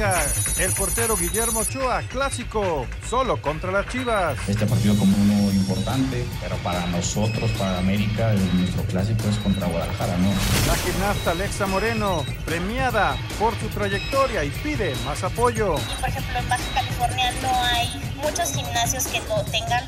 El 0.00 0.72
portero 0.74 1.16
Guillermo 1.16 1.60
Ochoa, 1.60 2.02
clásico, 2.02 2.86
solo 3.08 3.40
contra 3.40 3.72
las 3.72 3.88
Chivas. 3.88 4.36
Este 4.46 4.66
partido 4.66 4.94
como 4.98 5.16
uno 5.16 5.50
importante, 5.52 6.26
pero 6.38 6.54
para 6.58 6.86
nosotros, 6.88 7.50
para 7.52 7.78
América, 7.78 8.30
el- 8.32 8.60
nuestro 8.60 8.82
clásico 8.84 9.26
es 9.30 9.36
contra 9.38 9.66
Guadalajara, 9.66 10.18
¿no? 10.18 10.28
La 10.66 10.76
gimnasta 10.76 11.30
Alexa 11.30 11.66
Moreno, 11.66 12.26
premiada 12.44 13.16
por 13.38 13.58
su 13.58 13.68
trayectoria 13.68 14.44
y 14.44 14.50
pide 14.50 14.94
más 15.06 15.24
apoyo. 15.24 15.76
Por 16.00 16.10
ejemplo, 16.10 16.38
en 16.40 16.48
Baja 16.50 16.62
California 16.74 17.32
no 17.40 17.64
hay 17.64 18.12
muchos 18.22 18.52
gimnasios 18.54 19.06
que 19.06 19.20
lo 19.20 19.42
tengan 19.50 19.82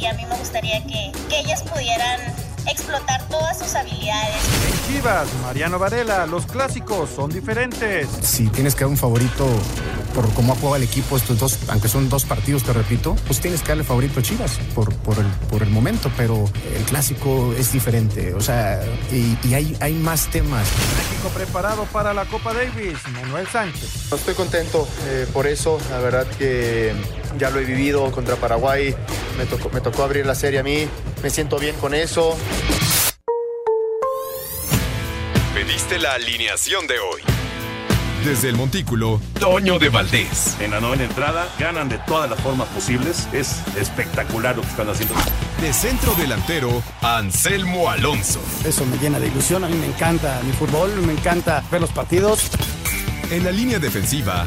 y 0.00 0.06
a 0.06 0.12
mí 0.12 0.24
me 0.24 0.36
gustaría 0.36 0.80
que, 0.86 1.10
que 1.28 1.40
ellas 1.40 1.64
pudieran 1.64 2.20
explotar 2.66 3.26
todas 3.28 3.58
sus 3.58 3.74
habilidades. 3.74 4.36
En 4.70 4.94
Chivas, 4.94 5.28
Mariano 5.42 5.78
Varela, 5.78 6.26
los 6.26 6.46
clásicos 6.46 7.10
son 7.10 7.30
diferentes. 7.30 8.08
si 8.22 8.48
tienes 8.48 8.74
que 8.74 8.80
dar 8.84 8.90
un 8.90 8.96
favorito 8.96 9.46
por 10.14 10.32
cómo 10.34 10.52
ha 10.52 10.56
jugado 10.56 10.76
el 10.76 10.82
equipo 10.82 11.16
estos 11.16 11.38
dos, 11.38 11.58
aunque 11.68 11.88
son 11.88 12.08
dos 12.08 12.24
partidos, 12.24 12.64
te 12.64 12.72
repito, 12.72 13.14
pues 13.26 13.40
tienes 13.40 13.62
que 13.62 13.68
darle 13.68 13.84
favorito 13.84 14.20
a 14.20 14.22
Chivas 14.22 14.58
por, 14.74 14.94
por, 14.96 15.18
el, 15.18 15.26
por 15.50 15.62
el 15.62 15.70
momento, 15.70 16.10
pero 16.16 16.44
el 16.74 16.82
clásico 16.84 17.52
es 17.56 17.72
diferente, 17.72 18.34
o 18.34 18.40
sea, 18.40 18.80
y, 19.12 19.38
y 19.46 19.54
hay, 19.54 19.76
hay 19.80 19.94
más 19.94 20.26
temas. 20.28 20.66
México 20.96 21.28
preparado 21.34 21.84
para 21.84 22.14
la 22.14 22.24
Copa 22.24 22.52
Davis, 22.54 22.98
Manuel 23.12 23.46
Sánchez. 23.46 24.12
Estoy 24.12 24.34
contento 24.34 24.88
eh, 25.06 25.26
por 25.32 25.46
eso, 25.46 25.78
la 25.90 25.98
verdad 25.98 26.26
que 26.38 26.94
ya 27.38 27.50
lo 27.50 27.60
he 27.60 27.64
vivido 27.64 28.10
contra 28.10 28.36
Paraguay, 28.36 28.94
me 29.36 29.46
tocó, 29.46 29.70
me 29.70 29.80
tocó 29.80 30.02
abrir 30.02 30.26
la 30.26 30.34
serie 30.34 30.60
a 30.60 30.62
mí, 30.62 30.88
me 31.22 31.30
siento 31.30 31.58
bien 31.58 31.76
con 31.76 31.94
eso. 31.94 32.36
Pediste 35.54 35.98
la 35.98 36.14
alineación 36.14 36.86
de 36.86 36.98
hoy. 36.98 37.22
Desde 38.24 38.48
el 38.48 38.56
Montículo, 38.56 39.20
Toño 39.38 39.78
de 39.78 39.88
Valdés. 39.90 40.56
En 40.60 40.72
la 40.72 40.80
novena 40.80 41.04
entrada 41.04 41.48
ganan 41.58 41.88
de 41.88 41.98
todas 41.98 42.28
las 42.28 42.40
formas 42.40 42.66
posibles. 42.68 43.28
Es 43.32 43.62
espectacular 43.76 44.56
lo 44.56 44.62
que 44.62 44.68
están 44.68 44.88
haciendo. 44.88 45.14
De 45.60 45.72
centro 45.72 46.14
delantero, 46.14 46.82
Anselmo 47.00 47.88
Alonso. 47.88 48.40
Eso 48.64 48.84
me 48.86 48.98
llena 48.98 49.20
de 49.20 49.28
ilusión, 49.28 49.64
a 49.64 49.68
mí 49.68 49.76
me 49.76 49.86
encanta 49.86 50.40
mi 50.44 50.52
fútbol, 50.52 50.90
me 51.02 51.12
encanta 51.12 51.62
ver 51.70 51.80
los 51.80 51.90
partidos. 51.90 52.50
En 53.30 53.44
la 53.44 53.52
línea 53.52 53.78
defensiva, 53.78 54.46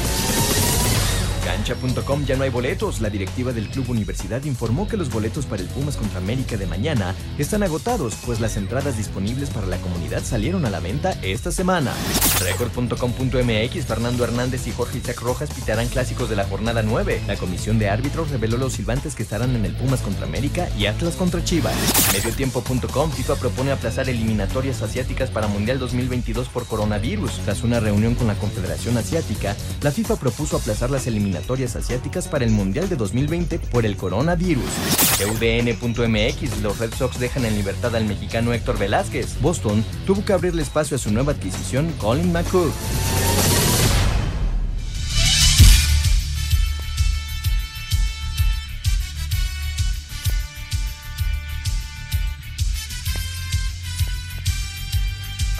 Cancha.com 1.61 2.25
ya 2.25 2.35
no 2.35 2.43
hay 2.43 2.49
boletos. 2.49 3.01
La 3.01 3.11
directiva 3.11 3.51
del 3.51 3.69
Club 3.69 3.91
Universidad 3.91 4.43
informó 4.45 4.87
que 4.87 4.97
los 4.97 5.11
boletos 5.11 5.45
para 5.45 5.61
el 5.61 5.67
Pumas 5.67 5.95
contra 5.95 6.17
América 6.17 6.57
de 6.57 6.65
mañana 6.65 7.13
están 7.37 7.61
agotados, 7.61 8.15
pues 8.25 8.39
las 8.39 8.57
entradas 8.57 8.97
disponibles 8.97 9.51
para 9.51 9.67
la 9.67 9.77
comunidad 9.77 10.23
salieron 10.23 10.65
a 10.65 10.71
la 10.71 10.79
venta 10.79 11.11
esta 11.21 11.51
semana. 11.51 11.93
Record.com.mx, 12.39 13.85
Fernando 13.85 14.23
Hernández 14.23 14.65
y 14.65 14.71
Jorge 14.71 14.97
Isaac 14.97 15.21
Rojas 15.21 15.51
pitarán 15.53 15.87
clásicos 15.87 16.31
de 16.31 16.35
la 16.35 16.45
jornada 16.45 16.81
9. 16.81 17.21
La 17.27 17.35
comisión 17.35 17.77
de 17.77 17.89
árbitros 17.89 18.31
reveló 18.31 18.57
los 18.57 18.73
silbantes 18.73 19.13
que 19.13 19.21
estarán 19.21 19.55
en 19.55 19.63
el 19.63 19.75
Pumas 19.75 20.01
contra 20.01 20.25
América 20.25 20.67
y 20.79 20.87
Atlas 20.87 21.15
contra 21.15 21.43
Chivas. 21.43 21.75
Mediotiempo.com, 22.11 23.11
FIFA 23.11 23.35
propone 23.35 23.71
aplazar 23.71 24.09
eliminatorias 24.09 24.81
asiáticas 24.81 25.29
para 25.29 25.45
Mundial 25.45 25.77
2022 25.77 26.47
por 26.49 26.65
coronavirus. 26.65 27.33
Tras 27.45 27.61
una 27.61 27.79
reunión 27.79 28.15
con 28.15 28.25
la 28.25 28.35
Confederación 28.35 28.97
Asiática, 28.97 29.55
la 29.83 29.91
FIFA 29.91 30.15
propuso 30.15 30.57
aplazar 30.57 30.89
las 30.89 31.05
eliminatorias 31.05 31.50
asiáticas 31.59 32.27
para 32.27 32.45
el 32.45 32.51
Mundial 32.51 32.87
de 32.87 32.95
2020 32.95 33.59
por 33.59 33.85
el 33.85 33.97
coronavirus. 33.97 34.63
UDN.mx, 35.19 36.61
los 36.61 36.79
Red 36.79 36.93
Sox 36.93 37.19
dejan 37.19 37.45
en 37.45 37.55
libertad 37.55 37.95
al 37.95 38.05
mexicano 38.05 38.53
Héctor 38.53 38.79
Velázquez. 38.79 39.39
Boston 39.41 39.83
tuvo 40.07 40.23
que 40.23 40.33
abrirle 40.33 40.61
espacio 40.61 40.95
a 40.95 40.99
su 40.99 41.11
nueva 41.11 41.33
adquisición, 41.33 41.91
Colin 41.99 42.31
McCook. 42.31 42.71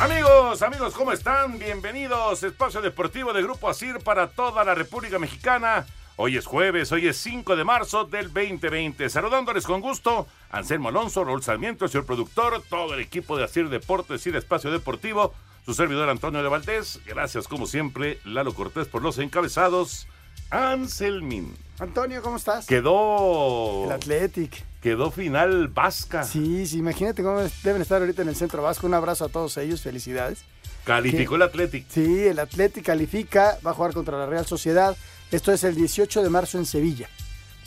Amigos, 0.01 0.63
amigos, 0.63 0.95
¿cómo 0.95 1.11
están? 1.11 1.59
Bienvenidos. 1.59 2.41
Espacio 2.41 2.81
Deportivo 2.81 3.33
de 3.33 3.43
Grupo 3.43 3.69
Asir 3.69 3.99
para 3.99 4.31
toda 4.31 4.63
la 4.63 4.73
República 4.73 5.19
Mexicana. 5.19 5.85
Hoy 6.15 6.37
es 6.37 6.47
jueves, 6.47 6.91
hoy 6.91 7.07
es 7.07 7.17
5 7.17 7.55
de 7.55 7.63
marzo 7.63 8.05
del 8.05 8.33
2020. 8.33 9.07
Saludándoles 9.11 9.63
con 9.63 9.79
gusto, 9.79 10.25
Anselmo 10.49 10.89
Alonso, 10.89 11.23
Raúl 11.23 11.43
Sarmiento, 11.43 11.87
señor 11.87 12.07
productor, 12.07 12.63
todo 12.67 12.95
el 12.95 12.99
equipo 12.99 13.37
de 13.37 13.43
Asir 13.43 13.69
Deportes 13.69 14.25
y 14.25 14.31
de 14.31 14.39
Espacio 14.39 14.71
Deportivo, 14.71 15.35
su 15.65 15.75
servidor 15.75 16.09
Antonio 16.09 16.41
de 16.41 16.49
Valdés. 16.49 16.99
Gracias, 17.05 17.47
como 17.47 17.67
siempre, 17.67 18.17
Lalo 18.25 18.55
Cortés 18.55 18.87
por 18.87 19.03
los 19.03 19.19
encabezados. 19.19 20.07
Anselmin. 20.49 21.55
Antonio, 21.81 22.21
¿cómo 22.21 22.37
estás? 22.37 22.67
Quedó. 22.67 23.85
El 23.85 23.91
Athletic. 23.91 24.63
Quedó 24.81 25.09
final 25.09 25.67
vasca. 25.67 26.23
Sí, 26.23 26.67
sí, 26.67 26.77
imagínate 26.77 27.23
cómo 27.23 27.41
deben 27.63 27.81
estar 27.81 28.01
ahorita 28.01 28.21
en 28.21 28.29
el 28.29 28.35
Centro 28.35 28.61
Vasco. 28.61 28.85
Un 28.85 28.93
abrazo 28.93 29.25
a 29.25 29.29
todos 29.29 29.57
ellos, 29.57 29.81
felicidades. 29.81 30.43
Calificó 30.83 31.31
Que- 31.31 31.35
el 31.37 31.41
Athletic. 31.41 31.85
Sí, 31.89 32.27
el 32.27 32.37
Athletic 32.37 32.85
califica, 32.85 33.57
va 33.65 33.71
a 33.71 33.73
jugar 33.73 33.93
contra 33.93 34.15
la 34.17 34.27
Real 34.27 34.45
Sociedad. 34.45 34.95
Esto 35.31 35.51
es 35.51 35.63
el 35.63 35.73
18 35.75 36.21
de 36.21 36.29
marzo 36.29 36.59
en 36.59 36.67
Sevilla. 36.67 37.09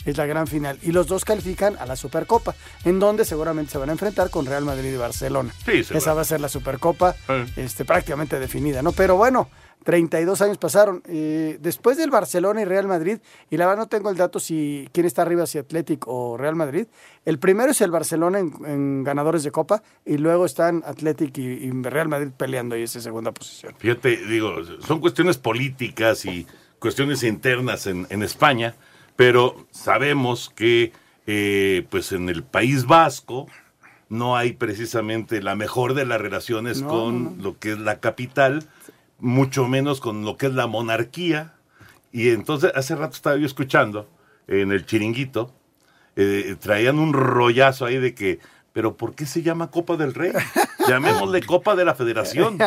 Es 0.05 0.15
la 0.17 0.25
gran 0.25 0.47
final. 0.47 0.77
Y 0.81 0.91
los 0.93 1.07
dos 1.07 1.25
califican 1.25 1.75
a 1.77 1.85
la 1.85 1.95
Supercopa, 1.97 2.55
en 2.85 2.99
donde 2.99 3.25
seguramente 3.25 3.71
se 3.73 3.77
van 3.79 3.89
a 3.89 3.93
enfrentar 3.93 4.29
con 4.29 4.45
Real 4.45 4.63
Madrid 4.63 4.93
y 4.93 4.97
Barcelona. 4.97 5.53
Sí. 5.65 5.83
Esa 5.89 6.13
va 6.13 6.21
a 6.21 6.25
ser 6.25 6.39
la 6.39 6.47
Supercopa 6.47 7.15
Eh. 7.27 7.45
este, 7.57 7.83
prácticamente 7.83 8.39
definida, 8.39 8.81
¿no? 8.81 8.91
Pero 8.93 9.17
bueno, 9.17 9.49
32 9.85 10.41
años 10.41 10.57
pasaron. 10.57 11.01
Eh, 11.07 11.57
después 11.61 11.95
del 11.95 12.09
Barcelona 12.09 12.61
y 12.61 12.65
Real 12.65 12.87
Madrid, 12.87 13.19
y 13.49 13.55
la 13.57 13.67
verdad 13.67 13.83
no 13.83 13.87
tengo 13.87 14.09
el 14.09 14.17
dato 14.17 14.39
si 14.39 14.89
quién 14.91 15.05
está 15.05 15.21
arriba, 15.21 15.45
si 15.47 15.57
Athletic 15.59 16.05
o 16.07 16.35
Real 16.37 16.55
Madrid. 16.55 16.87
El 17.23 17.39
primero 17.39 17.71
es 17.71 17.79
el 17.81 17.91
Barcelona 17.91 18.39
en, 18.39 18.51
en 18.65 19.03
ganadores 19.03 19.43
de 19.43 19.51
Copa, 19.51 19.83
y 20.03 20.17
luego 20.17 20.45
están 20.45 20.83
Athletic 20.85 21.37
y, 21.37 21.43
y 21.45 21.71
Real 21.83 22.09
Madrid 22.09 22.31
peleando 22.35 22.75
ahí 22.75 22.81
esa 22.83 22.99
segunda 22.99 23.31
posición. 23.31 23.73
Fíjate, 23.77 24.17
digo, 24.25 24.55
son 24.81 24.99
cuestiones 24.99 25.37
políticas 25.37 26.25
y 26.25 26.45
cuestiones 26.79 27.23
internas 27.23 27.85
en, 27.87 28.07
en 28.09 28.23
España, 28.23 28.75
pero 29.15 29.67
sabemos 29.69 30.51
que 30.55 30.91
eh, 31.27 31.85
pues 31.91 32.11
en 32.11 32.27
el 32.29 32.43
País 32.43 32.85
Vasco 32.87 33.45
no 34.09 34.35
hay 34.37 34.53
precisamente 34.53 35.41
la 35.41 35.55
mejor 35.55 35.93
de 35.95 36.05
las 36.05 36.21
relaciones 36.21 36.81
No, 36.81 36.87
con 36.89 37.23
no, 37.23 37.29
no. 37.31 37.43
lo 37.43 37.59
que 37.59 37.71
es 37.71 37.79
la 37.79 37.99
capital, 37.99 38.63
mucho 39.19 39.67
menos 39.67 39.99
con 40.01 40.23
lo 40.25 40.37
que 40.37 40.47
es 40.47 40.53
la 40.53 40.67
monarquía. 40.67 41.53
Y 42.11 42.29
entonces 42.29 42.71
hace 42.75 42.95
rato 42.95 43.13
estaba 43.15 43.35
yo 43.37 43.45
escuchando 43.45 44.07
en 44.47 44.71
el 44.71 44.85
chiringuito, 44.85 45.51
eh, 46.15 46.55
traían 46.59 46.97
un 46.99 47.13
rollazo 47.13 47.85
ahí 47.85 47.97
de 47.97 48.13
que, 48.13 48.39
pero 48.71 48.95
¿por 48.95 49.15
qué 49.15 49.25
se 49.25 49.41
llama 49.41 49.69
Copa 49.71 49.97
del 49.97 50.13
Rey? 50.13 50.31
Llamémosle 50.87 51.41
Copa 51.43 51.75
de 51.75 51.83
la 51.85 51.95
Federación. 51.95 52.57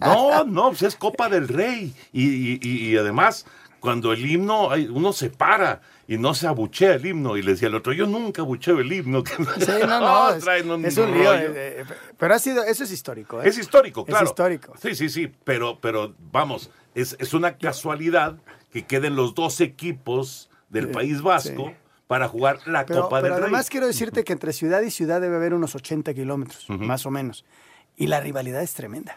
No, 0.00 0.44
no, 0.44 0.68
pues 0.70 0.82
es 0.82 0.96
Copa 0.96 1.28
del 1.28 1.48
Rey. 1.48 1.94
Y, 2.12 2.58
y- 2.66 2.96
además, 2.96 3.46
cuando 3.78 4.12
el 4.12 4.28
himno, 4.28 4.68
uno 4.92 5.12
se 5.12 5.30
para 5.30 5.80
y 6.10 6.18
no 6.18 6.34
se 6.34 6.48
abuchea 6.48 6.94
el 6.94 7.06
himno. 7.06 7.36
Y 7.36 7.42
le 7.42 7.52
decía 7.52 7.68
al 7.68 7.74
otro, 7.76 7.92
yo 7.92 8.04
nunca 8.06 8.42
abucheo 8.42 8.80
el 8.80 8.92
himno. 8.92 9.22
Sí, 9.60 9.70
no, 9.86 10.00
no, 10.00 10.30
es, 10.34 10.44
un 10.64 10.84
es 10.84 10.98
un 10.98 11.12
lío. 11.12 11.30
rollo. 11.32 11.50
eh, 11.50 11.80
eh, 11.82 11.84
pero 12.18 12.34
ha 12.34 12.38
sido, 12.40 12.64
eso 12.64 12.82
es 12.82 12.90
histórico. 12.90 13.40
¿eh? 13.40 13.48
Es 13.48 13.56
histórico, 13.58 14.04
claro. 14.04 14.24
Es 14.24 14.30
histórico. 14.30 14.72
Sí, 14.82 14.94
sí, 14.96 15.08
sí, 15.08 15.32
pero, 15.44 15.78
pero 15.80 16.14
vamos, 16.32 16.70
es, 16.96 17.16
es 17.20 17.32
una 17.32 17.56
casualidad 17.58 18.36
que 18.72 18.84
queden 18.86 19.14
los 19.14 19.34
dos 19.36 19.60
equipos 19.60 20.50
del 20.68 20.86
Sí, 20.88 20.92
País 20.92 21.22
Vasco, 21.22 21.66
sí. 21.68 21.74
para 22.08 22.26
jugar 22.28 22.58
la 22.66 22.84
Pero, 22.86 23.02
Copa 23.02 23.20
pero 23.22 23.34
del 23.36 23.44
además 23.44 23.66
Rey. 23.66 23.70
quiero 23.70 23.86
decirte 23.86 24.24
que 24.24 24.32
entre 24.32 24.52
ciudad 24.52 24.82
y 24.82 24.90
ciudad 24.90 25.20
debe 25.20 25.36
haber 25.36 25.54
unos 25.54 25.74
80 25.76 26.12
kilómetros, 26.14 26.66
más 26.70 27.06
o 27.06 27.10
menos. 27.12 27.44
Y 27.96 28.06
la 28.08 28.20
rivalidad 28.20 28.62
es 28.62 28.72
tremenda. 28.74 29.14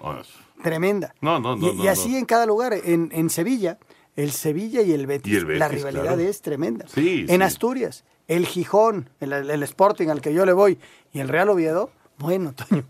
Tremenda. 0.62 1.14
No, 1.22 1.40
no, 1.40 1.56
no, 1.56 1.68
Y, 1.72 1.76
no, 1.76 1.84
y 1.84 1.88
así 1.88 2.10
no. 2.12 2.18
en 2.18 2.26
cada 2.26 2.46
lugar. 2.46 2.74
En, 2.74 3.10
en 3.14 3.30
Sevilla, 3.30 3.78
el 4.16 4.32
Sevilla 4.32 4.82
y 4.82 4.94
el 4.94 5.08
Betis. 5.08 5.34
Y 5.34 5.38
el 5.38 5.60
la 5.60 5.68
rivalidad 5.68 6.04
claro. 6.04 6.22
es 6.22 6.42
tremenda. 6.42 6.86
Sí, 6.88 7.26
en 7.28 7.38
sí. 7.40 7.44
Asturias, 7.44 8.04
el 8.28 8.46
Gijón, 8.46 9.10
el, 9.20 9.34
el 9.34 9.64
Sporting 9.64 10.10
al 10.10 10.22
que 10.22 10.34
yo 10.34 10.46
le 10.46 10.54
voy, 10.54 10.80
y 11.12 11.20
el 11.20 11.30
Real 11.30 11.50
Oviedo, 11.50 11.92
bueno, 12.18 12.54
Toño. 12.54 12.86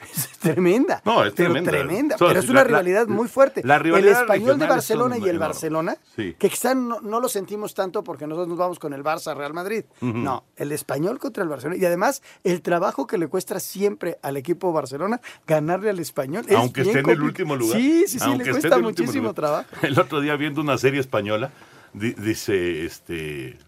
Es 0.16 0.28
tremenda. 0.38 1.02
No, 1.04 1.24
es 1.24 1.32
pero 1.34 1.52
tremenda. 1.52 1.70
tremenda. 1.72 2.18
So, 2.18 2.28
pero 2.28 2.40
es 2.40 2.48
una 2.48 2.60
la- 2.60 2.64
rivalidad 2.64 3.06
muy 3.08 3.28
fuerte. 3.28 3.62
la 3.64 3.78
rivalidad 3.78 4.12
el 4.18 4.22
español 4.22 4.58
de 4.58 4.66
Barcelona 4.66 5.18
y 5.18 5.28
el. 5.28 5.38
Barcelona, 5.38 5.96
Sí. 6.14 6.34
que 6.38 6.48
quizá 6.48 6.74
no, 6.74 7.00
no 7.00 7.20
lo 7.20 7.28
sentimos 7.28 7.74
tanto 7.74 8.04
porque 8.04 8.26
nosotros 8.26 8.48
nos 8.48 8.58
vamos 8.58 8.78
con 8.78 8.92
el 8.92 9.02
Barça 9.02 9.34
Real 9.36 9.52
Madrid. 9.54 9.84
No, 10.00 10.44
el 10.56 10.72
español 10.72 11.18
contra 11.18 11.42
el 11.42 11.48
Barcelona. 11.48 11.80
Y 11.80 11.84
además, 11.84 12.22
el 12.44 12.62
trabajo 12.62 13.06
que 13.06 13.18
le 13.18 13.28
cuesta 13.28 13.58
siempre 13.60 14.18
al 14.22 14.36
equipo 14.36 14.72
Barcelona 14.72 15.20
ganarle 15.46 15.90
al 15.90 15.98
español. 15.98 16.44
es 16.48 16.56
Aunque 16.56 16.82
esté 16.82 17.00
en 17.00 17.10
el 17.10 17.22
último 17.22 17.56
lugar. 17.56 17.78
Sí, 17.78 18.04
sí, 18.06 18.18
sí, 18.18 18.24
Aunque 18.24 18.44
le 18.44 18.50
cuesta 18.52 18.78
muchísimo 18.78 19.34
trabajo. 19.34 19.68
El 19.82 19.98
otro 19.98 20.20
día 20.20 20.36
viendo 20.36 20.60
una 20.60 20.78
serie 20.78 21.00
española, 21.00 21.50
di- 21.92 22.14
dice, 22.14 22.84
este, 22.84 23.58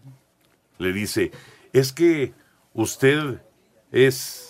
le 0.79 0.93
dice, 0.93 1.33
es 1.73 1.93
que 1.93 2.33
usted 2.75 3.41
es 3.93 4.48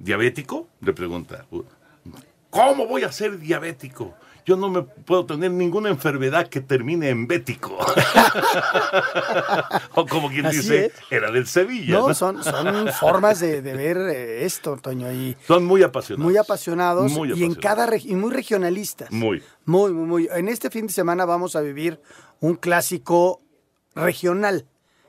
diabético, 0.00 0.68
le 0.80 0.92
pregunta. 0.92 1.44
¿Cómo 2.50 2.86
voy 2.86 3.04
a 3.04 3.12
ser 3.12 3.38
diabético? 3.38 4.14
Yo 4.46 4.56
no 4.56 4.68
me 4.70 4.82
puedo 4.82 5.26
tener 5.26 5.50
ninguna 5.52 5.90
enfermedad 5.90 6.48
que 6.48 6.60
termine 6.60 7.10
en 7.10 7.28
bético. 7.28 7.76
o 9.94 10.06
como 10.06 10.28
quien 10.30 10.46
Así 10.46 10.56
dice, 10.58 10.86
es. 10.86 10.92
era 11.10 11.30
del 11.30 11.46
Sevilla. 11.46 11.98
No, 11.98 12.08
¿no? 12.08 12.14
son, 12.14 12.42
son 12.42 12.88
formas 12.88 13.40
de, 13.40 13.62
de 13.62 13.74
ver 13.74 13.96
eh, 13.98 14.44
esto, 14.44 14.76
Toño. 14.78 15.12
Y 15.12 15.36
Son 15.46 15.64
muy 15.64 15.82
apasionados. 15.82 16.24
muy 16.24 16.36
apasionados 16.38 17.12
Muy 17.12 17.32
y 17.38 17.44
en 17.44 17.54
cada 17.54 17.88
y 17.96 18.14
muy 18.16 18.32
regionalistas. 18.32 19.10
Muy. 19.12 19.42
Muy, 19.66 19.92
muy, 19.92 20.06
muy. 20.06 20.28
En 20.34 20.48
este 20.48 20.70
fin 20.70 20.86
de 20.86 20.92
semana 20.92 21.24
vamos 21.24 21.54
a 21.54 21.60
vivir 21.60 22.00
un 22.40 22.54
clásico 22.54 23.40
regional, 23.94 24.66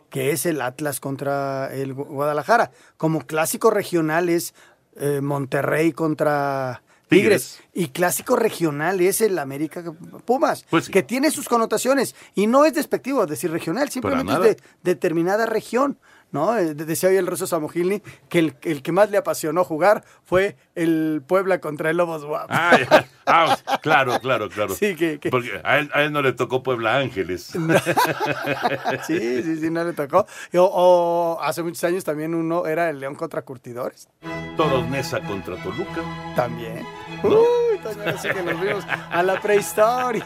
que 0.09 0.31
es 0.31 0.45
el 0.45 0.61
Atlas 0.61 0.99
contra 0.99 1.73
el 1.73 1.95
Gu- 1.95 2.07
Guadalajara. 2.07 2.71
Como 2.97 3.21
clásico 3.25 3.71
regional 3.71 4.29
es 4.29 4.53
eh, 5.01 5.19
Monterrey 5.19 5.91
contra 5.91 6.81
Tigres. 7.09 7.57
Tigres. 7.57 7.63
Y 7.73 7.87
clásico 7.89 8.37
regional 8.37 9.01
es 9.01 9.19
el 9.19 9.37
América 9.39 9.83
Pumas, 10.23 10.65
Pues 10.69 10.85
sí. 10.85 10.91
que 10.93 11.03
tiene 11.03 11.29
sus 11.31 11.49
connotaciones. 11.49 12.15
Y 12.35 12.47
no 12.47 12.63
es 12.63 12.73
despectivo 12.73 13.25
decir 13.25 13.51
regional, 13.51 13.89
simplemente 13.89 14.31
es 14.33 14.39
de 14.39 14.57
determinada 14.83 15.45
región. 15.45 15.97
¿No? 16.31 16.57
Eh, 16.57 16.73
de- 16.73 16.85
Decía 16.85 17.09
hoy 17.09 17.17
el 17.17 17.27
ruso 17.27 17.47
Samogilny 17.47 18.01
que 18.29 18.39
el, 18.39 18.55
el 18.63 18.81
que 18.81 18.91
más 18.91 19.09
le 19.11 19.17
apasionó 19.17 19.63
jugar 19.63 20.03
fue 20.23 20.55
el 20.75 21.21
Puebla 21.27 21.59
contra 21.61 21.89
el 21.89 21.97
Lobos 21.97 22.25
Guap. 22.25 22.47
Ah. 22.49 22.77
Ah, 23.25 23.57
claro, 23.81 24.19
claro, 24.19 24.49
claro. 24.49 24.73
Sí, 24.75 24.95
que- 24.95 25.19
que- 25.19 25.29
Porque 25.29 25.61
a 25.63 25.77
él, 25.79 25.89
a 25.93 26.01
él 26.03 26.11
no 26.11 26.21
le 26.21 26.33
tocó 26.33 26.63
Puebla 26.63 26.97
Ángeles. 26.97 27.51
Sí, 29.07 29.43
sí, 29.43 29.57
sí, 29.57 29.69
no 29.69 29.83
le 29.83 29.93
tocó. 29.93 30.25
O, 30.55 30.61
o 30.61 31.41
hace 31.41 31.63
muchos 31.63 31.83
años 31.83 32.03
también 32.03 32.35
uno 32.35 32.65
era 32.65 32.89
el 32.89 32.99
León 32.99 33.15
contra 33.15 33.41
Curtidores. 33.41 34.07
Todos 34.57 34.87
Nesa 34.89 35.21
contra 35.21 35.55
Toluca. 35.63 36.01
También. 36.35 36.85
Uy, 37.23 37.77
Toño, 37.83 37.99
ahora 37.99 38.17
sí 38.17 38.29
que 38.29 38.43
nos 38.43 38.59
vimos 38.61 38.83
a 39.11 39.23
la 39.23 39.39
prehistoria. 39.41 40.25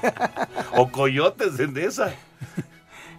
O 0.74 0.90
Coyotes 0.92 1.58
de 1.58 1.68
Nesa. 1.68 2.14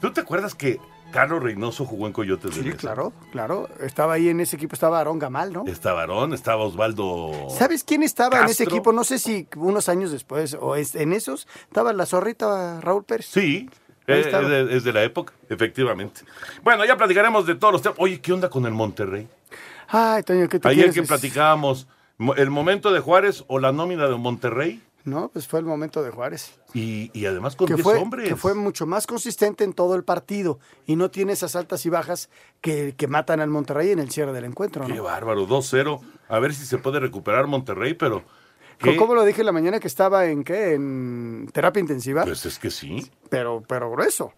¿Tú 0.00 0.12
te 0.12 0.20
acuerdas 0.20 0.54
que 0.54 0.78
Carlos 1.12 1.42
Reynoso 1.42 1.84
jugó 1.86 2.06
en 2.06 2.12
Coyotes 2.12 2.54
de 2.56 2.62
Sí, 2.62 2.72
claro, 2.72 3.12
claro. 3.32 3.68
Estaba 3.80 4.14
ahí 4.14 4.28
en 4.28 4.40
ese 4.40 4.56
equipo, 4.56 4.74
estaba 4.74 4.98
Aarón 4.98 5.18
Gamal, 5.18 5.52
¿no? 5.52 5.64
Estaba 5.66 6.00
Varón, 6.06 6.34
estaba 6.34 6.64
Osvaldo. 6.64 7.48
¿Sabes 7.50 7.84
quién 7.84 8.02
estaba 8.02 8.40
en 8.40 8.46
ese 8.50 8.64
equipo? 8.64 8.92
No 8.92 9.02
sé 9.04 9.18
si 9.18 9.48
unos 9.56 9.88
años 9.88 10.10
después 10.12 10.56
o 10.60 10.76
es- 10.76 10.94
en 10.94 11.12
esos. 11.12 11.46
Estaba 11.68 11.92
la 11.92 12.04
zorrita 12.06 12.80
Raúl 12.80 13.04
Pérez. 13.04 13.26
Sí, 13.26 13.70
eh, 14.06 14.20
estaba. 14.24 14.42
es 14.44 14.48
de, 14.68 14.76
es 14.76 14.84
de 14.84 14.92
la 14.92 15.02
época, 15.04 15.32
efectivamente. 15.48 16.20
Bueno, 16.62 16.84
ya 16.84 16.96
platicaremos 16.96 17.46
de 17.46 17.54
todos 17.54 17.72
los 17.72 17.82
temas. 17.82 17.98
Oye, 18.00 18.20
¿qué 18.20 18.32
onda 18.32 18.50
con 18.50 18.66
el 18.66 18.72
Monterrey? 18.72 19.26
Ay, 19.88 20.22
Toño, 20.22 20.48
¿qué 20.48 20.58
te 20.60 20.68
Ayer 20.68 20.86
quieres 20.90 20.94
que 20.94 21.02
platicábamos, 21.06 21.86
mo- 22.18 22.34
el 22.34 22.50
momento 22.50 22.92
de 22.92 23.00
Juárez 23.00 23.44
o 23.46 23.58
la 23.58 23.72
nómina 23.72 24.06
de 24.08 24.16
Monterrey. 24.16 24.82
No, 25.04 25.28
pues 25.28 25.46
fue 25.46 25.60
el 25.60 25.64
momento 25.66 26.02
de 26.02 26.10
Juárez. 26.10 26.58
Y, 26.78 27.10
y 27.14 27.24
además 27.24 27.56
con 27.56 27.68
que 27.68 27.74
10 27.74 27.82
fue, 27.84 27.96
hombres. 27.96 28.28
que 28.28 28.36
fue 28.36 28.54
mucho 28.54 28.86
más 28.86 29.06
consistente 29.06 29.64
en 29.64 29.72
todo 29.72 29.94
el 29.94 30.04
partido 30.04 30.58
y 30.84 30.96
no 30.96 31.10
tiene 31.10 31.32
esas 31.32 31.56
altas 31.56 31.86
y 31.86 31.88
bajas 31.88 32.28
que, 32.60 32.94
que 32.94 33.06
matan 33.06 33.40
al 33.40 33.48
Monterrey 33.48 33.92
en 33.92 33.98
el 33.98 34.10
cierre 34.10 34.32
del 34.34 34.44
encuentro. 34.44 34.84
Qué 34.84 34.92
¿no? 34.94 35.04
bárbaro, 35.04 35.46
2-0. 35.48 36.00
A 36.28 36.38
ver 36.38 36.52
si 36.54 36.66
se 36.66 36.76
puede 36.76 37.00
recuperar 37.00 37.46
Monterrey, 37.46 37.94
pero. 37.94 38.24
¿qué? 38.78 38.94
¿Cómo 38.96 39.14
lo 39.14 39.24
dije 39.24 39.40
en 39.40 39.46
la 39.46 39.52
mañana 39.52 39.80
que 39.80 39.88
estaba 39.88 40.26
en 40.26 40.44
qué? 40.44 40.74
En 40.74 41.48
terapia 41.50 41.80
intensiva. 41.80 42.24
Pues 42.24 42.44
es 42.44 42.58
que 42.58 42.70
sí. 42.70 43.10
pero, 43.30 43.62
pero 43.66 43.90
grueso. 43.90 44.34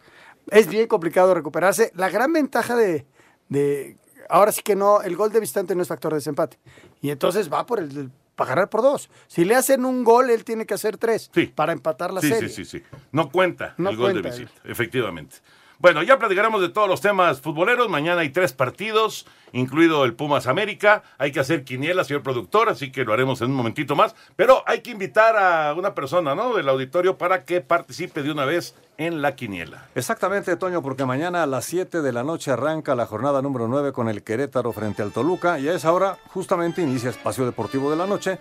Es 0.50 0.68
bien 0.68 0.86
complicado 0.86 1.34
recuperarse. 1.34 1.90
La 1.96 2.08
gran 2.08 2.32
ventaja 2.32 2.76
de, 2.76 3.04
de- 3.48 3.96
Ahora 4.30 4.52
sí 4.52 4.62
que 4.62 4.76
no, 4.76 5.00
el 5.02 5.16
gol 5.16 5.32
de 5.32 5.40
visitante 5.40 5.74
no 5.74 5.82
es 5.82 5.88
factor 5.88 6.12
de 6.12 6.18
desempate. 6.18 6.58
Y 7.00 7.10
entonces 7.10 7.52
va 7.52 7.66
por 7.66 7.80
el. 7.80 8.12
Para 8.38 8.50
ganar 8.50 8.70
por 8.70 8.82
dos. 8.82 9.10
Si 9.26 9.44
le 9.44 9.56
hacen 9.56 9.84
un 9.84 10.04
gol, 10.04 10.30
él 10.30 10.44
tiene 10.44 10.64
que 10.64 10.72
hacer 10.74 10.96
tres 10.96 11.28
para 11.56 11.72
empatar 11.72 12.12
la 12.12 12.20
sí, 12.20 12.28
serie. 12.28 12.48
sí, 12.48 12.64
sí, 12.64 12.78
sí. 12.78 12.84
No 13.10 13.30
cuenta 13.30 13.74
No 13.76 13.90
el 13.90 13.96
gol 13.96 14.12
cuenta. 14.12 14.30
de 14.30 14.38
visita, 14.44 14.60
efectivamente. 14.64 15.36
Bueno, 15.80 16.02
ya 16.02 16.18
platicaremos 16.18 16.60
de 16.60 16.68
todos 16.70 16.88
los 16.88 17.00
temas 17.00 17.40
futboleros. 17.40 17.88
Mañana 17.88 18.20
hay 18.22 18.30
tres 18.30 18.52
partidos, 18.52 19.26
incluido 19.52 20.04
el 20.04 20.14
Pumas 20.14 20.46
América. 20.46 21.02
Hay 21.18 21.30
que 21.32 21.40
hacer 21.40 21.64
quiniela, 21.64 22.02
señor 22.04 22.22
productor, 22.22 22.68
así 22.68 22.90
que 22.92 23.04
lo 23.04 23.12
haremos 23.12 23.40
en 23.42 23.50
un 23.50 23.56
momentito 23.56 23.94
más. 23.96 24.14
Pero 24.36 24.62
hay 24.66 24.80
que 24.80 24.90
invitar 24.90 25.36
a 25.36 25.74
una 25.74 25.94
persona, 25.94 26.34
¿no? 26.34 26.54
Del 26.54 26.68
auditorio 26.68 27.16
para 27.18 27.44
que 27.44 27.60
participe 27.60 28.22
de 28.22 28.30
una 28.32 28.44
vez 28.44 28.74
en 28.98 29.22
la 29.22 29.34
quiniela. 29.34 29.86
Exactamente, 29.94 30.56
Toño, 30.56 30.82
porque 30.82 31.06
mañana 31.06 31.44
a 31.44 31.46
las 31.46 31.64
7 31.64 32.02
de 32.02 32.12
la 32.12 32.24
noche 32.24 32.50
arranca 32.50 32.94
la 32.94 33.06
jornada 33.06 33.40
número 33.40 33.68
9 33.68 33.92
con 33.92 34.08
el 34.08 34.22
Querétaro 34.22 34.72
frente 34.72 35.02
al 35.02 35.12
Toluca 35.12 35.58
y 35.58 35.68
a 35.68 35.74
esa 35.74 35.92
hora 35.92 36.18
justamente 36.34 36.82
inicia 36.82 37.10
Espacio 37.10 37.46
Deportivo 37.46 37.90
de 37.90 37.96
la 37.96 38.06
Noche 38.06 38.38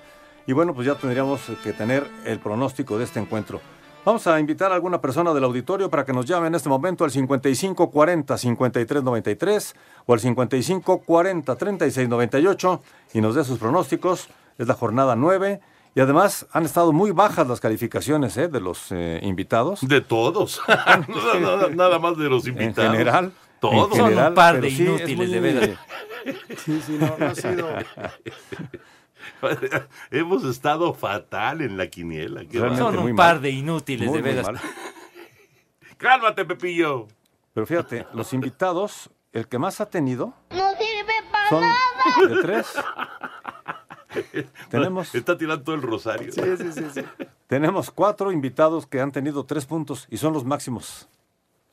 y 0.48 0.54
bueno, 0.54 0.74
pues 0.74 0.88
ya 0.88 0.96
tendríamos 0.96 1.42
que 1.64 1.74
tener 1.74 2.08
el 2.26 2.40
pronóstico 2.40 2.98
de 2.98 3.04
este 3.04 3.20
encuentro. 3.20 3.62
Vamos 4.04 4.26
a 4.26 4.40
invitar 4.40 4.72
a 4.72 4.76
alguna 4.76 5.00
persona 5.02 5.32
del 5.34 5.44
auditorio 5.44 5.90
para 5.90 6.06
que 6.06 6.14
nos 6.14 6.26
llame 6.26 6.48
en 6.48 6.56
este 6.56 6.70
momento 6.70 7.04
al 7.04 7.12
5540-5393 7.12 9.76
o 10.06 10.14
al 10.14 10.22
5540-3698 10.22 12.80
y 13.14 13.22
nos 13.22 13.36
dé 13.36 13.44
sus 13.44 13.60
pronósticos. 13.60 14.30
Es 14.58 14.68
la 14.68 14.74
jornada 14.74 15.18
9 15.18 15.60
y 15.98 16.00
además 16.00 16.46
han 16.52 16.64
estado 16.64 16.94
muy 16.94 17.10
bajas 17.10 17.48
las 17.48 17.60
calificaciones 17.60 18.38
¿eh? 18.38 18.48
de 18.50 18.62
los 18.62 18.92
eh, 18.92 19.20
invitados. 19.24 19.80
De 19.82 20.00
todos. 20.00 20.62
nada, 21.74 21.98
más 21.98 22.16
de 22.20 22.30
los 22.30 22.46
En 22.46 22.54
invitados. 22.54 22.92
general. 22.92 23.32
Todos. 23.60 23.98
en 23.98 24.06
general, 24.06 24.30
un 24.30 24.36
par 24.36 24.62
de 24.62 24.70
sí, 24.70 24.84
inútiles, 24.84 25.18
muy- 25.18 25.26
de 25.26 25.40
veras. 25.40 25.70
Sí, 26.64 26.80
sí, 26.86 26.98
no, 27.00 27.16
no 27.18 27.26
ha 27.26 27.34
sido. 27.34 27.68
Hemos 30.12 30.44
estado 30.44 30.94
fatal 30.94 31.62
en 31.62 31.78
la 31.78 31.88
quiniela. 31.88 32.44
Son 32.78 33.00
un 33.00 33.16
par 33.16 33.36
mal. 33.36 33.42
de 33.42 33.50
inútiles, 33.50 34.08
Muy, 34.08 34.18
de 34.18 34.22
veras. 34.22 34.48
Cálmate, 35.98 36.46
Pepillo. 36.46 37.08
Pero 37.56 37.66
fíjate, 37.66 38.06
los 38.14 38.34
invitados, 38.34 39.10
el 39.34 39.48
que 39.48 39.58
más 39.58 39.82
ha 39.82 39.90
tenido 39.90 40.36
No 40.52 40.70
sirve 40.74 41.14
para 41.32 41.50
son 41.50 41.62
nada. 41.62 42.36
de 42.36 42.42
tres. 42.44 42.68
Tenemos, 44.70 45.14
Está 45.16 45.38
tirando 45.38 45.64
todo 45.64 45.76
el 45.76 45.82
rosario. 45.82 46.32
Sí, 46.32 46.42
sí, 46.58 46.72
sí, 46.72 46.84
sí. 46.94 47.02
tenemos 47.48 47.92
cuatro 47.92 48.32
invitados 48.32 48.86
que 48.88 49.00
han 49.02 49.12
tenido 49.12 49.46
tres 49.46 49.66
puntos 49.66 50.08
y 50.10 50.18
son 50.18 50.34
los 50.34 50.44
máximos. 50.46 51.08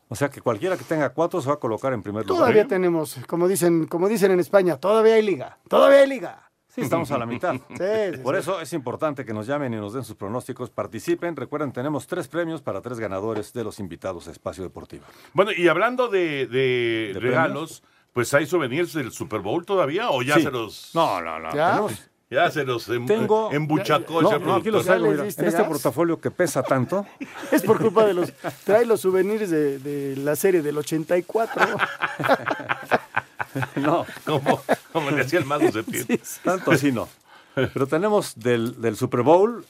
O 0.09 0.15
sea 0.17 0.29
que 0.29 0.41
cualquiera 0.41 0.77
que 0.77 0.85
tenga 0.85 1.09
cuatro 1.11 1.41
se 1.41 1.49
va 1.49 1.55
a 1.55 1.59
colocar 1.59 1.93
en 1.93 2.03
primer 2.03 2.27
lugar. 2.27 2.39
Todavía 2.43 2.67
tenemos, 2.69 3.19
como 3.27 3.49
dicen, 3.49 3.87
como 3.87 4.09
dicen 4.09 4.31
en 4.31 4.41
España, 4.41 4.77
todavía 4.77 5.15
hay 5.15 5.23
liga. 5.23 5.59
Todavía 5.69 5.99
hay 6.01 6.09
liga. 6.09 6.51
Sí, 6.69 6.81
estamos 6.83 7.11
a 7.13 7.19
la 7.19 7.25
mitad. 7.27 7.55
Sí, 7.69 7.85
sí, 8.15 8.19
Por 8.19 8.35
sí. 8.35 8.41
eso 8.41 8.61
es 8.61 8.73
importante 8.73 9.25
que 9.25 9.33
nos 9.33 9.47
llamen 9.47 9.73
y 9.73 9.77
nos 9.77 9.93
den 9.95 10.05
sus 10.05 10.17
pronósticos, 10.17 10.71
participen. 10.71 11.37
Recuerden, 11.37 11.73
tenemos 11.73 12.07
tres 12.07 12.29
premios 12.29 12.63
para 12.63 12.81
tres 12.81 12.99
ganadores 12.99 13.53
de 13.53 13.63
los 13.65 13.79
invitados 13.79 14.27
a 14.29 14.33
Espacio 14.33 14.63
Deportivo. 14.65 15.05
Bueno, 15.33 15.53
y 15.57 15.69
hablando 15.69 16.09
de, 16.09 16.47
de 16.49 17.13
¿De 17.15 17.21
regalos, 17.21 17.83
pues 18.13 18.35
hay 18.35 18.47
souvenirs 18.47 18.93
del 18.93 19.11
Super 19.13 19.41
Bowl 19.41 19.65
todavía 19.65 20.11
o 20.11 20.23
ya 20.23 20.35
Sí. 20.35 20.43
se 20.43 20.51
los 20.51 20.91
No, 20.95 21.21
no, 21.21 21.39
no. 21.39 21.55
¿Ya? 21.55 21.71
tenemos- 21.71 22.11
ya 22.31 22.51
se 22.51 22.65
los 22.65 22.89
em- 22.89 23.07
Tengo. 23.07 23.51
embuchacó 23.53 24.21
No, 24.23 24.55
aquí 24.57 24.71
los 24.71 24.85
traigo, 24.85 25.05
¿Ya 25.07 25.11
les 25.11 25.13
mira. 25.13 25.25
diste 25.25 25.43
En 25.43 25.49
este 25.49 25.61
gas? 25.61 25.69
portafolio 25.69 26.21
que 26.21 26.31
pesa 26.31 26.63
tanto. 26.63 27.07
Es 27.53 27.63
por 27.63 27.81
culpa 27.81 28.05
de 28.07 28.15
los. 28.15 28.33
Trae 28.65 28.85
los 28.87 29.01
souvenirs 29.01 29.51
de, 29.51 29.79
de 29.79 30.17
la 30.17 30.35
serie 30.37 30.63
del 30.63 30.77
84. 30.79 31.77
No, 33.77 34.05
como, 34.27 34.61
como 34.93 35.11
le 35.13 35.21
hacía 35.23 35.39
el 35.39 35.45
mago 35.45 35.71
de 35.71 35.85
pie. 35.85 36.05
tanto 36.45 36.73
así 36.73 36.91
no. 36.91 37.09
Pero 37.55 37.87
tenemos 37.87 38.33
del, 38.35 38.81
del 38.81 38.97
Super 38.97 39.23
Bowl, 39.23 39.65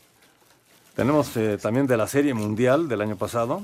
tenemos 0.97 1.37
eh, 1.37 1.59
también 1.61 1.87
de 1.87 1.99
la 1.99 2.07
Serie 2.07 2.33
Mundial 2.33 2.89
del 2.89 3.01
año 3.03 3.17
pasado, 3.17 3.63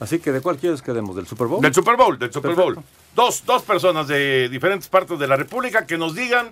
Así 0.00 0.18
que, 0.18 0.32
¿de 0.32 0.40
cuál 0.42 0.56
quieres 0.58 0.82
que 0.82 0.92
demos? 0.92 1.14
¿Del 1.16 1.26
Super 1.26 1.46
Bowl? 1.46 1.62
Del 1.62 1.72
Super 1.72 1.96
Bowl, 1.96 2.18
del 2.18 2.30
Super 2.32 2.50
Perfecto. 2.54 2.74
Bowl. 2.74 2.84
Dos, 3.14 3.44
dos 3.46 3.62
personas 3.62 4.08
de 4.08 4.48
diferentes 4.50 4.88
partes 4.88 5.18
de 5.20 5.26
la 5.28 5.36
República 5.36 5.86
que 5.86 5.96
nos 5.96 6.14
digan, 6.16 6.50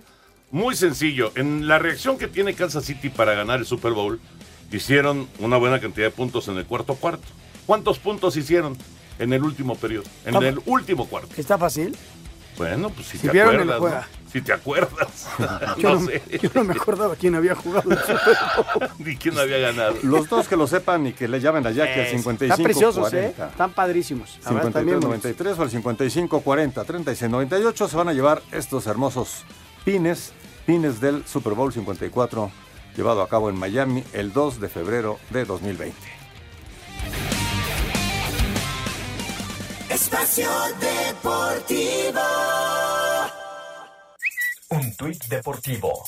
muy 0.52 0.76
sencillo, 0.76 1.32
en 1.34 1.66
la 1.66 1.78
reacción 1.78 2.18
que 2.18 2.28
tiene 2.28 2.54
Kansas 2.54 2.84
City 2.84 3.08
para 3.08 3.34
ganar 3.34 3.58
el 3.58 3.66
Super 3.66 3.92
Bowl, 3.92 4.20
hicieron 4.70 5.26
una 5.38 5.56
buena 5.56 5.80
cantidad 5.80 6.06
de 6.06 6.10
puntos 6.10 6.46
en 6.46 6.58
el 6.58 6.66
cuarto 6.66 6.94
cuarto. 6.94 7.26
¿Cuántos 7.66 7.98
puntos 7.98 8.36
hicieron 8.36 8.76
en 9.18 9.32
el 9.32 9.42
último 9.42 9.76
periodo? 9.76 10.04
En 10.26 10.36
el 10.36 10.60
último 10.66 11.08
cuarto. 11.08 11.30
¿Está 11.38 11.56
fácil? 11.56 11.96
Bueno, 12.58 12.90
pues 12.90 13.06
si, 13.06 13.16
Si 13.16 13.28
te 13.28 13.32
vieron 13.32 13.60
el 13.60 13.72
acuerdas. 13.72 14.06
Si 14.30 14.42
te 14.42 14.52
acuerdas. 14.52 15.26
Yo 15.78 15.94
no 15.94 16.00
no, 16.00 16.06
sé. 16.06 16.22
yo 16.40 16.50
no 16.54 16.64
me 16.64 16.72
acordaba 16.74 17.16
quién 17.16 17.34
había 17.34 17.54
jugado 17.54 17.90
el 17.90 17.98
Super 17.98 18.36
Bowl. 18.78 18.88
Ni 18.98 19.16
quién 19.16 19.38
había 19.38 19.58
ganado. 19.58 19.96
Los 20.02 20.28
dos 20.28 20.48
que 20.48 20.56
lo 20.56 20.66
sepan 20.66 21.06
y 21.06 21.12
que 21.14 21.28
le 21.28 21.40
llamen 21.40 21.66
allá 21.66 21.92
que 21.92 22.02
el 22.02 22.08
55 22.18 22.52
Están 22.52 22.64
preciosos, 22.64 23.08
40. 23.08 23.44
¿eh? 23.44 23.48
Están 23.50 23.72
padrísimos. 23.72 24.38
La 24.44 24.52
verdad, 24.52 24.68
están 24.68 24.84
bien 24.86 25.00
bonitos. 25.00 25.30
53-93 25.32 25.58
o 25.58 25.62
el 25.62 25.70
55-40, 25.70 26.74
36-98 26.86 27.88
se 27.88 27.96
van 27.96 28.08
a 28.08 28.12
llevar 28.12 28.42
estos 28.52 28.86
hermosos 28.86 29.44
pines, 29.84 30.32
pines 30.66 31.00
del 31.00 31.26
Super 31.26 31.54
Bowl 31.54 31.72
54, 31.72 32.50
llevado 32.96 33.22
a 33.22 33.28
cabo 33.28 33.48
en 33.50 33.56
Miami 33.56 34.04
el 34.12 34.32
2 34.32 34.60
de 34.60 34.68
febrero 34.68 35.18
de 35.30 35.44
2020. 35.44 35.96
Espacio 39.90 40.48
Deportivo. 40.80 42.20
Un 44.70 44.96
tuit 44.96 45.22
deportivo. 45.26 46.04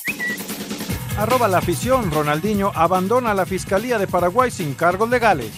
Arroba 1.18 1.48
la 1.48 1.58
afición, 1.58 2.10
Ronaldinho 2.10 2.72
abandona 2.74 3.34
la 3.34 3.46
Fiscalía 3.46 3.98
de 3.98 4.06
Paraguay 4.06 4.50
sin 4.50 4.74
cargos 4.74 5.10
legales. 5.10 5.52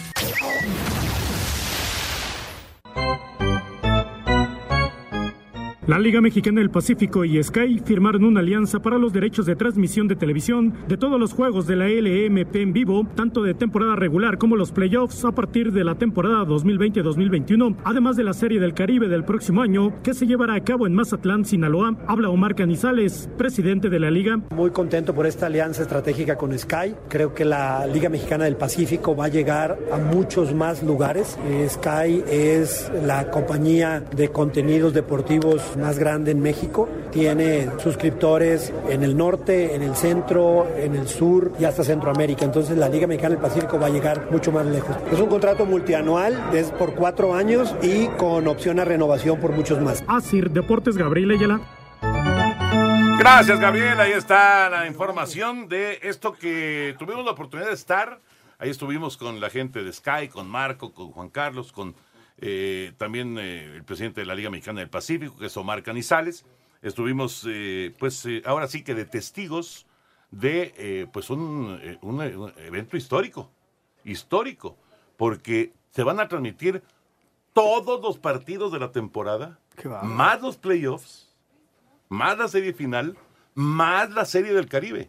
La 5.86 6.00
Liga 6.00 6.20
Mexicana 6.20 6.58
del 6.58 6.70
Pacífico 6.70 7.24
y 7.24 7.40
Sky 7.40 7.80
firmaron 7.84 8.24
una 8.24 8.40
alianza 8.40 8.80
para 8.80 8.98
los 8.98 9.12
derechos 9.12 9.46
de 9.46 9.54
transmisión 9.54 10.08
de 10.08 10.16
televisión 10.16 10.74
de 10.88 10.96
todos 10.96 11.20
los 11.20 11.32
juegos 11.32 11.68
de 11.68 11.76
la 11.76 11.86
LMP 11.86 12.56
en 12.56 12.72
vivo, 12.72 13.06
tanto 13.14 13.40
de 13.44 13.54
temporada 13.54 13.94
regular 13.94 14.36
como 14.36 14.56
los 14.56 14.72
playoffs 14.72 15.24
a 15.24 15.30
partir 15.30 15.70
de 15.70 15.84
la 15.84 15.94
temporada 15.94 16.42
2020-2021, 16.42 17.76
además 17.84 18.16
de 18.16 18.24
la 18.24 18.32
Serie 18.32 18.58
del 18.58 18.74
Caribe 18.74 19.06
del 19.06 19.22
próximo 19.22 19.62
año 19.62 20.02
que 20.02 20.12
se 20.12 20.26
llevará 20.26 20.56
a 20.56 20.64
cabo 20.64 20.88
en 20.88 20.94
Mazatlán, 20.94 21.44
Sinaloa. 21.44 21.96
Habla 22.08 22.30
Omar 22.30 22.56
Canizales, 22.56 23.30
presidente 23.38 23.88
de 23.88 24.00
la 24.00 24.10
liga. 24.10 24.40
Muy 24.50 24.72
contento 24.72 25.14
por 25.14 25.24
esta 25.24 25.46
alianza 25.46 25.82
estratégica 25.82 26.34
con 26.34 26.58
Sky. 26.58 26.96
Creo 27.08 27.32
que 27.32 27.44
la 27.44 27.86
Liga 27.86 28.08
Mexicana 28.08 28.46
del 28.46 28.56
Pacífico 28.56 29.14
va 29.14 29.26
a 29.26 29.28
llegar 29.28 29.78
a 29.92 29.98
muchos 29.98 30.52
más 30.52 30.82
lugares. 30.82 31.38
Eh, 31.46 31.68
Sky 31.70 32.24
es 32.28 32.90
la 33.04 33.30
compañía 33.30 34.00
de 34.00 34.30
contenidos 34.30 34.92
deportivos 34.92 35.75
más 35.76 35.98
grande 35.98 36.30
en 36.30 36.40
México. 36.40 36.88
Tiene 37.10 37.68
suscriptores 37.78 38.72
en 38.88 39.02
el 39.02 39.16
norte, 39.16 39.74
en 39.74 39.82
el 39.82 39.94
centro, 39.96 40.66
en 40.76 40.94
el 40.94 41.08
sur 41.08 41.52
y 41.58 41.64
hasta 41.64 41.84
Centroamérica. 41.84 42.44
Entonces 42.44 42.76
la 42.76 42.88
Liga 42.88 43.06
Mexicana 43.06 43.34
del 43.34 43.42
Pacífico 43.42 43.78
va 43.78 43.86
a 43.86 43.90
llegar 43.90 44.30
mucho 44.30 44.52
más 44.52 44.66
lejos. 44.66 44.96
Es 45.12 45.20
un 45.20 45.28
contrato 45.28 45.66
multianual, 45.66 46.50
es 46.52 46.70
por 46.72 46.94
cuatro 46.94 47.34
años 47.34 47.74
y 47.82 48.06
con 48.18 48.46
opción 48.48 48.80
a 48.80 48.84
renovación 48.84 49.40
por 49.40 49.52
muchos 49.52 49.80
más. 49.80 50.04
Asir 50.06 50.50
Deportes 50.50 50.96
Gabriel 50.96 51.30
Ayala. 51.32 51.60
Gracias, 53.18 53.58
Gabriel. 53.58 53.98
Ahí 53.98 54.12
está 54.12 54.68
la 54.68 54.86
información 54.86 55.68
de 55.68 55.98
esto 56.02 56.32
que 56.32 56.94
tuvimos 56.98 57.24
la 57.24 57.32
oportunidad 57.32 57.68
de 57.68 57.74
estar. 57.74 58.20
Ahí 58.58 58.70
estuvimos 58.70 59.16
con 59.16 59.40
la 59.40 59.50
gente 59.50 59.82
de 59.82 59.92
Sky, 59.92 60.28
con 60.32 60.48
Marco, 60.48 60.94
con 60.94 61.10
Juan 61.10 61.28
Carlos, 61.28 61.72
con 61.72 61.94
eh, 62.38 62.92
también 62.96 63.38
eh, 63.38 63.76
el 63.76 63.84
presidente 63.84 64.20
de 64.20 64.26
la 64.26 64.34
Liga 64.34 64.50
Mexicana 64.50 64.80
del 64.80 64.90
Pacífico, 64.90 65.36
que 65.38 65.46
es 65.46 65.56
Omar 65.56 65.82
Canizales. 65.82 66.44
Estuvimos, 66.82 67.46
eh, 67.48 67.94
pues, 67.98 68.26
ahora 68.44 68.68
sí 68.68 68.82
que 68.84 68.94
de 68.94 69.04
testigos 69.04 69.86
de, 70.30 71.08
pues, 71.12 71.30
un, 71.30 71.98
un, 72.02 72.20
un 72.20 72.52
evento 72.58 72.96
histórico. 72.96 73.50
Histórico. 74.04 74.76
Porque 75.16 75.72
se 75.90 76.02
van 76.02 76.20
a 76.20 76.28
transmitir 76.28 76.82
todos 77.54 78.02
los 78.02 78.18
partidos 78.18 78.70
de 78.70 78.78
la 78.78 78.92
temporada, 78.92 79.58
más 80.02 80.42
los 80.42 80.58
playoffs, 80.58 81.34
más 82.10 82.36
la 82.36 82.48
serie 82.48 82.74
final, 82.74 83.16
más 83.54 84.10
la 84.10 84.26
serie 84.26 84.52
del 84.52 84.68
Caribe. 84.68 85.08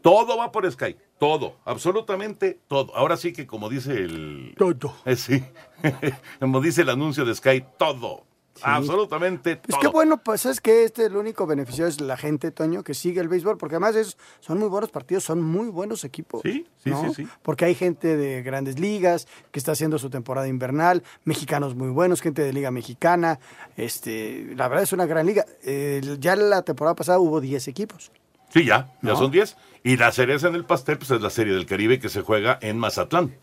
Todo 0.00 0.36
va 0.36 0.52
por 0.52 0.70
Sky. 0.70 0.96
Todo, 1.18 1.56
absolutamente 1.64 2.60
todo. 2.68 2.94
Ahora 2.96 3.16
sí 3.16 3.32
que 3.32 3.46
como 3.46 3.68
dice 3.68 3.92
el... 3.92 4.54
Todo. 4.56 4.94
Sí, 5.16 5.44
como 6.40 6.60
dice 6.60 6.82
el 6.82 6.90
anuncio 6.90 7.24
de 7.24 7.34
Sky, 7.34 7.64
todo. 7.78 8.24
Absolutamente 8.60 9.56
Pues 9.56 9.70
todo. 9.70 9.80
qué 9.80 9.88
bueno, 9.88 10.18
pues 10.22 10.44
es 10.46 10.60
que 10.60 10.84
este 10.84 11.06
el 11.06 11.16
único 11.16 11.46
beneficio 11.46 11.86
es 11.86 12.00
la 12.00 12.16
gente, 12.16 12.50
Toño, 12.50 12.84
que 12.84 12.94
sigue 12.94 13.20
el 13.20 13.28
béisbol, 13.28 13.56
porque 13.56 13.76
además 13.76 13.96
es, 13.96 14.18
son 14.40 14.58
muy 14.58 14.68
buenos 14.68 14.90
partidos, 14.90 15.24
son 15.24 15.42
muy 15.42 15.68
buenos 15.68 16.04
equipos. 16.04 16.42
Sí, 16.44 16.66
sí, 16.84 16.90
¿no? 16.90 17.02
sí, 17.08 17.14
sí. 17.24 17.28
Porque 17.42 17.64
hay 17.64 17.74
gente 17.74 18.16
de 18.16 18.42
grandes 18.42 18.78
ligas 18.78 19.26
que 19.50 19.58
está 19.58 19.72
haciendo 19.72 19.98
su 19.98 20.10
temporada 20.10 20.48
invernal, 20.48 21.02
mexicanos 21.24 21.74
muy 21.74 21.88
buenos, 21.88 22.20
gente 22.20 22.42
de 22.42 22.52
liga 22.52 22.70
mexicana. 22.70 23.40
Este, 23.76 24.52
la 24.54 24.68
verdad 24.68 24.84
es 24.84 24.92
una 24.92 25.06
gran 25.06 25.26
liga. 25.26 25.44
Eh, 25.64 26.02
ya 26.20 26.36
la 26.36 26.62
temporada 26.62 26.94
pasada 26.94 27.18
hubo 27.18 27.40
10 27.40 27.68
equipos. 27.68 28.12
Sí, 28.50 28.64
ya, 28.66 28.92
ya 29.00 29.12
¿No? 29.12 29.16
son 29.16 29.30
10. 29.30 29.56
Y 29.82 29.96
la 29.96 30.12
cereza 30.12 30.48
en 30.48 30.54
el 30.54 30.66
pastel, 30.66 30.98
pues 30.98 31.10
es 31.10 31.22
la 31.22 31.30
serie 31.30 31.54
del 31.54 31.64
Caribe 31.66 31.98
que 31.98 32.10
se 32.10 32.20
juega 32.20 32.58
en 32.60 32.78
Mazatlán. 32.78 33.34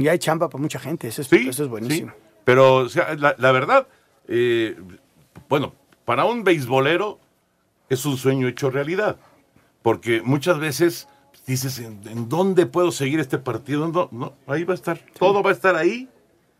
Y 0.00 0.08
hay 0.08 0.18
chamba 0.18 0.48
para 0.48 0.60
mucha 0.62 0.78
gente, 0.78 1.08
eso 1.08 1.22
es, 1.22 1.28
Sí, 1.28 1.48
eso 1.48 1.62
es 1.64 1.68
buenísimo. 1.68 2.10
sí. 2.10 2.16
Pero, 2.44 2.76
o 2.76 2.88
sea, 2.88 3.14
la, 3.14 3.34
la 3.38 3.52
verdad, 3.52 3.86
eh, 4.26 4.76
bueno, 5.48 5.74
para 6.04 6.24
un 6.24 6.42
beisbolero 6.42 7.18
es 7.88 8.04
un 8.06 8.16
sueño 8.16 8.48
hecho 8.48 8.70
realidad. 8.70 9.16
Porque 9.82 10.22
muchas 10.22 10.58
veces 10.58 11.06
dices, 11.46 11.78
¿en, 11.78 12.00
en 12.06 12.28
dónde 12.28 12.66
puedo 12.66 12.92
seguir 12.92 13.20
este 13.20 13.38
partido? 13.38 13.88
No, 13.88 14.08
no, 14.10 14.32
ahí 14.46 14.64
va 14.64 14.72
a 14.72 14.76
estar. 14.76 14.98
Todo 15.18 15.42
va 15.42 15.50
a 15.50 15.52
estar 15.52 15.76
ahí, 15.76 16.08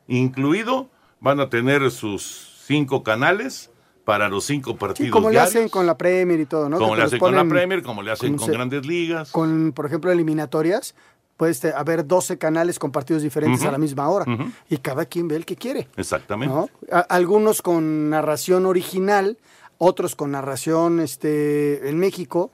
incluido. 0.07 0.89
Van 1.21 1.41
a 1.41 1.51
tener 1.51 1.91
sus 1.91 2.63
cinco 2.67 3.03
canales 3.03 3.71
para 4.05 4.29
los 4.29 4.45
cinco 4.45 4.77
partidos 4.77 5.09
Sí, 5.09 5.11
como 5.11 5.31
le 5.31 5.39
hacen 5.39 5.69
con 5.69 5.87
la 5.87 5.97
Premier 5.99 6.41
y 6.41 6.47
todo, 6.47 6.69
¿no? 6.69 6.79
como 6.79 6.97
le 6.97 7.03
hacen 7.03 7.19
con 7.19 7.35
la 7.35 7.45
Premier, 7.45 7.83
como 7.83 8.03
le 8.03 8.11
hacen 8.11 8.37
con 8.37 8.49
grandes 8.51 8.87
ligas. 8.87 9.31
Con, 9.31 9.73
por 9.73 9.87
ejemplo, 9.87 10.11
eliminatorias, 10.11 10.95
puedes 11.41 11.65
haber 11.65 12.07
12 12.07 12.37
canales 12.37 12.79
con 12.79 12.93
partidos 12.93 13.23
diferentes 13.23 13.65
a 13.65 13.73
la 13.73 13.79
misma 13.79 14.11
hora. 14.11 14.27
Y 14.69 14.77
cada 14.77 15.07
quien 15.07 15.27
ve 15.27 15.37
el 15.37 15.47
que 15.47 15.57
quiere. 15.57 15.89
Exactamente. 15.97 16.55
algunos 17.09 17.63
con 17.63 18.11
narración 18.11 18.67
original, 18.67 19.39
otros 19.79 20.15
con 20.17 20.33
narración 20.33 21.01
este, 21.01 21.89
en 21.89 21.99
México. 21.99 22.53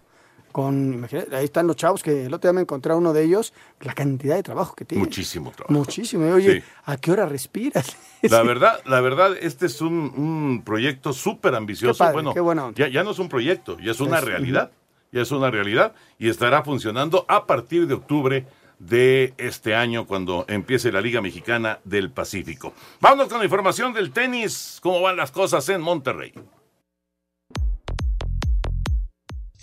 Con, 0.52 0.94
imagínate, 0.94 1.34
ahí 1.34 1.44
están 1.46 1.66
los 1.66 1.74
chavos 1.74 2.00
que 2.04 2.26
el 2.26 2.32
otro 2.32 2.48
día 2.48 2.54
me 2.54 2.60
encontré 2.60 2.92
a 2.92 2.96
uno 2.96 3.12
de 3.12 3.24
ellos, 3.24 3.52
la 3.80 3.92
cantidad 3.92 4.36
de 4.36 4.42
trabajo 4.44 4.74
que 4.76 4.84
tienen. 4.84 5.04
Muchísimo 5.04 5.50
trabajo. 5.50 5.72
Muchísimo. 5.74 6.32
Oye, 6.32 6.60
Sí. 6.60 6.66
¿a 6.84 6.96
qué 6.96 7.10
hora 7.10 7.26
respiras? 7.26 7.96
La 8.22 8.42
verdad, 8.44 8.80
la 8.86 9.00
verdad, 9.00 9.32
este 9.40 9.66
es 9.66 9.80
un, 9.82 9.92
un 10.16 10.62
proyecto 10.64 11.12
súper 11.12 11.56
ambicioso. 11.56 11.92
Qué 11.94 11.98
padre, 11.98 12.12
bueno, 12.14 12.32
qué 12.34 12.40
buena 12.40 12.64
onda. 12.66 12.78
ya, 12.78 12.88
ya 12.88 13.02
no 13.04 13.10
es 13.10 13.18
un 13.18 13.28
proyecto, 13.28 13.78
ya 13.80 13.90
es 13.90 14.00
una 14.00 14.18
Es- 14.18 14.24
realidad. 14.24 14.70
Ya 15.12 15.22
es 15.22 15.30
una 15.30 15.50
realidad 15.50 15.94
y 16.18 16.28
estará 16.28 16.62
funcionando 16.64 17.24
a 17.28 17.46
partir 17.46 17.86
de 17.86 17.94
octubre 17.94 18.44
de 18.78 19.34
este 19.38 19.74
año 19.74 20.06
cuando 20.06 20.44
empiece 20.48 20.92
la 20.92 21.00
Liga 21.00 21.20
Mexicana 21.20 21.80
del 21.84 22.10
Pacífico. 22.10 22.74
Vámonos 23.00 23.28
con 23.28 23.38
la 23.38 23.44
información 23.44 23.92
del 23.92 24.12
tenis, 24.12 24.78
cómo 24.82 25.00
van 25.00 25.16
las 25.16 25.30
cosas 25.30 25.68
en 25.68 25.80
Monterrey. 25.80 26.32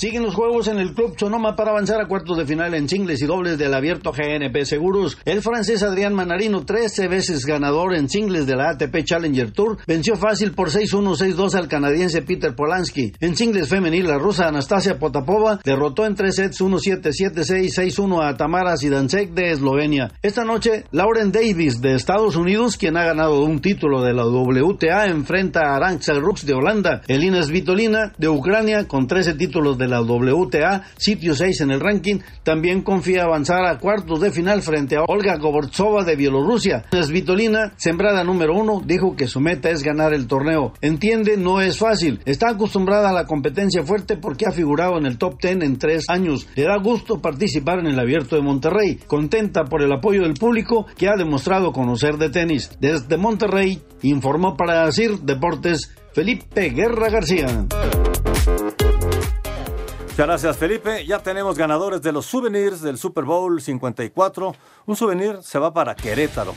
Siguen 0.03 0.23
los 0.23 0.35
juegos 0.35 0.67
en 0.67 0.79
el 0.79 0.93
Club 0.93 1.15
Sonoma 1.17 1.55
para 1.55 1.71
avanzar 1.71 2.01
a 2.01 2.09
cuartos 2.09 2.37
de 2.37 2.45
final 2.45 2.73
en 2.73 2.89
singles 2.89 3.21
y 3.21 3.25
dobles 3.25 3.57
del 3.57 3.73
abierto 3.73 4.11
GNP 4.11 4.65
Seguros. 4.65 5.17
El 5.23 5.41
francés 5.41 5.81
Adrián 5.81 6.13
Manarino, 6.13 6.65
13 6.65 7.07
veces 7.07 7.45
ganador 7.45 7.95
en 7.95 8.09
singles 8.09 8.45
de 8.45 8.57
la 8.57 8.71
ATP 8.71 9.05
Challenger 9.05 9.51
Tour, 9.51 9.77
venció 9.87 10.17
fácil 10.17 10.51
por 10.51 10.71
6-1, 10.71 11.15
6-2 11.15 11.55
al 11.55 11.69
canadiense 11.69 12.21
Peter 12.21 12.53
Polanski. 12.53 13.13
En 13.21 13.37
singles 13.37 13.69
femenil, 13.69 14.05
la 14.05 14.17
rusa 14.17 14.49
Anastasia 14.49 14.99
Potapova 14.99 15.61
derrotó 15.63 16.05
en 16.05 16.15
tres 16.15 16.35
sets 16.35 16.59
1-7, 16.59 17.01
7-6, 17.31 17.95
6-1 17.95 18.27
a 18.27 18.35
Tamara 18.35 18.75
Sidancek 18.75 19.29
de 19.29 19.51
Eslovenia. 19.51 20.11
Esta 20.21 20.43
noche, 20.43 20.83
Lauren 20.91 21.31
Davis 21.31 21.79
de 21.79 21.95
Estados 21.95 22.35
Unidos, 22.35 22.75
quien 22.75 22.97
ha 22.97 23.05
ganado 23.05 23.41
un 23.45 23.61
título 23.61 24.01
de 24.01 24.11
la 24.11 24.27
WTA, 24.27 25.05
enfrenta 25.05 25.61
a 25.61 25.77
Arantxa 25.77 26.15
Rux 26.15 26.45
de 26.45 26.55
Holanda. 26.55 27.03
Elina 27.07 27.41
Svitolina 27.41 28.11
de 28.17 28.27
Ucrania, 28.27 28.85
con 28.85 29.07
13 29.07 29.35
títulos 29.35 29.77
de 29.77 29.92
la 29.92 29.92
la 29.93 30.01
WTA, 30.01 30.83
sitio 30.97 31.35
6 31.35 31.61
en 31.61 31.71
el 31.71 31.79
ranking, 31.79 32.19
también 32.43 32.81
confía 32.81 33.23
avanzar 33.23 33.65
a 33.65 33.77
cuartos 33.77 34.21
de 34.21 34.31
final 34.31 34.61
frente 34.61 34.95
a 34.95 35.03
Olga 35.03 35.37
Gobortsova 35.37 36.03
de 36.03 36.15
Bielorrusia. 36.15 36.85
Svitolina, 36.91 37.73
sembrada 37.77 38.23
número 38.23 38.55
uno, 38.55 38.81
dijo 38.83 39.15
que 39.15 39.27
su 39.27 39.39
meta 39.39 39.69
es 39.69 39.83
ganar 39.83 40.13
el 40.13 40.27
torneo. 40.27 40.73
Entiende, 40.81 41.37
no 41.37 41.61
es 41.61 41.77
fácil. 41.77 42.21
Está 42.25 42.49
acostumbrada 42.49 43.09
a 43.09 43.13
la 43.13 43.25
competencia 43.25 43.83
fuerte 43.83 44.17
porque 44.17 44.45
ha 44.45 44.51
figurado 44.51 44.97
en 44.97 45.05
el 45.05 45.17
top 45.17 45.39
10 45.41 45.61
en 45.61 45.77
tres 45.77 46.05
años. 46.09 46.47
Le 46.55 46.63
da 46.63 46.77
gusto 46.77 47.21
participar 47.21 47.79
en 47.79 47.87
el 47.87 47.99
abierto 47.99 48.35
de 48.35 48.41
Monterrey. 48.41 48.99
Contenta 49.07 49.65
por 49.65 49.81
el 49.81 49.91
apoyo 49.91 50.23
del 50.23 50.33
público 50.33 50.85
que 50.97 51.07
ha 51.07 51.15
demostrado 51.17 51.71
conocer 51.71 52.17
de 52.17 52.29
tenis. 52.29 52.71
Desde 52.79 53.17
Monterrey, 53.17 53.81
informó 54.01 54.57
para 54.57 54.85
decir 54.85 55.19
Deportes 55.19 55.91
Felipe 56.13 56.69
Guerra 56.69 57.09
García. 57.09 57.67
Muchas 60.13 60.27
gracias, 60.27 60.57
Felipe. 60.57 61.07
Ya 61.07 61.17
tenemos 61.23 61.57
ganadores 61.57 62.03
de 62.03 62.11
los 62.11 62.27
souvenirs 62.27 62.83
del 62.83 62.99
Super 62.99 63.23
Bowl 63.23 63.59
54. 63.59 64.55
Un 64.85 64.95
souvenir 64.95 65.39
se 65.41 65.57
va 65.57 65.73
para 65.73 65.95
Querétaro. 65.95 66.53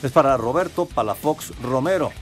Es 0.00 0.12
para 0.12 0.36
Roberto 0.36 0.86
Palafox 0.86 1.50
Romero. 1.60 2.12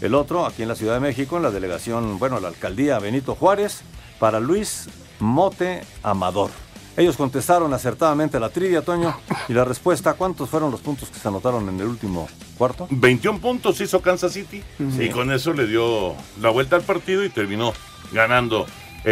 El 0.00 0.14
otro, 0.14 0.46
aquí 0.46 0.62
en 0.62 0.68
la 0.68 0.74
Ciudad 0.74 0.94
de 0.94 1.00
México, 1.00 1.36
en 1.36 1.42
la 1.42 1.50
delegación, 1.50 2.18
bueno, 2.18 2.40
la 2.40 2.48
alcaldía 2.48 2.98
Benito 2.98 3.34
Juárez, 3.34 3.82
para 4.18 4.40
Luis 4.40 4.88
Mote 5.18 5.82
Amador. 6.02 6.48
Ellos 6.96 7.18
contestaron 7.18 7.74
acertadamente 7.74 8.40
la 8.40 8.48
trivia, 8.48 8.80
Toño, 8.80 9.14
y 9.48 9.52
la 9.52 9.66
respuesta, 9.66 10.14
¿cuántos 10.14 10.48
fueron 10.48 10.70
los 10.70 10.80
puntos 10.80 11.10
que 11.10 11.18
se 11.18 11.28
anotaron 11.28 11.68
en 11.68 11.78
el 11.78 11.88
último 11.88 12.26
cuarto? 12.56 12.88
21 12.90 13.38
puntos 13.38 13.82
hizo 13.82 14.00
Kansas 14.00 14.32
City 14.32 14.64
y 14.98 15.10
con 15.10 15.30
eso 15.30 15.52
le 15.52 15.66
dio 15.66 16.14
la 16.40 16.48
vuelta 16.48 16.76
al 16.76 16.82
partido 16.82 17.22
y 17.22 17.28
terminó 17.28 17.74
ganando 18.12 18.64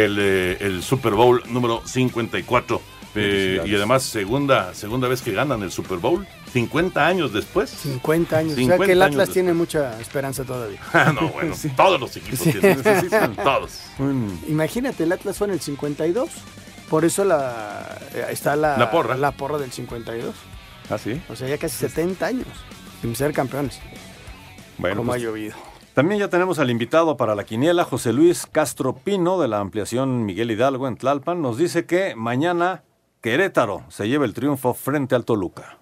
el, 0.05 0.17
eh, 0.19 0.57
el 0.61 0.83
Super 0.83 1.13
Bowl 1.13 1.43
número 1.49 1.81
54. 1.85 2.81
Eh, 3.19 3.63
y 3.65 3.73
además, 3.73 4.03
segunda, 4.03 4.75
segunda 4.75 5.07
vez 5.07 5.23
que 5.23 5.31
ganan 5.31 5.63
el 5.63 5.71
Super 5.71 5.97
Bowl, 5.97 6.27
50 6.53 7.07
años 7.07 7.33
después. 7.33 7.69
50 7.71 8.37
años. 8.37 8.51
o 8.53 8.55
sea 8.55 8.63
50 8.63 8.85
que 8.85 8.91
el 8.91 9.01
Atlas 9.01 9.29
tiene 9.29 9.53
mucha 9.53 9.99
esperanza 9.99 10.43
todavía. 10.43 10.79
Ah, 10.93 11.11
no, 11.19 11.29
bueno, 11.29 11.55
Sí. 11.57 11.69
todos 11.69 11.99
los 11.99 12.15
equipos 12.15 12.39
Sí. 12.39 12.51
tienen, 12.51 12.77
necesitan 12.77 13.35
todos. 13.43 13.79
Imagínate, 14.47 15.03
el 15.03 15.11
Atlas 15.13 15.37
fue 15.37 15.47
en 15.47 15.53
el 15.53 15.61
52. 15.61 16.29
Por 16.91 17.05
eso 17.05 17.25
la, 17.25 17.97
eh, 18.13 18.27
está 18.29 18.55
la, 18.55 18.77
La 18.77 18.91
porra. 18.91 19.17
la 19.17 19.31
porra 19.31 19.57
del 19.57 19.71
52. 19.71 20.35
¿Ah, 20.91 20.97
sí? 20.99 21.19
O 21.29 21.35
sea, 21.35 21.47
ya 21.47 21.57
casi 21.57 21.75
70 21.75 22.25
años 22.27 22.47
sin 23.01 23.15
ser 23.15 23.33
campeones. 23.33 23.79
Bueno, 24.77 24.97
Como 24.97 25.11
pues, 25.11 25.21
ha 25.21 25.25
llovido. 25.25 25.55
También 25.97 26.19
ya 26.19 26.29
tenemos 26.29 26.59
al 26.59 26.69
invitado 26.69 27.17
para 27.17 27.33
la 27.33 27.43
quiniela, 27.43 27.83
José 27.83 28.13
Luis 28.13 28.45
Castro 28.45 28.93
Pino, 28.93 29.41
de 29.41 29.47
la 29.47 29.57
ampliación 29.57 30.27
Miguel 30.27 30.51
Hidalgo 30.51 30.87
en 30.87 30.95
Tlalpan. 30.95 31.41
Nos 31.41 31.57
dice 31.57 31.87
que 31.87 32.13
mañana 32.15 32.83
Querétaro 33.19 33.81
se 33.89 34.07
lleva 34.07 34.25
el 34.25 34.35
triunfo 34.35 34.75
frente 34.75 35.15
al 35.15 35.25
Toluca. 35.25 35.79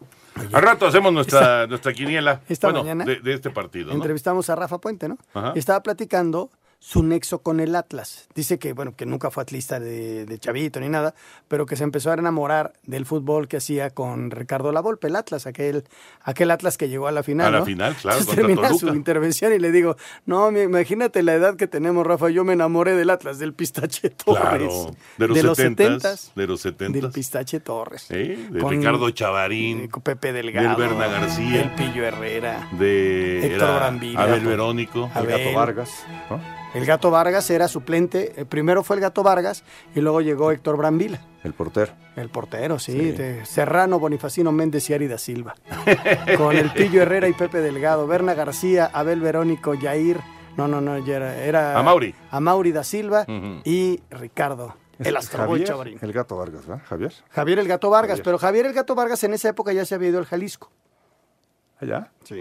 Al 0.54 0.62
rato 0.62 0.88
hacemos 0.88 1.12
nuestra, 1.12 1.68
nuestra 1.68 1.92
quiniela 1.92 2.40
esta 2.48 2.68
bueno, 2.68 2.84
mañana 2.84 3.04
de, 3.04 3.20
de 3.20 3.34
este 3.34 3.50
partido. 3.50 3.90
¿no? 3.90 3.96
Entrevistamos 3.96 4.50
a 4.50 4.56
Rafa 4.56 4.78
Puente, 4.78 5.10
¿no? 5.10 5.18
Ajá. 5.34 5.52
Y 5.54 5.60
estaba 5.60 5.84
platicando 5.84 6.50
su 6.80 7.02
nexo 7.02 7.40
con 7.40 7.60
el 7.60 7.76
Atlas. 7.76 8.28
Dice 8.36 8.60
que, 8.60 8.74
bueno, 8.74 8.96
que 8.96 9.08
nunca 9.08 9.32
fue 9.32 9.42
atlista 9.42 9.80
de, 9.80 10.26
de 10.26 10.38
chavito 10.40 10.80
ni 10.80 10.88
nada, 10.88 11.16
pero 11.48 11.66
que 11.66 11.76
se 11.76 11.84
empezó 11.84 12.12
a 12.12 12.14
enamorar 12.14 12.74
del 12.84 13.06
fútbol 13.08 13.48
que 13.48 13.58
hacía 13.58 13.90
con 13.90 14.30
Ricardo 14.30 14.72
Lavolpe, 14.72 15.08
el 15.08 15.16
Atlas, 15.16 15.48
aquel, 15.48 15.84
aquel 16.22 16.52
Atlas 16.52 16.78
que 16.78 16.88
llegó 16.88 17.08
a 17.08 17.12
la 17.12 17.24
final. 17.24 17.48
A 17.48 17.52
la 17.52 17.60
¿no? 17.60 17.66
final, 17.66 17.96
claro, 17.96 18.20
Entonces 18.20 18.36
termina 18.44 18.68
Toluca. 18.68 18.88
su 18.88 18.96
intervención 18.96 19.52
y 19.54 19.58
le 19.60 19.72
digo, 19.72 19.96
no, 20.28 20.52
imagínate 20.52 21.24
la 21.24 21.34
edad 21.34 21.56
que 21.56 21.66
tenemos, 21.68 22.06
Rafa, 22.06 22.30
yo 22.30 22.44
me 22.44 22.54
enamoré 22.54 22.96
del 22.96 23.10
Atlas, 23.10 23.40
del 23.40 23.54
Pistache 23.54 24.12
Torres. 24.12 24.42
Claro, 24.42 24.92
de 25.18 25.28
los, 25.28 25.38
de 25.38 25.44
los 25.44 25.58
70 25.58 26.00
70s, 26.12 26.34
de 26.36 26.48
los 26.48 26.62
70 26.62 27.00
del 27.00 27.12
Pistache 27.12 27.60
Torres. 27.62 28.08
De 28.10 28.48
Con- 28.62 28.70
Ricardo 28.72 29.10
Chavarín, 29.10 29.88
con 29.88 30.04
Pepe 30.04 30.34
Delgado, 30.34 30.80
del 30.80 30.90
Berna 30.90 31.08
García, 31.08 31.58
del 31.60 31.72
Pillo 31.72 32.04
Herrera, 32.06 32.70
de 32.78 33.38
Héctor 33.40 33.52
era 33.70 33.76
Brambila. 33.78 34.22
Abel 34.22 34.46
Verónico, 34.46 35.10
Abel. 35.16 35.54
¿no? 36.30 36.56
El 36.76 36.86
Gato 36.86 37.10
Vargas 37.12 37.50
era 37.50 37.68
suplente. 37.68 38.34
eh, 38.36 38.46
primero 38.46 38.84
fue 38.84 38.98
el 38.98 39.02
Gato 39.02 39.24
Vargas 39.24 39.64
y 39.96 40.02
luego 40.02 40.22
llegó 40.22 40.52
Héctor 40.52 40.78
Brambila. 40.78 41.20
El 41.44 41.54
portero. 41.54 41.94
El 42.16 42.30
portero, 42.30 42.80
sí. 42.80 42.92
Sí. 42.92 43.12
de 43.12 43.46
Serrano, 43.46 44.00
Bonifacino 44.00 44.52
Méndez 44.52 44.90
y 44.90 44.94
Ari 44.94 45.08
da 45.08 45.18
Silva. 45.18 45.56
Con 46.38 46.56
el 46.56 46.72
Pillo 46.72 47.02
Herrera 47.02 47.28
y 47.28 47.34
Pepe 47.34 47.60
Delgado. 47.62 48.08
Berna 48.08 48.34
García, 48.34 48.90
Abel 48.94 49.22
Verónico, 49.22 49.74
Yair. 49.74 50.20
No, 50.58 50.68
no, 50.68 50.80
no, 50.82 50.98
ya 51.00 51.16
era. 51.18 51.36
era 51.44 51.78
Amauri. 51.80 52.16
Amauri 52.32 52.72
da 52.72 52.84
Silva 52.84 53.26
y 53.64 54.02
Ricardo. 54.10 54.76
El 55.00 55.18
Astroboy 55.18 55.64
Chavarín. 55.66 55.98
El 56.02 56.14
gato 56.14 56.38
Vargas, 56.38 56.66
¿verdad? 56.66 56.84
Javier. 56.88 57.14
Javier 57.30 57.60
el 57.60 57.68
Gato 57.68 57.90
Vargas. 57.90 58.12
Javier. 58.12 58.24
Pero 58.24 58.38
Javier 58.38 58.66
el 58.68 58.74
Gato 58.74 58.96
Vargas 58.96 59.22
en 59.26 59.34
esa 59.34 59.50
época 59.50 59.74
ya 59.74 59.84
se 59.86 59.96
había 59.96 60.08
ido 60.10 60.20
al 60.20 60.26
Jalisco. 60.26 60.72
¿Allá? 61.82 62.12
Sí. 62.24 62.40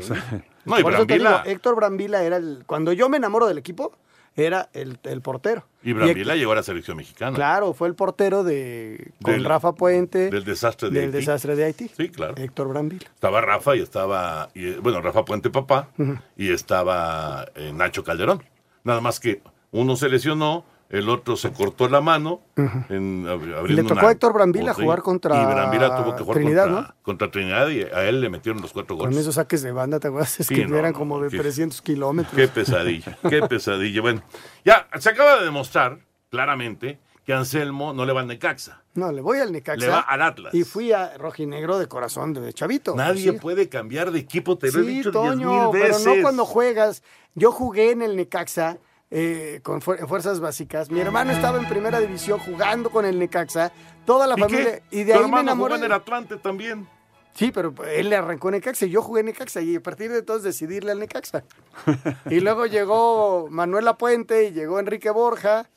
No, 0.65 0.79
y 0.79 0.83
Por 0.83 0.95
eso 0.95 1.07
te 1.07 1.19
digo, 1.19 1.29
Héctor 1.45 1.75
Brambila 1.75 2.23
era 2.23 2.37
el. 2.37 2.63
Cuando 2.67 2.93
yo 2.93 3.09
me 3.09 3.17
enamoro 3.17 3.47
del 3.49 3.59
equipo, 3.59 3.93
era 4.37 4.69
el, 4.73 4.99
el 5.05 5.21
portero. 5.21 5.65
Y 5.83 5.93
Brambila 5.93 6.35
llegó 6.35 6.53
a 6.53 6.57
la 6.57 6.63
selección 6.63 6.97
mexicana. 6.97 7.35
Claro, 7.37 7.73
fue 7.75 7.89
el 7.89 7.95
portero 7.95 8.43
de 8.43 9.13
con 9.23 9.35
Del- 9.35 9.45
Rafa 9.45 9.73
Puente 9.75 10.31
Del 10.31 10.45
desastre 10.45 10.89
de 10.91 10.95
del 11.01 11.05
Haití. 11.11 11.19
desastre 11.19 11.57
de 11.57 11.65
Haití. 11.65 11.91
Sí, 11.97 12.09
claro. 12.09 12.35
Héctor 12.37 12.69
Brambila. 12.69 13.05
Estaba 13.15 13.41
Rafa 13.41 13.77
y 13.77 13.81
estaba, 13.81 14.49
y, 14.55 14.73
bueno, 14.75 15.01
Rafa 15.03 15.25
Puente 15.25 15.51
papá, 15.51 15.89
y 16.37 16.53
estaba 16.53 17.47
eh, 17.55 17.73
Nacho 17.75 18.03
Calderón. 18.03 18.43
Nada 18.83 19.01
más 19.01 19.21
que 19.21 19.41
uno 19.73 19.97
se 19.97 20.09
lesionó, 20.09 20.65
el 20.99 21.09
otro 21.09 21.37
se 21.37 21.53
cortó 21.53 21.89
la 21.89 22.01
mano. 22.01 22.41
en, 22.57 23.25
ab- 23.27 23.57
abriendo 23.57 23.83
Le 23.83 23.89
tocó 23.89 24.01
una- 24.01 24.09
a 24.09 24.13
Héctor 24.13 24.33
Brambila 24.33 24.75
sí. 24.75 24.83
jugar 24.83 25.03
contra 25.03 25.43
Y 25.43 25.47
Brambila 25.47 25.97
tuvo 26.03 26.17
que 26.17 26.23
jugar 26.23 26.37
Trinidad, 26.39 26.65
contra, 26.67 26.83
¿no? 26.83 26.95
contra 27.03 27.31
Trinidad 27.31 27.69
y 27.69 27.83
a 27.83 28.05
él 28.09 28.21
le 28.21 28.29
metieron 28.31 28.63
los 28.63 28.73
cuatro 28.73 28.97
Con 28.97 29.07
goles. 29.07 29.21
esos 29.21 29.35
saques 29.35 29.63
de 29.63 29.73
banda, 29.73 29.99
¿te 30.01 30.09
acuerdas? 30.09 30.39
Es 30.41 30.47
Sí, 30.47 30.55
que 30.55 30.67
no, 30.67 30.77
eran 30.77 30.93
no, 30.93 30.99
como 30.99 31.21
de 31.21 31.29
qué- 31.31 31.39
300 31.39 31.83
kilómetros. 31.83 32.35
Qué 32.37 32.49
pesadilla, 32.49 33.19
qué 33.29 33.41
pesadilla. 33.49 34.01
Bueno, 34.01 34.23
ya 34.65 34.89
se 34.99 35.11
acaba 35.11 35.39
de 35.39 35.45
demostrar 35.45 35.99
claramente 36.31 36.99
que 37.25 37.33
Anselmo 37.33 37.93
no 37.95 38.05
le 38.05 38.13
va 38.13 38.21
a 38.21 38.25
Necaxa. 38.25 38.83
No, 38.95 39.11
le 39.11 39.23
voy 39.23 39.39
al 39.39 39.51
Necaxa. 39.51 39.81
Le 39.81 39.89
va 39.89 40.01
al 40.01 40.21
Atlas. 40.21 40.55
Y 40.55 40.63
fui 40.65 40.93
a 40.93 41.17
Rojinegro 41.17 41.79
de 41.79 41.89
corazón, 41.89 42.35
de 42.35 42.53
chavito. 42.53 42.95
Nadie 42.95 43.33
Sí. 43.33 43.39
puede 43.39 43.69
cambiar 43.71 44.11
de 44.11 44.19
equipo, 44.21 44.59
te 44.59 44.71
lo 44.71 44.81
he 44.81 44.83
Sí, 44.83 44.89
dicho 44.89 45.11
diez 45.11 45.23
Toño, 45.33 45.51
mil 45.51 45.69
pero 45.73 45.95
veces. 45.95 46.07
no 46.07 46.13
cuando 46.23 46.45
juegas. 46.45 47.03
Yo 47.35 47.51
jugué 47.51 47.93
en 47.93 48.03
el 48.03 48.15
Necaxa 48.17 48.77
eh, 49.11 49.61
con 49.63 49.81
fuer- 49.81 50.07
fuerzas 50.09 50.41
básicas. 50.41 50.91
Mi 50.91 51.01
hermano 51.01 51.33
estaba 51.33 51.59
en 51.59 51.69
primera 51.69 52.01
división 52.01 52.39
jugando 52.41 52.91
con 52.91 53.05
el 53.05 53.19
Necaxa. 53.19 53.73
Toda 54.05 54.27
la 54.27 54.35
¿Y 54.37 54.41
familia. 54.41 54.83
qué? 54.91 54.99
Y 55.01 55.05
de 55.05 55.13
Tu 55.15 55.19
ahí 55.21 55.31
me 55.31 55.41
enamoré. 55.41 55.77
en 55.77 55.85
el 55.85 55.93
Atlante 55.93 56.37
también. 56.37 56.89
Sí, 57.35 57.51
pero 57.53 57.75
él 57.85 58.11
le 58.11 58.17
arrancó 58.17 58.51
Necaxa 58.51 58.87
y 58.87 58.91
yo 58.91 59.03
jugué 59.03 59.23
Necaxa 59.25 59.61
y 59.61 59.75
a 59.77 59.83
partir 59.83 60.11
de 60.13 60.19
entonces 60.19 60.45
decidí 60.45 60.77
irle 60.77 60.93
al 60.93 61.01
Necaxa. 61.01 61.43
y 62.31 62.41
luego 62.41 62.67
llegó 62.67 63.49
Manuela 63.51 63.97
Puente 63.99 64.45
y 64.45 64.53
llegó 64.53 64.79
Enrique 64.79 65.11
Borja 65.11 65.69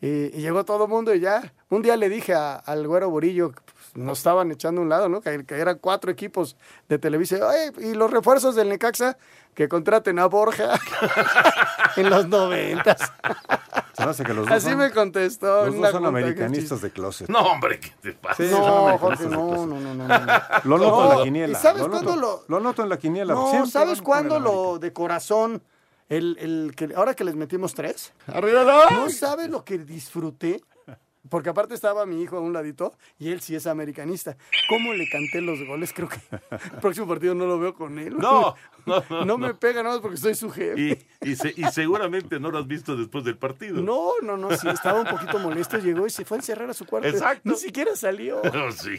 y, 0.00 0.06
y 0.06 0.40
llegó 0.40 0.64
todo 0.64 0.84
el 0.84 0.90
mundo 0.90 1.14
y 1.14 1.20
ya. 1.20 1.52
Un 1.70 1.82
día 1.82 1.96
le 1.96 2.08
dije 2.08 2.34
a- 2.34 2.54
al 2.56 2.86
güero 2.86 3.10
Burillo, 3.10 3.52
nos 3.94 4.18
estaban 4.18 4.50
echando 4.50 4.80
a 4.80 4.84
un 4.84 4.88
lado, 4.88 5.08
¿no? 5.08 5.20
Que, 5.20 5.44
que 5.44 5.54
eran 5.58 5.78
cuatro 5.78 6.10
equipos 6.10 6.56
de 6.88 6.98
Televisa. 6.98 7.38
Y 7.78 7.94
los 7.94 8.10
refuerzos 8.10 8.54
del 8.54 8.68
Necaxa, 8.70 9.18
que 9.54 9.68
contraten 9.68 10.18
a 10.18 10.26
Borja 10.26 10.78
en 11.96 12.08
los 12.10 12.26
noventas. 12.28 13.12
Se 13.92 14.04
me 14.04 14.10
hace 14.10 14.24
que 14.24 14.32
los 14.32 14.46
dos 14.46 14.56
Así 14.56 14.70
son- 14.70 14.78
me 14.78 14.90
contestó. 14.90 15.66
Los 15.66 15.74
dos 15.74 15.78
una 15.80 15.90
son 15.90 16.06
americanistas 16.06 16.80
de 16.80 16.90
closet. 16.90 17.28
No, 17.28 17.40
hombre, 17.40 17.78
¿qué 17.80 17.92
te 18.00 18.12
pasa? 18.14 18.42
Sí, 18.42 18.48
No, 18.50 18.96
Jorge, 18.98 19.24
no, 19.26 19.66
no, 19.66 19.80
no, 19.80 19.94
no, 19.94 20.08
no. 20.08 20.16
Lo 20.64 20.78
noto 20.78 21.02
en 21.02 21.08
No, 21.10 21.18
la 21.18 21.24
quiniela. 21.24 21.58
¿y 21.58 21.60
sabes 21.62 21.82
lo 21.82 21.90
cuándo 21.90 22.16
lo- 22.16 22.44
lo 22.48 22.60
noto 22.60 22.82
en 22.82 22.88
la 22.88 22.98
quiniela. 22.98 23.34
No, 23.34 23.50
Siempre 23.50 23.70
¿sabes 23.70 24.00
cuándo 24.00 24.40
lo 24.40 24.78
de 24.78 24.92
corazón? 24.92 25.62
El, 26.08 26.36
el 26.40 26.74
que, 26.76 26.90
ahora 26.94 27.14
que 27.14 27.24
les 27.24 27.36
metimos 27.36 27.72
tres. 27.74 28.12
¡Arriba 28.26 28.64
¿No 28.90 29.08
sabes 29.08 29.48
lo 29.48 29.64
que 29.64 29.78
disfruté? 29.78 30.62
Porque 31.28 31.48
aparte 31.50 31.74
estaba 31.74 32.04
mi 32.04 32.20
hijo 32.20 32.36
a 32.36 32.40
un 32.40 32.52
ladito 32.52 32.96
y 33.18 33.30
él 33.30 33.40
sí 33.40 33.54
es 33.54 33.66
americanista. 33.68 34.36
¿Cómo 34.68 34.92
le 34.92 35.08
canté 35.08 35.40
los 35.40 35.64
goles? 35.64 35.92
Creo 35.92 36.08
que 36.08 36.18
el 36.50 36.80
próximo 36.80 37.06
partido 37.06 37.34
no 37.34 37.46
lo 37.46 37.58
veo 37.60 37.74
con 37.74 37.98
él. 38.00 38.16
No, 38.18 38.56
no, 38.86 39.04
no, 39.08 39.24
No 39.24 39.38
me 39.38 39.48
no. 39.48 39.58
pega 39.58 39.82
nada 39.84 39.94
más 39.94 40.02
porque 40.02 40.16
soy 40.16 40.34
su 40.34 40.50
jefe. 40.50 41.06
Y, 41.22 41.30
y, 41.30 41.36
se- 41.36 41.54
y 41.56 41.62
seguramente 41.66 42.40
no 42.40 42.50
lo 42.50 42.58
has 42.58 42.66
visto 42.66 42.96
después 42.96 43.22
del 43.24 43.38
partido. 43.38 43.80
No, 43.80 44.12
no, 44.22 44.36
no, 44.36 44.56
sí, 44.56 44.68
estaba 44.68 45.00
un 45.00 45.06
poquito 45.06 45.38
molesto. 45.38 45.78
Llegó 45.78 46.06
y 46.06 46.10
se 46.10 46.24
fue 46.24 46.38
a 46.38 46.40
encerrar 46.40 46.68
a 46.70 46.74
su 46.74 46.86
cuarto. 46.86 47.06
Exacto. 47.08 47.42
Ni 47.48 47.56
siquiera 47.56 47.94
salió. 47.96 48.42
No, 48.52 48.70
sí. 48.72 48.98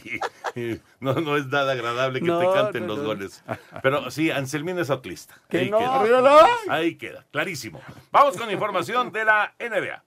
No, 1.01 1.13
no 1.15 1.36
es 1.38 1.45
nada 1.47 1.73
agradable 1.73 2.19
que 2.21 2.25
No, 2.25 2.39
te 2.39 2.45
canten 2.53 2.83
no, 2.83 2.88
los 2.95 2.99
no. 2.99 3.03
goles. 3.05 3.43
Pero 3.81 4.09
sí, 4.12 4.31
Anselmín 4.31 4.79
es 4.79 4.89
atlista. 4.89 5.36
Que 5.49 5.57
Ahí 5.59 5.69
no. 5.71 5.77
queda. 5.77 6.47
Ahí 6.69 6.95
queda, 6.95 7.25
clarísimo. 7.31 7.81
Vamos 8.12 8.38
con 8.38 8.49
información 8.49 9.12
de 9.12 9.25
la 9.25 9.53
NBA. 9.59 10.03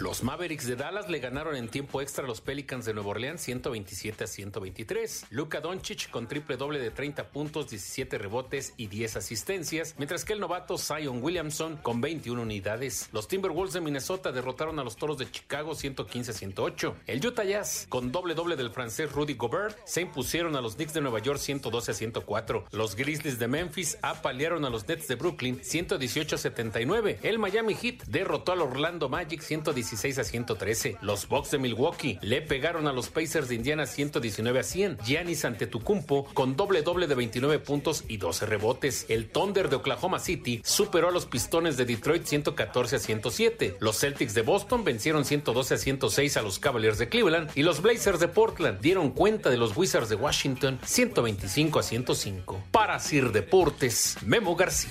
Los 0.00 0.22
Mavericks 0.22 0.66
de 0.66 0.76
Dallas 0.76 1.08
le 1.08 1.20
ganaron 1.20 1.56
en 1.56 1.68
tiempo 1.68 2.02
extra 2.02 2.24
a 2.24 2.26
los 2.26 2.42
Pelicans 2.42 2.84
de 2.84 2.92
Nueva 2.92 3.10
Orleans 3.10 3.40
127 3.40 4.24
a 4.24 4.26
123. 4.26 5.26
Luka 5.30 5.60
Doncic 5.60 6.10
con 6.10 6.28
triple 6.28 6.58
doble 6.58 6.78
de 6.78 6.90
30 6.90 7.30
puntos, 7.30 7.70
17 7.70 8.18
rebotes 8.18 8.74
y 8.76 8.88
10 8.88 9.16
asistencias, 9.16 9.94
mientras 9.96 10.26
que 10.26 10.34
el 10.34 10.40
novato 10.40 10.76
Zion 10.76 11.22
Williamson 11.22 11.78
con 11.78 12.02
21 12.02 12.42
unidades. 12.42 13.08
Los 13.12 13.26
Timberwolves 13.26 13.72
de 13.72 13.80
Minnesota 13.80 14.32
derrotaron 14.32 14.78
a 14.78 14.84
los 14.84 14.96
Toros 14.96 15.16
de 15.16 15.30
Chicago 15.30 15.74
115 15.74 16.30
a 16.30 16.34
108. 16.34 16.96
El 17.06 17.24
Utah 17.24 17.44
Jazz 17.44 17.86
con 17.88 18.12
doble 18.12 18.34
doble 18.34 18.56
del 18.56 18.70
francés 18.70 19.10
Rudy 19.12 19.34
Gobert 19.34 19.78
se 19.86 20.02
impusieron 20.02 20.56
a 20.56 20.60
los 20.60 20.76
Knicks 20.76 20.92
de 20.92 21.00
Nueva 21.00 21.20
York 21.20 21.38
112 21.38 21.90
a 21.90 21.94
104. 21.94 22.66
Los 22.72 22.96
Grizzlies 22.96 23.38
de 23.38 23.48
Memphis 23.48 23.96
apalearon 24.02 24.66
a 24.66 24.70
los 24.70 24.86
Nets 24.86 25.08
de 25.08 25.14
Brooklyn 25.14 25.60
118 25.62 26.36
a 26.36 26.38
79. 26.38 27.20
El 27.22 27.38
Miami 27.38 27.74
Heat 27.74 28.04
derrotó 28.08 28.52
al 28.52 28.60
Orlando 28.60 29.08
Magic 29.08 29.40
116 29.86 30.18
a 30.18 30.24
113. 30.24 30.96
Los 31.00 31.28
Bucks 31.28 31.52
de 31.52 31.58
Milwaukee 31.58 32.18
le 32.20 32.42
pegaron 32.42 32.86
a 32.88 32.92
los 32.92 33.08
Pacers 33.08 33.48
de 33.48 33.54
Indiana 33.54 33.86
119 33.86 34.58
a 34.58 34.62
100. 34.62 34.98
Giannis 35.04 35.44
Antetokounmpo 35.44 36.26
con 36.34 36.56
doble 36.56 36.82
doble 36.82 37.06
de 37.06 37.14
29 37.14 37.60
puntos 37.60 38.04
y 38.08 38.16
12 38.16 38.46
rebotes. 38.46 39.06
El 39.08 39.28
Thunder 39.28 39.68
de 39.68 39.76
Oklahoma 39.76 40.18
City 40.18 40.60
superó 40.64 41.08
a 41.08 41.12
los 41.12 41.26
Pistones 41.26 41.76
de 41.76 41.84
Detroit 41.84 42.24
114 42.24 42.96
a 42.96 42.98
107. 42.98 43.76
Los 43.80 43.98
Celtics 44.00 44.34
de 44.34 44.42
Boston 44.42 44.84
vencieron 44.84 45.24
112 45.24 45.74
a 45.74 45.78
106 45.78 46.36
a 46.36 46.42
los 46.42 46.58
Cavaliers 46.58 46.98
de 46.98 47.08
Cleveland 47.08 47.50
y 47.54 47.62
los 47.62 47.80
Blazers 47.80 48.20
de 48.20 48.28
Portland 48.28 48.80
dieron 48.80 49.10
cuenta 49.10 49.50
de 49.50 49.56
los 49.56 49.76
Wizards 49.76 50.08
de 50.08 50.16
Washington 50.16 50.80
125 50.84 51.78
a 51.78 51.82
105. 51.82 52.64
Para 52.72 52.98
Sir 52.98 53.30
Deportes, 53.30 54.16
Memo 54.24 54.56
García. 54.56 54.90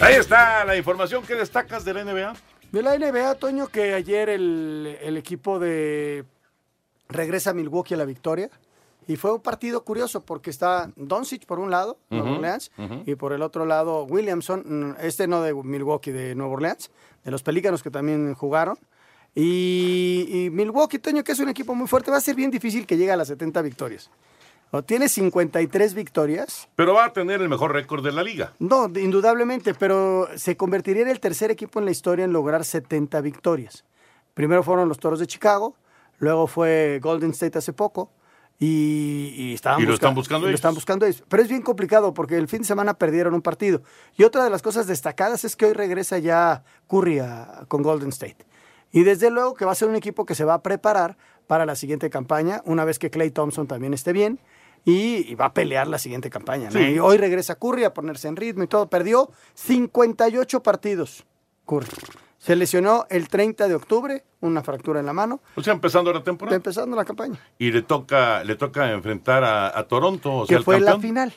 Ahí 0.00 0.14
está 0.14 0.64
la 0.64 0.76
información 0.76 1.24
que 1.24 1.34
destacas 1.34 1.84
de 1.84 1.94
la 1.94 2.04
NBA. 2.04 2.34
De 2.72 2.82
la 2.82 2.96
NBA, 2.98 3.34
Toño, 3.36 3.68
que 3.68 3.94
ayer 3.94 4.28
el, 4.28 4.98
el 5.02 5.16
equipo 5.16 5.58
de 5.58 6.24
regresa 7.08 7.50
a 7.50 7.54
Milwaukee 7.54 7.94
a 7.94 7.96
la 7.96 8.04
victoria. 8.04 8.50
Y 9.06 9.16
fue 9.16 9.32
un 9.32 9.40
partido 9.40 9.84
curioso 9.84 10.22
porque 10.22 10.50
está 10.50 10.90
Doncic 10.94 11.46
por 11.46 11.58
un 11.58 11.70
lado, 11.70 11.98
Nueva 12.10 12.26
Ujú, 12.26 12.34
Orleans, 12.36 12.70
y 13.06 13.14
por 13.14 13.32
el 13.32 13.40
otro 13.40 13.64
lado 13.64 14.04
Williamson, 14.04 14.96
este 15.00 15.26
no 15.26 15.40
de 15.40 15.54
Milwaukee, 15.54 16.10
de 16.10 16.34
Nueva 16.34 16.52
Orleans, 16.52 16.90
de 17.24 17.30
los 17.30 17.42
Pelícanos 17.42 17.82
que 17.82 17.90
también 17.90 18.34
jugaron. 18.34 18.78
Y, 19.34 20.26
y 20.28 20.50
Milwaukee, 20.50 20.98
Toño, 20.98 21.24
que 21.24 21.32
es 21.32 21.38
un 21.38 21.48
equipo 21.48 21.74
muy 21.74 21.86
fuerte, 21.88 22.10
va 22.10 22.18
a 22.18 22.20
ser 22.20 22.34
bien 22.34 22.50
difícil 22.50 22.86
que 22.86 22.98
llegue 22.98 23.12
a 23.12 23.16
las 23.16 23.28
70 23.28 23.62
victorias. 23.62 24.10
O 24.70 24.82
tiene 24.82 25.08
53 25.08 25.94
victorias, 25.94 26.68
Pero 26.76 26.92
va 26.94 27.06
a 27.06 27.12
tener 27.14 27.40
el 27.40 27.48
mejor 27.48 27.72
récord 27.72 28.04
de 28.04 28.12
la 28.12 28.22
liga. 28.22 28.52
no, 28.58 28.86
indudablemente, 28.96 29.72
pero 29.74 30.28
se 30.36 30.56
convertiría 30.58 31.02
en 31.02 31.08
el 31.08 31.20
tercer 31.20 31.50
equipo 31.50 31.78
en 31.78 31.86
la 31.86 31.90
historia 31.90 32.24
en 32.26 32.32
lograr 32.32 32.64
70 32.64 33.20
victorias. 33.22 33.84
Primero 34.34 34.62
fueron 34.62 34.88
los 34.88 34.98
Toros 34.98 35.20
de 35.20 35.26
Chicago, 35.26 35.74
luego 36.18 36.46
fue 36.46 37.00
Golden 37.02 37.30
State 37.30 37.56
hace 37.58 37.72
poco 37.72 38.10
y, 38.58 39.32
y 39.36 39.54
estaban 39.54 39.80
Y 39.80 39.84
lo 39.84 39.92
busca- 39.92 40.06
están 40.06 40.14
buscando 40.14 40.46
y 40.46 40.48
lo 40.48 40.50
ellos. 40.50 40.58
están 40.58 40.74
buscando 40.74 41.06
ellos. 41.06 41.24
Pero 41.28 41.42
es 41.42 41.48
bien 41.48 41.62
complicado 41.62 42.12
porque 42.12 42.36
el 42.36 42.46
fin 42.48 42.60
de 42.60 42.66
semana 42.66 42.94
perdieron 42.94 43.32
un 43.34 43.42
partido. 43.42 43.82
Y 44.16 44.24
otra 44.24 44.44
de 44.44 44.50
las 44.50 44.60
cosas 44.62 44.86
destacadas 44.86 45.44
es 45.44 45.56
que 45.56 45.64
hoy 45.66 45.72
regresa 45.72 46.18
ya 46.18 46.62
Curry 46.88 47.20
a- 47.20 47.64
con 47.68 47.82
Golden 47.82 48.10
State. 48.10 48.44
Y 48.92 49.02
desde 49.04 49.30
luego 49.30 49.54
que 49.54 49.64
va 49.64 49.72
a 49.72 49.76
ser 49.76 49.88
un 49.88 49.96
equipo 49.96 50.26
que 50.26 50.34
se 50.34 50.44
va 50.44 50.54
a 50.54 50.62
preparar 50.62 51.16
para 51.46 51.64
la 51.66 51.74
siguiente 51.76 52.10
campaña, 52.10 52.60
una 52.66 52.84
vez 52.84 52.98
que 52.98 53.10
Clay 53.10 53.30
Thompson 53.30 53.66
también 53.66 53.94
esté 53.94 54.12
bien. 54.12 54.38
Y, 54.84 55.30
y 55.30 55.34
va 55.34 55.46
a 55.46 55.52
pelear 55.54 55.86
la 55.88 55.98
siguiente 55.98 56.30
campaña. 56.30 56.70
¿no? 56.70 56.78
Sí. 56.78 56.84
Y 56.94 56.98
hoy 56.98 57.18
regresa 57.18 57.56
Curry 57.56 57.84
a 57.84 57.94
ponerse 57.94 58.28
en 58.28 58.36
ritmo 58.36 58.62
y 58.64 58.66
todo. 58.66 58.88
Perdió 58.88 59.30
58 59.54 60.62
partidos. 60.62 61.24
Curry. 61.66 61.86
Se 62.38 62.54
lesionó 62.54 63.04
el 63.10 63.28
30 63.28 63.66
de 63.68 63.74
octubre, 63.74 64.24
una 64.40 64.62
fractura 64.62 65.00
en 65.00 65.06
la 65.06 65.12
mano. 65.12 65.40
O 65.56 65.62
sea, 65.62 65.72
empezando 65.72 66.12
la 66.12 66.22
temporada. 66.22 66.56
Empezando 66.56 66.96
la 66.96 67.04
campaña. 67.04 67.38
Y 67.58 67.72
le 67.72 67.82
toca, 67.82 68.44
le 68.44 68.54
toca 68.54 68.92
enfrentar 68.92 69.42
a, 69.44 69.76
a 69.76 69.88
Toronto, 69.88 70.32
o 70.32 70.46
sea, 70.46 70.54
que 70.54 70.58
el 70.58 70.64
fue 70.64 70.80
la 70.80 70.98
final. 70.98 71.34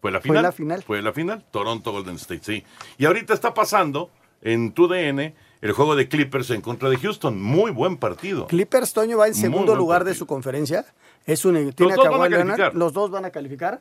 Fue 0.00 0.10
la 0.10 0.20
Fue 0.20 0.28
final. 0.28 0.42
la 0.42 0.52
final. 0.52 0.82
Fue 0.82 1.00
la 1.00 1.12
final. 1.12 1.44
Toronto 1.50 1.92
Golden 1.92 2.16
State, 2.16 2.42
sí. 2.44 2.64
Y 2.98 3.06
ahorita 3.06 3.32
está 3.32 3.54
pasando 3.54 4.10
en 4.42 4.72
tu 4.72 4.88
DN 4.88 5.34
el 5.62 5.72
juego 5.72 5.96
de 5.96 6.08
Clippers 6.08 6.50
en 6.50 6.60
contra 6.60 6.90
de 6.90 6.98
Houston. 6.98 7.40
Muy 7.40 7.70
buen 7.70 7.96
partido. 7.96 8.46
Clippers 8.46 8.92
Toño 8.92 9.16
va 9.16 9.28
en 9.28 9.34
segundo 9.34 9.74
lugar 9.74 10.04
de 10.04 10.14
su 10.14 10.26
conferencia. 10.26 10.84
Es 11.24 11.44
un, 11.46 11.72
tiene 11.72 11.92
a 11.94 11.96
dos 11.96 12.08
van 12.10 12.20
a 12.22 12.28
Leonard, 12.28 12.74
los 12.74 12.92
dos 12.92 13.10
van 13.10 13.24
a 13.24 13.30
calificar. 13.30 13.80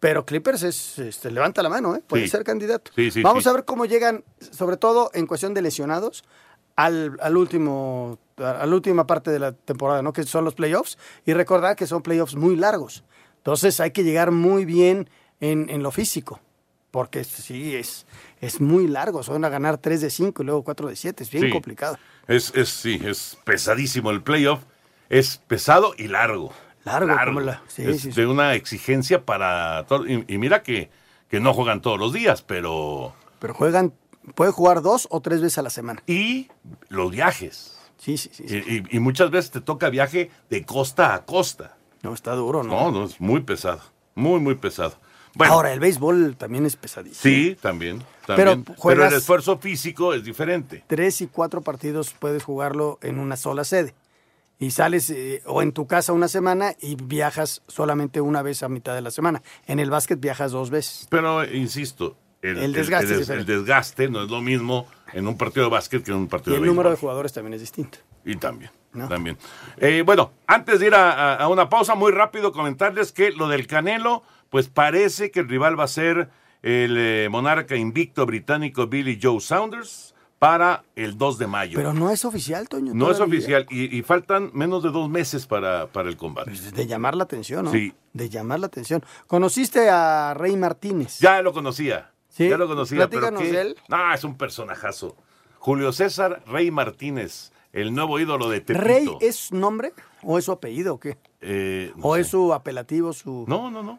Pero 0.00 0.26
Clippers 0.26 0.62
es, 0.62 0.98
este, 0.98 1.30
levanta 1.30 1.62
la 1.62 1.70
mano, 1.70 1.96
¿eh? 1.96 2.02
puede 2.06 2.24
Sí. 2.24 2.28
ser 2.28 2.44
candidato. 2.44 2.90
Sí, 2.94 3.10
sí, 3.10 3.22
Vamos 3.22 3.46
a 3.46 3.52
ver 3.54 3.64
cómo 3.64 3.86
llegan, 3.86 4.22
sobre 4.38 4.76
todo 4.76 5.10
en 5.14 5.26
cuestión 5.26 5.54
de 5.54 5.62
lesionados, 5.62 6.24
al, 6.76 7.16
al 7.22 7.36
último, 7.38 8.18
a 8.36 8.66
la 8.66 8.74
última 8.74 9.06
parte 9.06 9.30
de 9.30 9.38
la 9.38 9.52
temporada, 9.52 10.02
¿no? 10.02 10.12
Que 10.12 10.24
son 10.24 10.44
los 10.44 10.54
playoffs. 10.54 10.98
Y 11.24 11.32
recordar 11.32 11.74
que 11.74 11.86
son 11.86 12.02
playoffs 12.02 12.34
muy 12.36 12.54
largos. 12.54 13.02
Entonces 13.38 13.80
hay 13.80 13.92
que 13.92 14.04
llegar 14.04 14.30
muy 14.30 14.66
bien 14.66 15.08
en, 15.40 15.70
en 15.70 15.82
lo 15.82 15.90
físico. 15.90 16.38
Porque 16.94 17.24
sí, 17.24 17.74
es, 17.74 18.06
es 18.40 18.60
muy 18.60 18.86
largo. 18.86 19.24
Son 19.24 19.44
a 19.44 19.48
ganar 19.48 19.78
3 19.78 20.00
de 20.00 20.10
5 20.10 20.44
y 20.44 20.46
luego 20.46 20.62
4 20.62 20.86
de 20.90 20.94
7. 20.94 21.24
Es 21.24 21.30
bien 21.32 21.46
Sí. 21.46 21.50
complicado. 21.50 21.98
Es, 22.28 22.52
es, 22.54 22.68
sí, 22.68 23.00
es 23.04 23.36
pesadísimo 23.42 24.12
el 24.12 24.22
playoff. 24.22 24.60
Es 25.08 25.38
pesado 25.38 25.92
y 25.98 26.06
largo. 26.06 26.52
Largo, 26.84 27.12
como 27.24 27.40
la- 27.40 27.60
sí, 27.66 27.82
es 27.82 28.00
sí, 28.00 28.12
sí. 28.12 28.20
de 28.20 28.28
una 28.28 28.54
exigencia 28.54 29.24
para 29.24 29.84
todo. 29.88 30.06
Y, 30.06 30.24
y 30.28 30.38
mira 30.38 30.62
que, 30.62 30.88
que 31.28 31.40
no 31.40 31.52
juegan 31.52 31.82
todos 31.82 31.98
los 31.98 32.12
días, 32.12 32.42
pero. 32.42 33.12
Pero 33.40 33.54
juegan, 33.54 33.92
puede 34.36 34.52
jugar 34.52 34.80
dos 34.80 35.08
o 35.10 35.20
tres 35.20 35.40
veces 35.40 35.58
a 35.58 35.62
la 35.62 35.70
semana. 35.70 36.00
Y 36.06 36.46
los 36.90 37.10
viajes. 37.10 37.76
Sí, 37.98 38.16
sí, 38.18 38.30
sí. 38.32 38.44
Y, 38.48 38.54
y- 38.76 38.82
y 38.88 38.98
muchas 39.00 39.32
veces 39.32 39.50
te 39.50 39.60
toca 39.60 39.90
viaje 39.90 40.30
de 40.48 40.64
costa 40.64 41.12
a 41.12 41.24
costa. 41.24 41.76
No, 42.02 42.14
está 42.14 42.34
duro, 42.36 42.62
¿no? 42.62 42.70
No, 42.72 42.90
no, 42.92 43.04
es 43.06 43.20
muy 43.20 43.40
pesado. 43.40 43.80
Muy, 44.14 44.38
muy 44.38 44.54
pesado. 44.54 44.94
Bueno, 45.34 45.52
Ahora, 45.54 45.72
el 45.72 45.80
béisbol 45.80 46.36
también 46.36 46.64
es 46.66 46.76
pesadísimo. 46.76 47.20
sí, 47.22 47.56
también. 47.60 48.02
Pero 48.26 48.36
también. 48.52 48.64
Pero, 48.64 48.78
juegas- 48.78 49.12
el 49.12 49.18
esfuerzo 49.18 49.58
físico 49.58 50.14
es 50.14 50.24
diferente. 50.24 50.84
Tres 50.86 51.20
y 51.20 51.26
cuatro 51.26 51.60
partidos 51.60 52.14
puedes 52.18 52.42
jugarlo 52.44 52.98
en 53.02 53.18
una 53.18 53.36
sola 53.36 53.64
sede. 53.64 53.94
Y 54.60 54.70
sales 54.70 55.10
eh, 55.10 55.42
o 55.46 55.60
en 55.62 55.72
tu 55.72 55.86
casa 55.88 56.12
una 56.12 56.28
semana 56.28 56.74
y 56.80 56.94
viajas 56.94 57.62
solamente 57.66 58.20
una 58.20 58.40
vez 58.42 58.62
a 58.62 58.68
mitad 58.68 58.94
de 58.94 59.00
la 59.02 59.10
semana. 59.10 59.42
En 59.66 59.80
el 59.80 59.90
básquet 59.90 60.20
viajas 60.20 60.52
dos 60.52 60.70
veces. 60.70 61.06
Pero, 61.10 61.44
insisto, 61.44 62.16
el, 62.40 62.58
El 62.58 62.72
desgaste 62.72 63.14
el- 64.04 64.10
el 64.10 64.12
no 64.12 64.22
es 64.22 64.30
lo 64.30 64.40
mismo 64.40 64.86
en 65.12 65.26
un 65.26 65.36
partido 65.36 65.64
de 65.66 65.70
básquet 65.72 66.04
que 66.04 66.12
en 66.12 66.18
un 66.18 66.24
Y 66.24 66.28
partido 66.28 66.54
el 66.56 66.62
de 66.62 66.68
número 66.68 66.90
de 66.90 66.96
jugadores 66.96 67.32
también 67.32 67.54
es 67.54 67.60
distinto. 67.60 67.98
Y 68.24 68.36
también, 68.36 68.70
¿No? 68.92 69.08
también. 69.08 69.36
Eh, 69.78 70.02
bueno, 70.06 70.30
antes 70.46 70.78
de 70.80 70.86
ir 70.86 70.94
a 70.94 71.46
una 71.48 71.68
pausa, 71.68 71.94
muy 71.96 72.12
rápido 72.12 72.52
comentarles 72.52 73.10
que 73.12 73.32
lo 73.32 73.48
del 73.48 73.66
Canelo, 73.66 74.22
pues 74.54 74.68
parece 74.68 75.32
que 75.32 75.40
el 75.40 75.48
rival 75.48 75.76
va 75.76 75.82
a 75.82 75.88
ser 75.88 76.30
el 76.62 76.94
eh, 76.96 77.26
monarca 77.28 77.74
invicto 77.74 78.24
británico 78.24 78.86
Billy 78.86 79.18
Joe 79.20 79.40
Saunders 79.40 80.14
para 80.38 80.84
el 80.94 81.18
2 81.18 81.38
de 81.38 81.46
mayo. 81.48 81.76
Pero 81.76 81.92
no 81.92 82.08
es 82.12 82.24
oficial, 82.24 82.68
Toño. 82.68 82.94
no 82.94 83.10
es 83.10 83.18
oficial 83.18 83.66
y, 83.68 83.98
y 83.98 84.02
faltan 84.02 84.52
menos 84.54 84.84
de 84.84 84.90
dos 84.90 85.10
meses 85.10 85.48
para, 85.48 85.88
para 85.88 86.08
el 86.08 86.16
combate. 86.16 86.52
De 86.52 86.86
llamar 86.86 87.16
la 87.16 87.24
atención, 87.24 87.64
¿no? 87.64 87.72
Sí. 87.72 87.94
De 88.12 88.28
llamar 88.28 88.60
la 88.60 88.66
atención. 88.68 89.02
¿Conociste 89.26 89.90
a 89.90 90.34
Rey 90.34 90.56
Martínez? 90.56 91.18
Ya 91.18 91.42
lo 91.42 91.52
conocía. 91.52 92.12
Sí. 92.28 92.48
Ya 92.48 92.56
lo 92.56 92.68
conocía. 92.68 93.08
pero 93.08 93.22
Platícanos 93.22 93.42
qué- 93.42 93.50
de 93.52 93.60
él. 93.60 93.76
No, 93.88 94.14
es 94.14 94.22
un 94.22 94.36
personajazo. 94.36 95.16
Julio 95.58 95.92
César 95.92 96.44
Rey 96.46 96.70
Martínez, 96.70 97.50
el 97.72 97.92
nuevo 97.92 98.20
ídolo 98.20 98.48
de 98.50 98.60
Tepito. 98.60 98.84
¿Rey 98.84 99.08
es 99.20 99.34
su 99.34 99.56
nombre 99.56 99.92
o 100.22 100.38
es 100.38 100.44
su 100.44 100.52
apellido 100.52 100.94
o 100.94 101.00
qué? 101.00 101.18
Eh, 101.40 101.90
no 101.96 102.04
¿O 102.06 102.14
sé. 102.14 102.20
es 102.20 102.28
su 102.28 102.54
apelativo, 102.54 103.12
su...? 103.12 103.46
No, 103.48 103.68
no, 103.68 103.82
no. 103.82 103.98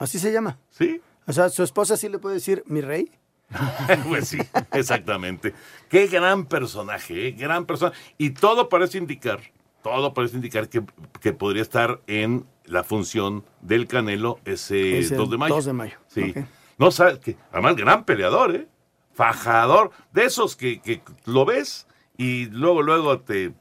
¿Así 0.00 0.18
se 0.18 0.32
llama? 0.32 0.58
Sí. 0.70 1.00
O 1.26 1.32
sea, 1.32 1.50
¿su 1.50 1.62
esposa 1.62 1.96
sí 1.96 2.08
le 2.08 2.18
puede 2.18 2.36
decir 2.36 2.64
mi 2.66 2.80
rey? 2.80 3.12
pues 4.08 4.28
sí, 4.28 4.38
exactamente. 4.72 5.54
Qué 5.90 6.06
gran 6.06 6.46
personaje, 6.46 7.28
¿eh? 7.28 7.32
gran 7.32 7.66
persona. 7.66 7.92
Y 8.16 8.30
todo 8.30 8.70
parece 8.70 8.96
indicar, 8.96 9.40
todo 9.82 10.14
parece 10.14 10.36
indicar 10.36 10.70
que, 10.70 10.82
que 11.20 11.34
podría 11.34 11.60
estar 11.62 12.00
en 12.06 12.46
la 12.64 12.82
función 12.82 13.44
del 13.60 13.86
Canelo 13.86 14.40
ese 14.46 15.00
Es 15.00 15.10
el 15.10 15.18
2 15.18 15.30
de 15.30 15.36
mayo. 15.36 15.54
2 15.54 15.64
de 15.66 15.72
mayo, 15.74 15.98
Sí. 16.08 16.34
No 16.78 16.90
sabes 16.90 17.18
que, 17.18 17.36
además, 17.52 17.76
gran 17.76 18.04
peleador, 18.04 18.56
¿eh? 18.56 18.68
Fajador, 19.12 19.90
de 20.12 20.24
esos 20.24 20.56
que, 20.56 20.80
que 20.80 21.02
lo 21.26 21.44
ves 21.44 21.86
y 22.16 22.46
luego, 22.46 22.80
luego 22.80 23.20
te, 23.20 23.52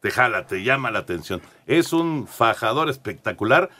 te 0.00 0.10
jala, 0.12 0.46
te 0.46 0.62
llama 0.62 0.92
la 0.92 1.00
atención. 1.00 1.42
Es 1.66 1.92
un 1.92 2.28
fajador 2.28 2.88
espectacular, 2.88 3.70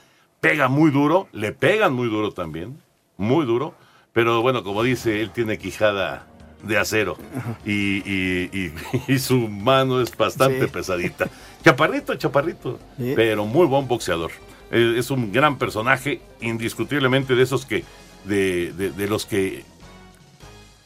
pega 0.40 0.68
muy 0.68 0.90
duro, 0.90 1.28
le 1.32 1.52
pegan 1.52 1.92
muy 1.94 2.08
duro 2.08 2.32
también, 2.32 2.78
muy 3.16 3.44
duro, 3.46 3.74
pero 4.12 4.40
bueno, 4.42 4.62
como 4.62 4.82
dice, 4.82 5.20
él 5.20 5.30
tiene 5.30 5.58
quijada 5.58 6.26
de 6.62 6.76
acero 6.78 7.16
y, 7.64 7.98
y- 7.98 8.50
y- 8.52 8.72
y 9.12 9.18
su 9.18 9.48
mano 9.48 10.00
es 10.00 10.16
bastante 10.16 10.62
Sí. 10.66 10.70
pesadita. 10.72 11.28
Chaparrito, 11.64 12.14
chaparrito, 12.16 12.78
Sí. 12.96 13.12
pero 13.14 13.44
muy 13.46 13.66
buen 13.66 13.86
boxeador. 13.88 14.30
Eh, 14.70 14.96
Es 14.98 15.10
un 15.10 15.32
gran 15.32 15.56
personaje, 15.58 16.20
indiscutiblemente 16.40 17.34
de 17.34 17.42
esos 17.42 17.64
que, 17.64 17.84
de, 18.24 18.72
de- 18.72 18.90
de 18.90 19.06
los 19.08 19.24
que 19.26 19.64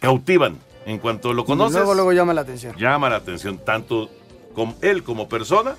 cautivan 0.00 0.58
En 0.84 0.98
cuanto 0.98 1.32
lo 1.32 1.44
conoces, 1.44 1.76
Luego, 1.76 1.94
luego 1.94 2.12
llama 2.12 2.34
la 2.34 2.40
atención. 2.40 2.74
llama 2.76 3.08
la 3.08 3.16
atención 3.16 3.58
tanto 3.64 4.10
como 4.52 4.74
él 4.82 5.04
como 5.04 5.28
persona, 5.28 5.76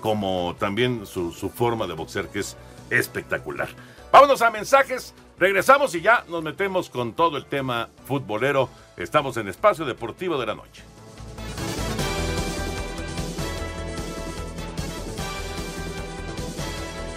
como 0.00 0.56
también 0.58 1.06
su, 1.06 1.30
su 1.32 1.50
forma 1.50 1.86
de 1.86 1.94
boxear, 1.94 2.26
que 2.28 2.40
es 2.40 2.56
espectacular. 2.90 3.68
Vámonos 4.12 4.42
a 4.42 4.50
mensajes, 4.50 5.14
regresamos 5.38 5.94
y 5.94 6.00
ya 6.00 6.24
nos 6.28 6.42
metemos 6.42 6.90
con 6.90 7.14
todo 7.14 7.36
el 7.36 7.46
tema 7.46 7.88
futbolero. 8.06 8.68
Estamos 8.96 9.36
en 9.36 9.48
Espacio 9.48 9.84
Deportivo 9.84 10.38
de 10.38 10.46
la 10.46 10.54
Noche. 10.54 10.82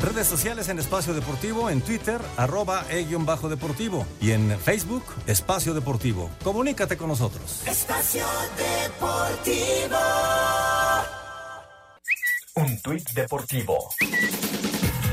Redes 0.03 0.27
sociales 0.27 0.67
en 0.67 0.79
Espacio 0.79 1.13
Deportivo, 1.13 1.69
en 1.69 1.81
Twitter, 1.81 2.19
arroba 2.35 2.83
e-bajo 2.89 3.47
deportivo 3.47 4.05
y 4.19 4.31
en 4.31 4.59
Facebook, 4.59 5.03
Espacio 5.27 5.73
Deportivo. 5.73 6.29
Comunícate 6.43 6.97
con 6.97 7.07
nosotros. 7.07 7.65
Espacio 7.65 8.25
Deportivo. 8.57 9.97
Un 12.55 12.81
tuit 12.81 13.09
deportivo. 13.11 13.89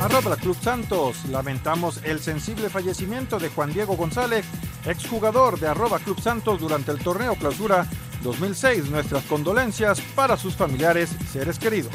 Arroba 0.00 0.36
Club 0.36 0.56
Santos. 0.60 1.26
Lamentamos 1.28 2.00
el 2.04 2.20
sensible 2.20 2.70
fallecimiento 2.70 3.38
de 3.38 3.50
Juan 3.50 3.72
Diego 3.72 3.96
González, 3.96 4.46
exjugador 4.86 5.60
de 5.60 5.68
arroba 5.68 5.98
Club 5.98 6.20
Santos 6.20 6.60
durante 6.60 6.90
el 6.90 6.98
torneo 6.98 7.34
clausura 7.34 7.86
2006. 8.22 8.90
Nuestras 8.90 9.24
condolencias 9.24 10.00
para 10.14 10.38
sus 10.38 10.56
familiares 10.56 11.10
y 11.20 11.24
seres 11.24 11.58
queridos. 11.58 11.92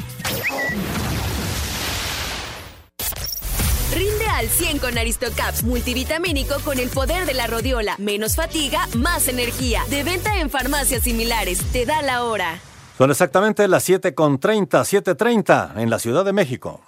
Rinde 3.92 4.26
al 4.34 4.46
100 4.48 4.78
con 4.78 4.98
Aristocaps 4.98 5.64
multivitamínico 5.64 6.56
con 6.64 6.78
el 6.78 6.90
poder 6.90 7.26
de 7.26 7.34
la 7.34 7.46
rodiola. 7.46 7.96
Menos 7.98 8.36
fatiga, 8.36 8.86
más 8.94 9.26
energía. 9.26 9.82
De 9.90 10.04
venta 10.04 10.38
en 10.38 10.50
farmacias 10.50 11.02
similares. 11.02 11.60
Te 11.72 11.86
da 11.86 12.02
la 12.02 12.22
hora. 12.22 12.60
Son 12.98 13.10
exactamente 13.10 13.66
las 13.66 13.88
7.30, 13.88 14.38
7.30 14.68 15.80
en 15.80 15.90
la 15.90 15.98
Ciudad 15.98 16.24
de 16.24 16.32
México. 16.32 16.80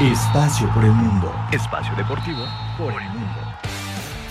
Espacio 0.00 0.68
por 0.74 0.84
el 0.84 0.90
mundo. 0.90 1.34
Espacio 1.52 1.94
deportivo 1.96 2.44
por 2.76 2.92
el 3.00 3.08
mundo. 3.08 3.40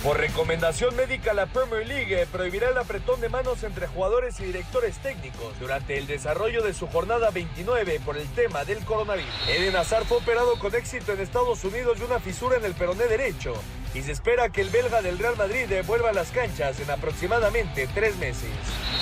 Por 0.00 0.16
recomendación 0.16 0.94
médica, 0.94 1.34
la 1.34 1.46
Premier 1.46 1.84
League 1.84 2.24
prohibirá 2.30 2.68
el 2.68 2.78
apretón 2.78 3.20
de 3.20 3.28
manos 3.28 3.64
entre 3.64 3.88
jugadores 3.88 4.38
y 4.38 4.44
directores 4.44 4.98
técnicos 4.98 5.58
durante 5.58 5.98
el 5.98 6.06
desarrollo 6.06 6.62
de 6.62 6.72
su 6.72 6.86
jornada 6.86 7.30
29 7.30 8.00
por 8.04 8.16
el 8.16 8.28
tema 8.28 8.64
del 8.64 8.84
coronavirus. 8.84 9.34
Eden 9.48 9.74
Hazard 9.74 10.04
fue 10.04 10.18
operado 10.18 10.56
con 10.60 10.72
éxito 10.72 11.12
en 11.12 11.18
Estados 11.18 11.64
Unidos 11.64 11.98
de 11.98 12.04
una 12.04 12.20
fisura 12.20 12.58
en 12.58 12.64
el 12.64 12.74
peroné 12.74 13.06
derecho 13.06 13.54
y 13.96 14.02
se 14.02 14.12
espera 14.12 14.50
que 14.50 14.60
el 14.60 14.68
belga 14.68 15.00
del 15.00 15.18
Real 15.18 15.36
Madrid 15.36 15.66
vuelva 15.86 16.10
a 16.10 16.12
las 16.12 16.30
canchas 16.30 16.78
en 16.80 16.90
aproximadamente 16.90 17.88
tres 17.94 18.14
meses. 18.16 18.50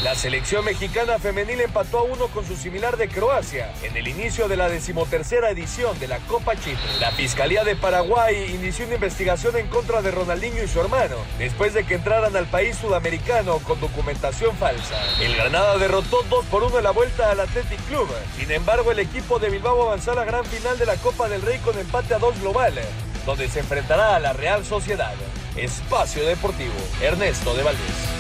La 0.05 0.15
selección 0.15 0.65
mexicana 0.65 1.19
femenil 1.19 1.61
empató 1.61 1.99
a 1.99 2.03
uno 2.03 2.29
con 2.29 2.47
su 2.47 2.55
similar 2.57 2.97
de 2.97 3.09
Croacia 3.09 3.73
en 3.83 3.97
el 3.97 4.07
inicio 4.07 4.47
de 4.47 4.57
la 4.57 4.69
decimotercera 4.69 5.51
edición 5.51 5.99
de 5.99 6.07
la 6.07 6.19
Copa 6.21 6.55
Chipre. 6.55 7.01
La 7.01 7.11
Fiscalía 7.11 7.65
de 7.65 7.75
Paraguay 7.75 8.55
inició 8.55 8.87
una 8.87 8.95
investigación 8.95 9.57
en 9.57 9.67
contra 9.67 10.01
de 10.01 10.13
Ronaldinho 10.13 10.63
y 10.63 10.69
su 10.69 10.81
hermano 10.81 11.17
después 11.39 11.75
de 11.75 11.85
que 11.85 11.95
entraran 11.95 12.37
al 12.37 12.47
país 12.47 12.77
sudamericano 12.77 13.59
con 13.61 13.81
documentación 13.81 14.57
falsa. 14.57 14.95
El 15.21 15.35
Granada 15.35 15.77
derrotó 15.79 16.23
2 16.31 16.45
por 16.47 16.63
1 16.63 16.79
en 16.79 16.85
la 16.85 16.93
vuelta 16.93 17.33
al 17.33 17.41
Athletic 17.41 17.81
Club. 17.89 18.09
Sin 18.39 18.51
embargo, 18.53 18.93
el 18.93 19.01
equipo 19.01 19.41
de 19.41 19.51
Bilbao 19.51 19.83
avanzó 19.83 20.13
a 20.13 20.17
la 20.17 20.25
gran 20.25 20.45
final 20.45 20.79
de 20.79 20.87
la 20.87 20.95
Copa 20.97 21.29
del 21.29 21.43
Rey 21.43 21.59
con 21.59 21.77
empate 21.79 22.15
a 22.15 22.19
2 22.19 22.41
global, 22.41 22.79
donde 23.27 23.49
se 23.49 23.61
enfrentará 23.61 24.17
a 24.17 24.21
la 24.21 24.33
Real 24.33 24.65
Sociedad. 24.65 25.15
Espacio 25.57 26.25
Deportivo, 26.27 26.75
Ernesto 27.01 27.55
de 27.55 27.63
Valdés. 27.63 28.15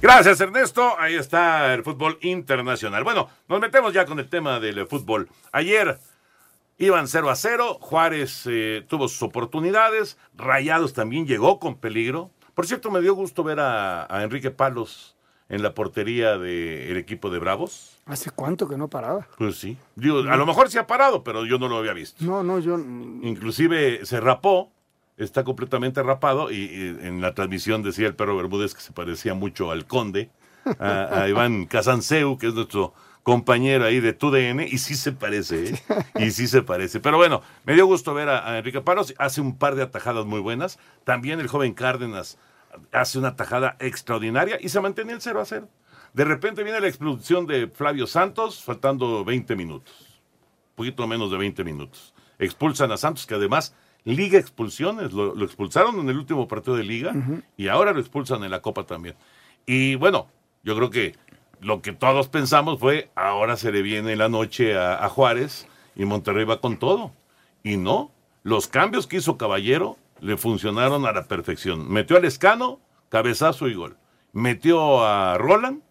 Gracias, 0.00 0.40
Ernesto. 0.40 0.98
Ahí 0.98 1.14
está 1.14 1.72
el 1.74 1.84
fútbol 1.84 2.18
internacional. 2.22 3.04
Bueno, 3.04 3.28
nos 3.48 3.60
metemos 3.60 3.92
ya 3.92 4.04
con 4.04 4.18
el 4.18 4.28
tema 4.28 4.58
del 4.58 4.86
fútbol. 4.86 5.28
Ayer 5.52 5.98
iban 6.78 7.06
0 7.06 7.30
a 7.30 7.36
0. 7.36 7.78
Juárez 7.80 8.42
eh, 8.46 8.84
tuvo 8.88 9.06
sus 9.08 9.22
oportunidades. 9.22 10.18
Rayados 10.34 10.92
también 10.92 11.26
llegó 11.26 11.60
con 11.60 11.76
peligro. 11.76 12.32
Por 12.54 12.66
cierto, 12.66 12.90
me 12.90 13.00
dio 13.00 13.14
gusto 13.14 13.44
ver 13.44 13.60
a 13.60 14.08
Enrique 14.22 14.50
Palos 14.50 15.16
en 15.48 15.62
la 15.62 15.74
portería 15.74 16.38
del 16.38 16.96
equipo 16.96 17.30
de 17.30 17.38
Bravos. 17.38 17.98
¿Hace 18.06 18.30
cuánto 18.30 18.68
que 18.68 18.76
no 18.76 18.88
paraba? 18.88 19.28
Pues 19.38 19.56
sí. 19.58 19.76
Digo, 19.96 20.18
a 20.20 20.36
lo 20.36 20.46
mejor 20.46 20.70
se 20.70 20.78
ha 20.78 20.86
parado, 20.86 21.22
pero 21.22 21.44
yo 21.44 21.58
no 21.58 21.68
lo 21.68 21.76
había 21.76 21.92
visto. 21.92 22.24
No, 22.24 22.42
no, 22.42 22.58
yo. 22.58 22.78
Inclusive 22.78 24.04
se 24.04 24.20
rapó, 24.20 24.72
está 25.16 25.44
completamente 25.44 26.02
rapado 26.02 26.50
y, 26.50 26.56
y 26.56 27.06
en 27.06 27.20
la 27.20 27.34
transmisión 27.34 27.82
decía 27.82 28.06
el 28.06 28.14
perro 28.14 28.36
Bermúdez 28.36 28.74
que 28.74 28.80
se 28.80 28.92
parecía 28.92 29.34
mucho 29.34 29.70
al 29.70 29.86
conde, 29.86 30.30
a, 30.78 31.22
a 31.22 31.28
Iván 31.28 31.66
Casanseu, 31.66 32.38
que 32.38 32.48
es 32.48 32.54
nuestro 32.54 32.94
compañero 33.22 33.84
ahí 33.84 34.00
de 34.00 34.14
TUDN, 34.14 34.60
y 34.62 34.78
sí 34.78 34.96
se 34.96 35.12
parece, 35.12 35.68
¿eh? 35.68 35.82
y 36.16 36.30
sí 36.32 36.48
se 36.48 36.62
parece. 36.62 36.98
Pero 36.98 37.18
bueno, 37.18 37.42
me 37.64 37.74
dio 37.74 37.86
gusto 37.86 38.14
ver 38.14 38.28
a, 38.28 38.50
a 38.50 38.58
Enrique 38.58 38.80
Palos, 38.80 39.14
hace 39.18 39.40
un 39.40 39.56
par 39.56 39.76
de 39.76 39.82
atajadas 39.82 40.26
muy 40.26 40.40
buenas. 40.40 40.78
También 41.04 41.38
el 41.38 41.46
joven 41.46 41.72
Cárdenas 41.74 42.38
hace 42.92 43.18
una 43.18 43.36
tajada 43.36 43.76
extraordinaria 43.80 44.58
y 44.60 44.68
se 44.68 44.80
mantiene 44.80 45.12
el 45.12 45.20
0 45.20 45.40
a 45.40 45.44
0. 45.44 45.68
De 46.12 46.24
repente 46.24 46.62
viene 46.62 46.80
la 46.80 46.88
expulsión 46.88 47.46
de 47.46 47.68
Flavio 47.68 48.06
Santos, 48.06 48.62
faltando 48.62 49.24
20 49.24 49.56
minutos, 49.56 49.94
un 50.70 50.76
poquito 50.76 51.06
menos 51.06 51.30
de 51.30 51.38
20 51.38 51.64
minutos. 51.64 52.12
Expulsan 52.38 52.92
a 52.92 52.96
Santos, 52.96 53.26
que 53.26 53.34
además 53.34 53.74
liga 54.04 54.38
expulsiones, 54.38 55.12
lo, 55.12 55.34
lo 55.34 55.44
expulsaron 55.44 55.98
en 56.00 56.08
el 56.08 56.18
último 56.18 56.48
partido 56.48 56.76
de 56.76 56.84
liga 56.84 57.14
y 57.56 57.68
ahora 57.68 57.92
lo 57.92 58.00
expulsan 58.00 58.42
en 58.44 58.50
la 58.50 58.60
Copa 58.60 58.84
también. 58.84 59.14
Y 59.64 59.94
bueno, 59.94 60.28
yo 60.64 60.76
creo 60.76 60.90
que 60.90 61.14
lo 61.60 61.80
que 61.80 61.92
todos 61.92 62.28
pensamos 62.28 62.80
fue, 62.80 63.10
ahora 63.14 63.56
se 63.56 63.70
le 63.70 63.82
viene 63.82 64.16
la 64.16 64.28
noche 64.28 64.76
a, 64.76 65.04
a 65.04 65.08
Juárez 65.08 65.68
y 65.94 66.04
Monterrey 66.04 66.44
va 66.44 66.60
con 66.60 66.78
todo. 66.78 67.12
Y 67.62 67.76
no, 67.76 68.10
los 68.42 68.66
cambios 68.66 69.06
que 69.06 69.18
hizo 69.18 69.38
Caballero 69.38 69.96
le 70.22 70.36
funcionaron 70.36 71.04
a 71.04 71.12
la 71.12 71.24
perfección. 71.24 71.90
Metió 71.90 72.16
al 72.16 72.24
Escano, 72.24 72.80
cabezazo 73.08 73.66
y 73.68 73.74
gol. 73.74 73.96
Metió 74.32 75.04
a 75.04 75.36
Roland 75.36 75.82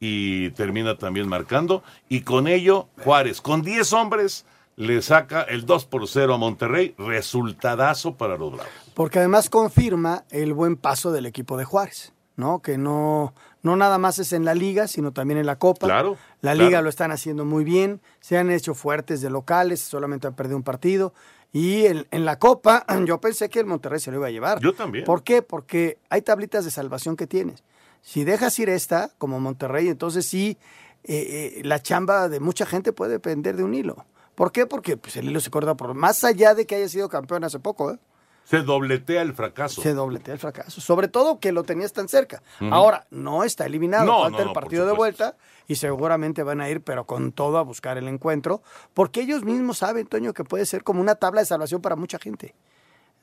y 0.00 0.50
termina 0.50 0.98
también 0.98 1.28
marcando. 1.28 1.84
Y 2.08 2.22
con 2.22 2.48
ello, 2.48 2.88
Juárez, 3.04 3.40
con 3.40 3.62
10 3.62 3.92
hombres, 3.92 4.44
le 4.74 5.00
saca 5.02 5.42
el 5.42 5.64
2 5.66 5.84
por 5.86 6.08
0 6.08 6.34
a 6.34 6.36
Monterrey. 6.36 6.96
Resultadazo 6.98 8.16
para 8.16 8.36
los 8.36 8.52
Bravos. 8.52 8.72
Porque 8.94 9.20
además 9.20 9.48
confirma 9.48 10.24
el 10.30 10.52
buen 10.52 10.76
paso 10.76 11.12
del 11.12 11.24
equipo 11.24 11.56
de 11.56 11.64
Juárez, 11.64 12.12
¿no? 12.34 12.60
Que 12.62 12.76
no, 12.78 13.34
no 13.62 13.76
nada 13.76 13.98
más 13.98 14.18
es 14.18 14.32
en 14.32 14.44
la 14.44 14.54
liga, 14.54 14.88
sino 14.88 15.12
también 15.12 15.38
en 15.38 15.46
la 15.46 15.60
Copa. 15.60 15.86
Claro, 15.86 16.16
La 16.40 16.54
claro. 16.54 16.68
liga 16.68 16.82
lo 16.82 16.88
están 16.88 17.12
haciendo 17.12 17.44
muy 17.44 17.62
bien, 17.62 18.00
se 18.20 18.36
han 18.36 18.50
hecho 18.50 18.74
fuertes 18.74 19.20
de 19.20 19.30
locales, 19.30 19.80
solamente 19.80 20.26
han 20.26 20.34
perdido 20.34 20.56
un 20.56 20.64
partido. 20.64 21.14
Y 21.52 21.86
en, 21.86 22.06
en 22.10 22.24
la 22.24 22.38
Copa, 22.38 22.84
yo 23.06 23.20
pensé 23.20 23.48
que 23.48 23.60
el 23.60 23.66
Monterrey 23.66 24.00
se 24.00 24.10
lo 24.10 24.18
iba 24.18 24.26
a 24.26 24.30
llevar. 24.30 24.60
Yo 24.60 24.74
también. 24.74 25.04
¿Por 25.04 25.22
qué? 25.22 25.42
Porque 25.42 25.98
hay 26.10 26.22
tablitas 26.22 26.64
de 26.64 26.70
salvación 26.70 27.16
que 27.16 27.26
tienes. 27.26 27.62
Si 28.02 28.24
dejas 28.24 28.58
ir 28.58 28.68
esta, 28.68 29.10
como 29.18 29.40
Monterrey, 29.40 29.88
entonces 29.88 30.26
sí, 30.26 30.58
eh, 31.04 31.58
eh, 31.58 31.62
la 31.64 31.80
chamba 31.80 32.28
de 32.28 32.40
mucha 32.40 32.66
gente 32.66 32.92
puede 32.92 33.12
depender 33.12 33.56
de 33.56 33.64
un 33.64 33.74
hilo. 33.74 34.04
¿Por 34.34 34.52
qué? 34.52 34.66
Porque 34.66 34.96
pues, 34.96 35.16
el 35.16 35.28
hilo 35.28 35.40
se 35.40 35.50
corta 35.50 35.76
por 35.76 35.94
más 35.94 36.22
allá 36.24 36.54
de 36.54 36.66
que 36.66 36.76
haya 36.76 36.88
sido 36.88 37.08
campeón 37.08 37.42
hace 37.44 37.58
poco, 37.58 37.92
¿eh? 37.92 37.98
Se 38.46 38.62
dobletea 38.62 39.22
el 39.22 39.34
fracaso. 39.34 39.82
Se 39.82 39.92
dobletea 39.92 40.34
el 40.34 40.40
fracaso. 40.40 40.80
Sobre 40.80 41.08
todo 41.08 41.40
que 41.40 41.50
lo 41.52 41.64
tenías 41.64 41.92
tan 41.92 42.08
cerca. 42.08 42.42
Ahora, 42.70 43.06
no 43.10 43.42
está 43.44 43.66
eliminado. 43.66 44.06
No, 44.06 44.22
Falta 44.22 44.36
no, 44.38 44.42
el 44.42 44.46
no, 44.48 44.52
partido 44.52 44.86
de 44.86 44.92
vuelta 44.92 45.36
y 45.66 45.74
seguramente 45.74 46.42
van 46.44 46.60
a 46.60 46.70
ir, 46.70 46.80
pero 46.80 47.04
con 47.06 47.32
todo, 47.32 47.58
a 47.58 47.62
buscar 47.62 47.98
el 47.98 48.06
encuentro. 48.06 48.62
Porque 48.94 49.20
ellos 49.22 49.42
mismos 49.44 49.78
saben, 49.78 50.06
Toño, 50.06 50.32
que 50.32 50.44
puede 50.44 50.64
ser 50.64 50.84
como 50.84 51.00
una 51.00 51.16
tabla 51.16 51.40
de 51.40 51.46
salvación 51.46 51.82
para 51.82 51.96
mucha 51.96 52.18
gente. 52.20 52.54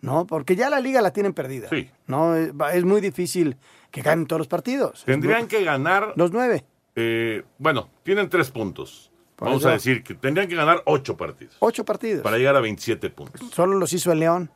¿No? 0.02 0.28
Porque 0.28 0.58
ya 0.58 0.70
la 0.70 0.82
liga 0.82 1.00
la 1.02 1.12
tienen 1.14 1.34
perdida. 1.34 1.70
Sí. 1.70 1.90
¿No? 2.08 2.36
Es 2.36 2.84
muy 2.84 3.00
difícil 3.00 3.56
que 3.92 4.02
ganen 4.02 4.28
todos 4.28 4.40
los 4.42 4.48
partidos. 4.50 5.04
Tendrían 5.06 5.48
que 5.48 5.64
ganar. 5.64 6.12
Los 6.18 6.32
nueve. 6.34 6.66
eh, 6.96 7.44
bueno, 7.58 7.90
tienen 8.04 8.30
tres 8.30 8.52
puntos. 8.52 9.10
Por 9.38 9.48
Vamos 9.48 9.62
eso. 9.62 9.70
a 9.70 9.72
decir 9.74 10.04
que 10.04 10.14
tendrían 10.14 10.48
que 10.50 10.56
ganar 10.56 10.84
ocho 10.86 11.18
partidos 11.18 11.56
Ocho 11.60 11.84
partidos. 11.84 12.22
para 12.22 12.38
llegar 12.38 12.56
a 12.56 12.60
27 12.60 13.10
puntos. 13.10 13.42
Solo 13.52 13.78
los 13.80 13.92
hizo 13.94 14.12
el 14.12 14.20
León 14.20 14.52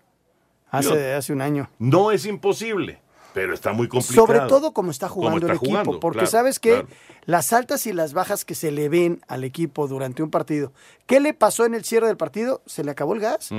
hace, 0.70 0.90
Yo- 0.90 1.18
hace 1.18 1.34
un 1.34 1.42
año. 1.42 1.70
No 1.80 2.12
es 2.12 2.26
imposible, 2.26 3.00
pero 3.34 3.54
está 3.54 3.74
muy 3.74 3.88
complicado. 3.88 4.26
Sobre 4.28 4.40
todo 4.42 4.74
como 4.74 4.92
está 4.92 5.08
jugando 5.10 5.40
está 5.48 5.52
el 5.54 5.58
equipo, 5.58 6.00
porque 6.00 6.20
claro, 6.20 6.32
sabes 6.32 6.60
que 6.60 6.72
claro. 6.72 6.88
las 7.26 7.54
altas 7.54 7.86
y 7.88 7.94
las 7.94 8.14
bajas 8.14 8.46
que 8.46 8.56
se 8.56 8.72
le 8.72 8.90
ven 8.90 9.22
al 9.28 9.44
equipo 9.44 9.88
durante 9.88 10.24
un 10.24 10.30
partido, 10.32 10.74
¿qué 11.06 11.20
le 11.20 11.34
pasó 11.34 11.66
en 11.66 11.74
el 11.76 11.84
cierre 11.86 12.08
del 12.08 12.18
partido? 12.18 12.62
Se 12.66 12.84
le 12.84 12.92
acabó 12.92 13.14
el 13.14 13.20
gas. 13.22 13.50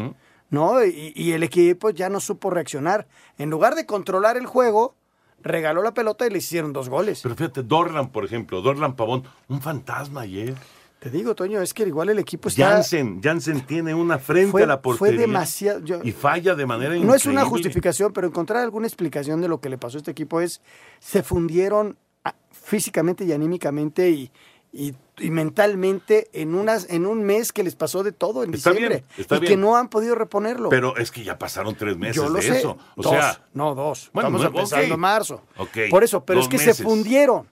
¿no? 0.51 0.83
Y, 0.83 1.12
y 1.14 1.33
el 1.33 1.42
equipo 1.42 1.90
ya 1.90 2.09
no 2.09 2.21
supo 2.21 2.49
reaccionar. 2.49 3.07
En 3.37 3.51
lugar 3.51 3.75
de 3.75 3.85
controlar 3.85 4.38
el 4.38 4.47
juego, 4.47 4.94
regaló 5.42 5.83
la 5.83 5.92
pelota 5.92 6.27
y 6.27 6.31
le 6.31 6.38
hicieron 6.38 6.73
dos 6.73 6.88
goles. 6.88 7.21
Pero 7.23 7.35
fíjate, 7.35 7.62
Dorlan, 7.62 8.09
por 8.11 8.25
ejemplo, 8.25 8.62
Dorlan 8.62 8.97
Pavón, 8.97 9.25
un 9.49 9.61
fantasma 9.61 10.23
ayer. 10.23 10.55
Te 11.01 11.11
digo, 11.11 11.35
Toño, 11.37 11.63
es 11.63 11.73
que 11.75 11.85
igual 11.85 12.09
el 12.09 12.19
equipo 12.19 12.49
está... 12.49 12.71
Jansen, 12.71 13.21
Jansen 13.23 13.61
tiene 13.67 13.95
una 13.95 14.19
frente 14.19 14.51
Fue- 14.51 14.65
a 14.65 14.67
la 14.67 14.79
fue 14.79 14.97
portería. 14.97 15.21
demasiado- 15.21 15.81
yo- 15.85 16.01
y 16.03 16.11
falla 16.11 16.57
de 16.57 16.67
manera 16.67 16.95
No 16.97 17.15
es 17.15 17.25
una 17.27 17.45
justificación, 17.45 18.13
pero 18.13 18.27
encontrar 18.27 18.63
alguna 18.65 18.87
explicación 18.89 19.41
de 19.41 19.47
lo 19.49 19.61
que 19.61 19.69
le 19.69 19.79
pasó 19.79 19.97
a 19.97 20.01
este 20.01 20.11
equipo 20.11 20.41
es, 20.41 20.61
se 20.99 21.23
fundieron 21.23 21.97
ah, 22.25 22.35
físicamente 22.51 23.25
y 23.25 23.33
anímicamente 23.33 24.11
y, 24.11 24.33
y- 24.73 24.93
y 25.21 25.31
mentalmente 25.31 26.29
en, 26.33 26.55
unas, 26.57 26.91
en 26.91 27.07
un 27.07 27.23
mes 27.23 27.53
que 27.53 27.63
les 27.63 27.77
pasó 27.77 28.03
de 28.03 28.11
todo 28.13 28.43
en 28.43 28.53
Está 28.55 28.71
diciembre 28.71 29.05
bien, 29.07 29.23
está 29.25 29.37
y 29.37 29.41
bien. 29.41 29.53
que 29.53 29.57
no 29.57 29.77
han 29.77 29.89
podido 29.89 30.17
reponerlo. 30.17 30.69
Pero 30.69 30.97
es 30.97 31.11
que 31.13 31.23
ya 31.23 31.39
pasaron 31.39 31.77
tres 31.77 31.97
meses 31.97 32.17
Yo 32.17 32.29
lo 32.29 32.35
de 32.35 32.43
sé. 32.43 32.59
eso. 32.59 32.77
O 32.97 33.03
dos, 33.03 33.13
sea, 33.13 33.41
no 33.55 33.75
dos. 33.77 34.11
Bueno, 34.13 34.29
Estamos 34.31 34.43
no, 34.53 34.59
empezando 34.61 34.95
ok. 34.95 35.01
marzo. 35.01 35.43
Por 35.91 36.03
eso, 36.05 36.25
pero 36.25 36.39
dos 36.41 36.47
es 36.47 36.51
que 36.51 36.57
meses. 36.59 36.77
se 36.77 36.83
fundieron. 36.83 37.49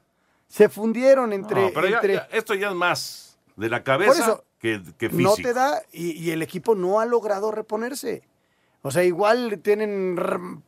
Se 0.49 0.69
fundieron 0.69 1.33
entre... 1.33 1.61
No, 1.61 1.71
pero 1.75 1.89
ya- 1.89 1.97
entre- 1.97 2.15
ya, 2.15 2.29
esto 2.33 2.55
ya 2.55 2.69
es 2.69 2.75
más 2.77 3.26
de 3.57 3.69
la 3.69 3.83
cabeza 3.83 4.13
Por 4.13 4.23
eso, 4.23 4.45
que, 4.59 4.83
que 4.99 5.09
físico. 5.11 5.31
no 5.31 5.37
te 5.37 5.53
da 5.53 5.83
y, 5.93 6.13
y 6.13 6.31
el 6.31 6.43
equipo 6.43 6.75
no 6.75 7.01
ha 7.01 7.07
logrado 7.07 7.51
reponerse. 7.51 8.23
O 8.83 8.91
sea, 8.93 9.03
igual 9.03 9.59
tienen 9.65 10.17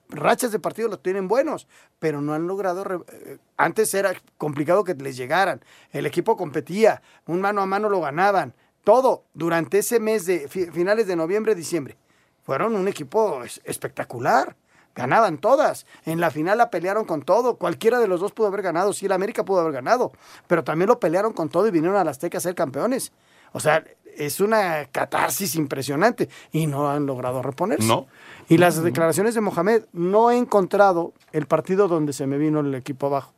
rachas 0.09 0.51
de 0.51 0.59
partido, 0.59 0.88
los 0.88 1.03
tienen 1.03 1.29
buenos, 1.29 1.68
pero 2.01 2.20
no 2.20 2.35
han 2.35 2.48
logrado. 2.48 2.83
re- 2.83 2.98
eh, 3.12 3.38
Antes 3.57 3.94
era 3.94 4.12
complicado 4.37 4.83
que 4.83 4.94
les 4.94 5.16
llegaran. 5.16 5.61
El 5.92 6.05
equipo 6.07 6.37
competía, 6.37 7.01
un 7.27 7.40
mano 7.40 7.61
a 7.62 7.66
mano 7.66 7.88
lo 7.88 8.01
ganaban. 8.01 8.55
Todo 8.83 9.22
durante 9.35 9.79
ese 9.79 10.01
mes 10.01 10.27
de 10.27 10.48
fi- 10.48 10.66
finales 10.66 11.07
de 11.07 11.14
noviembre, 11.14 11.55
diciembre. 11.55 11.96
Fueron 12.42 12.74
un 12.74 12.88
equipo 12.88 13.44
es- 13.44 13.61
espectacular. 13.64 14.57
Ganaban 14.99 15.39
todas. 15.39 15.87
En 16.07 16.21
la 16.21 16.29
final 16.33 16.59
la 16.59 16.71
pelearon 16.71 17.05
con 17.05 17.23
todo. 17.23 17.55
Cualquiera 17.55 18.01
de 18.01 18.09
los 18.09 18.19
dos 18.19 18.33
pudo 18.33 18.49
haber 18.49 18.63
ganado. 18.63 18.93
Sí, 18.93 19.07
el 19.07 19.13
América 19.13 19.45
pudo 19.45 19.61
haber 19.61 19.73
ganado. 19.73 20.11
Pero 20.49 20.65
también 20.65 20.89
lo 20.89 20.99
pelearon 20.99 21.33
con 21.33 21.49
todo 21.51 21.69
y 21.69 21.71
vinieron 21.71 21.97
a 21.97 22.03
la 22.03 22.11
Azteca 22.11 22.39
a 22.39 22.41
ser 22.41 22.57
campeones. 22.57 23.13
O 23.53 23.61
sea, 23.61 23.85
es 24.17 24.41
una 24.41 24.87
catarsis 24.87 25.55
impresionante. 25.55 26.29
Y 26.51 26.67
no 26.67 26.91
han 26.91 27.07
logrado 27.07 27.43
reponerse. 27.43 27.87
No. 27.87 28.09
Y 28.49 28.59
las 28.59 28.83
declaraciones 28.83 29.37
de 29.37 29.41
Mohamed, 29.41 29.85
no 29.93 30.33
he 30.33 30.37
encontrado 30.37 31.13
el 31.31 31.47
partido 31.47 31.87
donde 31.87 32.13
se 32.13 32.27
me 32.27 32.37
vino 32.37 32.59
el 32.59 32.75
equipo 32.75 33.07
abajo. 33.07 33.33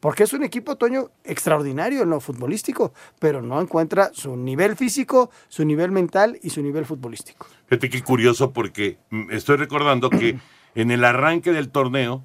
Porque 0.00 0.22
es 0.22 0.32
un 0.32 0.44
equipo, 0.44 0.76
Toño, 0.76 1.10
extraordinario 1.24 2.02
en 2.04 2.08
lo 2.08 2.20
futbolístico, 2.20 2.94
pero 3.18 3.42
no 3.42 3.60
encuentra 3.60 4.10
su 4.14 4.34
nivel 4.34 4.76
físico, 4.76 5.30
su 5.48 5.66
nivel 5.66 5.90
mental 5.90 6.38
y 6.42 6.48
su 6.48 6.62
nivel 6.62 6.86
futbolístico. 6.86 7.46
Fíjate 7.66 7.90
qué 7.90 8.02
curioso 8.02 8.50
porque 8.50 8.96
mm, 9.10 9.30
estoy 9.30 9.58
recordando 9.58 10.08
que 10.08 10.38
en 10.74 10.90
el 10.90 11.04
arranque 11.04 11.52
del 11.52 11.70
torneo 11.70 12.22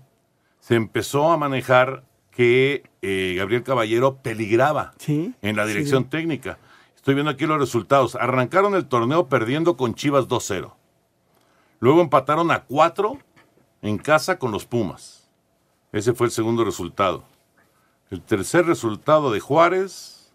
se 0.60 0.76
empezó 0.76 1.32
a 1.32 1.38
manejar 1.38 2.04
que 2.32 2.84
eh, 3.02 3.36
Gabriel 3.38 3.64
Caballero 3.64 4.18
peligraba 4.18 4.94
en 5.08 5.56
la 5.56 5.66
dirección 5.66 6.06
técnica. 6.10 6.60
Estoy 6.96 7.16
viendo 7.16 7.32
aquí 7.32 7.46
los 7.46 7.60
resultados. 7.60 8.16
Arrancaron 8.16 8.76
el 8.76 8.86
torneo 8.86 9.28
perdiendo 9.28 9.78
con 9.78 9.96
Chivas 9.96 10.28
2-0. 10.28 10.74
Luego 11.80 12.02
empataron 12.02 12.52
a 12.52 12.64
4 12.66 13.18
en 13.82 13.98
casa 13.98 14.38
con 14.38 14.52
los 14.52 14.66
Pumas. 14.66 15.30
Ese 15.92 16.14
fue 16.14 16.28
el 16.28 16.32
segundo 16.32 16.64
resultado. 16.64 17.24
El 18.12 18.22
tercer 18.22 18.66
resultado 18.66 19.32
de 19.32 19.40
Juárez 19.40 20.32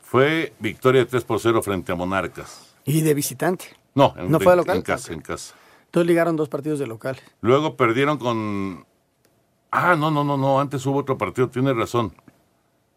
fue 0.00 0.52
victoria 0.58 1.02
de 1.02 1.06
3 1.06 1.24
por 1.24 1.40
0 1.40 1.62
frente 1.62 1.92
a 1.92 1.94
Monarcas. 1.94 2.74
Y 2.84 3.02
de 3.02 3.14
visitante. 3.14 3.66
No, 3.94 4.14
en, 4.16 4.30
¿No 4.30 4.40
fue 4.40 4.56
local? 4.56 4.76
en 4.76 4.82
casa, 4.82 5.12
en 5.12 5.20
casa. 5.20 5.54
Entonces 5.88 6.06
ligaron 6.06 6.36
dos 6.36 6.48
partidos 6.48 6.78
de 6.78 6.86
local. 6.86 7.18
Luego 7.40 7.76
perdieron 7.76 8.18
con. 8.18 8.86
Ah, 9.70 9.96
no, 9.96 10.10
no, 10.10 10.24
no, 10.24 10.36
no. 10.36 10.60
Antes 10.60 10.84
hubo 10.86 10.98
otro 10.98 11.18
partido. 11.18 11.48
Tienes 11.48 11.76
razón. 11.76 12.14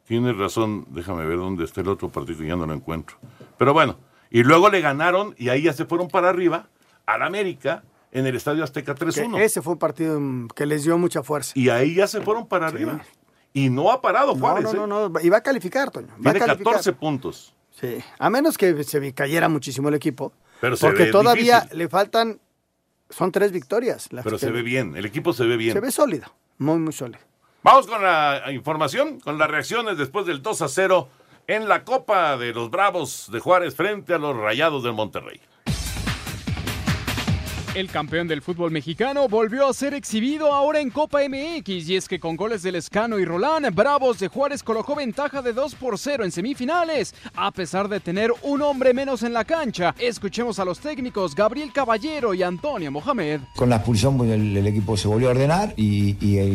Tienes 0.05 0.37
razón. 0.37 0.85
Déjame 0.89 1.25
ver 1.25 1.37
dónde 1.37 1.63
está 1.65 1.81
el 1.81 1.87
otro 1.87 2.09
partido 2.09 2.39
que 2.39 2.47
ya 2.47 2.55
no 2.55 2.65
lo 2.65 2.73
encuentro. 2.73 3.17
Pero 3.57 3.73
bueno. 3.73 3.97
Y 4.29 4.43
luego 4.43 4.69
le 4.69 4.79
ganaron 4.79 5.35
y 5.37 5.49
ahí 5.49 5.63
ya 5.63 5.73
se 5.73 5.83
fueron 5.85 6.07
para 6.07 6.29
arriba 6.29 6.69
al 7.05 7.21
América 7.21 7.83
en 8.13 8.25
el 8.25 8.35
Estadio 8.37 8.63
Azteca 8.63 8.95
Que 8.95 9.05
3-1. 9.05 9.39
ese 9.41 9.61
fue 9.61 9.73
un 9.73 9.79
partido 9.79 10.19
que 10.55 10.65
les 10.65 10.83
dio 10.85 10.97
mucha 10.97 11.21
fuerza. 11.21 11.51
Y 11.55 11.67
ahí 11.69 11.95
ya 11.95 12.07
se 12.07 12.21
fueron 12.21 12.47
para 12.47 12.67
arriba. 12.67 13.01
Y 13.53 13.69
no 13.69 13.91
ha 13.91 14.01
parado 14.01 14.33
No, 14.33 14.39
Juárez. 14.39 14.73
no, 14.73 14.85
¿eh? 14.85 14.87
no, 14.87 15.09
no. 15.09 15.19
Y 15.21 15.29
va 15.29 15.37
a 15.37 15.43
calificar, 15.43 15.91
Toño. 15.91 16.07
Va 16.07 16.13
a 16.13 16.33
Tiene 16.33 16.39
calificar. 16.39 16.73
14 16.73 16.93
puntos. 16.93 17.53
Sí. 17.71 17.97
A 18.19 18.29
menos 18.29 18.57
que 18.57 18.81
se 18.85 19.13
cayera 19.13 19.49
muchísimo 19.49 19.89
el 19.89 19.95
equipo. 19.95 20.31
Pero 20.61 20.77
porque 20.77 21.07
todavía 21.07 21.57
difícil. 21.61 21.77
le 21.79 21.89
faltan. 21.89 22.39
Son 23.11 23.31
tres 23.31 23.51
victorias. 23.51 24.09
Pero 24.23 24.37
se 24.37 24.51
ve 24.51 24.61
bien. 24.61 24.95
El 24.95 25.05
equipo 25.05 25.33
se 25.33 25.45
ve 25.45 25.57
bien. 25.57 25.73
Se 25.73 25.79
ve 25.79 25.91
sólido. 25.91 26.33
Muy, 26.57 26.79
muy 26.79 26.93
sólido. 26.93 27.19
Vamos 27.63 27.85
con 27.85 28.01
la 28.01 28.43
información, 28.51 29.19
con 29.19 29.37
las 29.37 29.49
reacciones 29.49 29.97
después 29.97 30.25
del 30.25 30.41
2 30.41 30.61
a 30.63 30.67
0 30.67 31.09
en 31.47 31.67
la 31.67 31.83
Copa 31.83 32.37
de 32.37 32.53
los 32.53 32.71
Bravos 32.71 33.29
de 33.31 33.39
Juárez 33.39 33.75
frente 33.75 34.13
a 34.13 34.17
los 34.17 34.35
Rayados 34.35 34.83
del 34.83 34.93
Monterrey. 34.93 35.39
El 37.73 37.87
campeón 37.89 38.27
del 38.27 38.41
fútbol 38.41 38.69
mexicano 38.69 39.29
volvió 39.29 39.65
a 39.65 39.73
ser 39.73 39.93
exhibido 39.93 40.51
ahora 40.53 40.81
en 40.81 40.89
Copa 40.89 41.19
MX 41.25 41.69
y 41.89 41.95
es 41.95 42.09
que 42.09 42.19
con 42.19 42.35
goles 42.35 42.63
del 42.63 42.75
Escano 42.75 43.17
y 43.17 43.23
Rolán, 43.23 43.65
Bravos 43.73 44.19
de 44.19 44.27
Juárez 44.27 44.61
colocó 44.61 44.93
ventaja 44.93 45.41
de 45.41 45.53
2 45.53 45.75
por 45.75 45.97
0 45.97 46.25
en 46.25 46.31
semifinales, 46.33 47.15
a 47.33 47.49
pesar 47.51 47.87
de 47.87 48.01
tener 48.01 48.33
un 48.41 48.61
hombre 48.61 48.93
menos 48.93 49.23
en 49.23 49.31
la 49.31 49.45
cancha. 49.45 49.95
Escuchemos 49.99 50.59
a 50.59 50.65
los 50.65 50.79
técnicos 50.81 51.33
Gabriel 51.33 51.71
Caballero 51.71 52.33
y 52.33 52.43
Antonio 52.43 52.91
Mohamed. 52.91 53.39
Con 53.55 53.69
la 53.69 53.77
expulsión 53.77 54.19
el, 54.29 54.67
equipo 54.67 54.97
se 54.97 55.07
volvió 55.07 55.29
a 55.29 55.31
ordenar 55.31 55.73
y, 55.77 56.11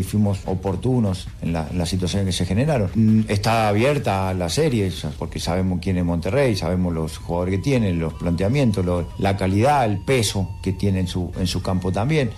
fuimos 0.06 0.40
oportunos 0.44 1.28
en, 1.40 1.54
la- 1.54 1.66
en 1.70 1.78
las 1.78 1.88
situaciones 1.88 2.26
que 2.26 2.32
se 2.32 2.44
generaron. 2.44 2.90
Mm, 2.94 3.20
Está 3.28 3.68
abierta 3.68 4.34
la 4.34 4.50
serie 4.50 4.92
porque 5.18 5.40
sabemos 5.40 5.78
quién 5.80 5.96
es 5.96 6.04
Monterrey, 6.04 6.56
sabemos 6.56 6.92
los 6.92 7.16
jugadores 7.16 7.56
que 7.56 7.62
tienen, 7.62 7.98
los 7.98 8.12
planteamientos, 8.12 8.84
la 9.18 9.36
calidad, 9.38 9.86
el 9.86 9.98
peso 10.00 10.50
que 10.62 10.74
tiene 10.74 11.05
en 11.06 11.08
su, 11.08 11.32
en 11.38 11.46
su 11.46 11.62
campo 11.62 11.92
también. 11.92 12.32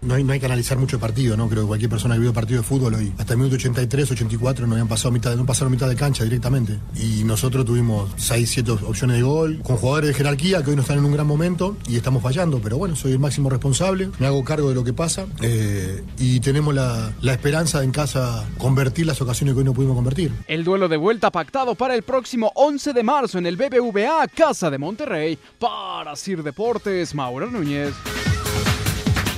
No 0.00 0.14
hay, 0.14 0.24
no 0.24 0.32
hay 0.32 0.40
que 0.40 0.46
analizar 0.46 0.78
mucho 0.78 0.96
el 0.96 1.00
partido, 1.00 1.36
¿no? 1.36 1.48
Creo 1.48 1.62
que 1.62 1.68
cualquier 1.68 1.90
persona 1.90 2.14
que 2.14 2.20
vio 2.20 2.32
partido 2.32 2.60
de 2.60 2.66
fútbol 2.66 2.94
hoy, 2.94 3.12
hasta 3.18 3.32
el 3.32 3.38
minuto 3.38 3.56
83, 3.56 4.12
84, 4.12 4.66
no 4.66 4.74
habían 4.74 4.88
pasado 4.88 5.10
mitad, 5.10 5.34
no 5.34 5.44
pasaron 5.44 5.72
mitad 5.72 5.88
de 5.88 5.96
cancha 5.96 6.24
directamente. 6.24 6.78
Y 6.94 7.24
nosotros 7.24 7.64
tuvimos 7.64 8.10
6, 8.16 8.48
7 8.48 8.70
opciones 8.70 9.16
de 9.16 9.22
gol, 9.22 9.60
con 9.62 9.76
jugadores 9.76 10.08
de 10.08 10.14
jerarquía 10.14 10.62
que 10.62 10.70
hoy 10.70 10.76
no 10.76 10.82
están 10.82 10.98
en 10.98 11.04
un 11.04 11.12
gran 11.12 11.26
momento 11.26 11.76
y 11.88 11.96
estamos 11.96 12.22
fallando. 12.22 12.60
Pero 12.60 12.78
bueno, 12.78 12.94
soy 12.94 13.12
el 13.12 13.18
máximo 13.18 13.50
responsable, 13.50 14.10
me 14.18 14.26
hago 14.26 14.44
cargo 14.44 14.68
de 14.68 14.74
lo 14.74 14.84
que 14.84 14.92
pasa 14.92 15.26
eh, 15.42 16.04
y 16.18 16.40
tenemos 16.40 16.74
la, 16.74 17.12
la 17.20 17.32
esperanza 17.32 17.80
de 17.80 17.88
en 17.88 17.92
casa 17.92 18.46
convertir 18.58 19.06
las 19.06 19.20
ocasiones 19.22 19.54
que 19.54 19.60
hoy 19.60 19.64
no 19.64 19.72
pudimos 19.72 19.96
convertir. 19.96 20.30
El 20.46 20.62
duelo 20.62 20.88
de 20.88 20.96
vuelta 20.96 21.30
pactado 21.30 21.74
para 21.74 21.94
el 21.94 22.02
próximo 22.02 22.52
11 22.54 22.92
de 22.92 23.02
marzo 23.02 23.38
en 23.38 23.46
el 23.46 23.56
BBVA 23.56 24.28
Casa 24.28 24.70
de 24.70 24.78
Monterrey. 24.78 25.38
Para 25.58 26.14
Sir 26.16 26.42
Deportes, 26.42 27.14
Mauro 27.14 27.50
Núñez. 27.50 27.94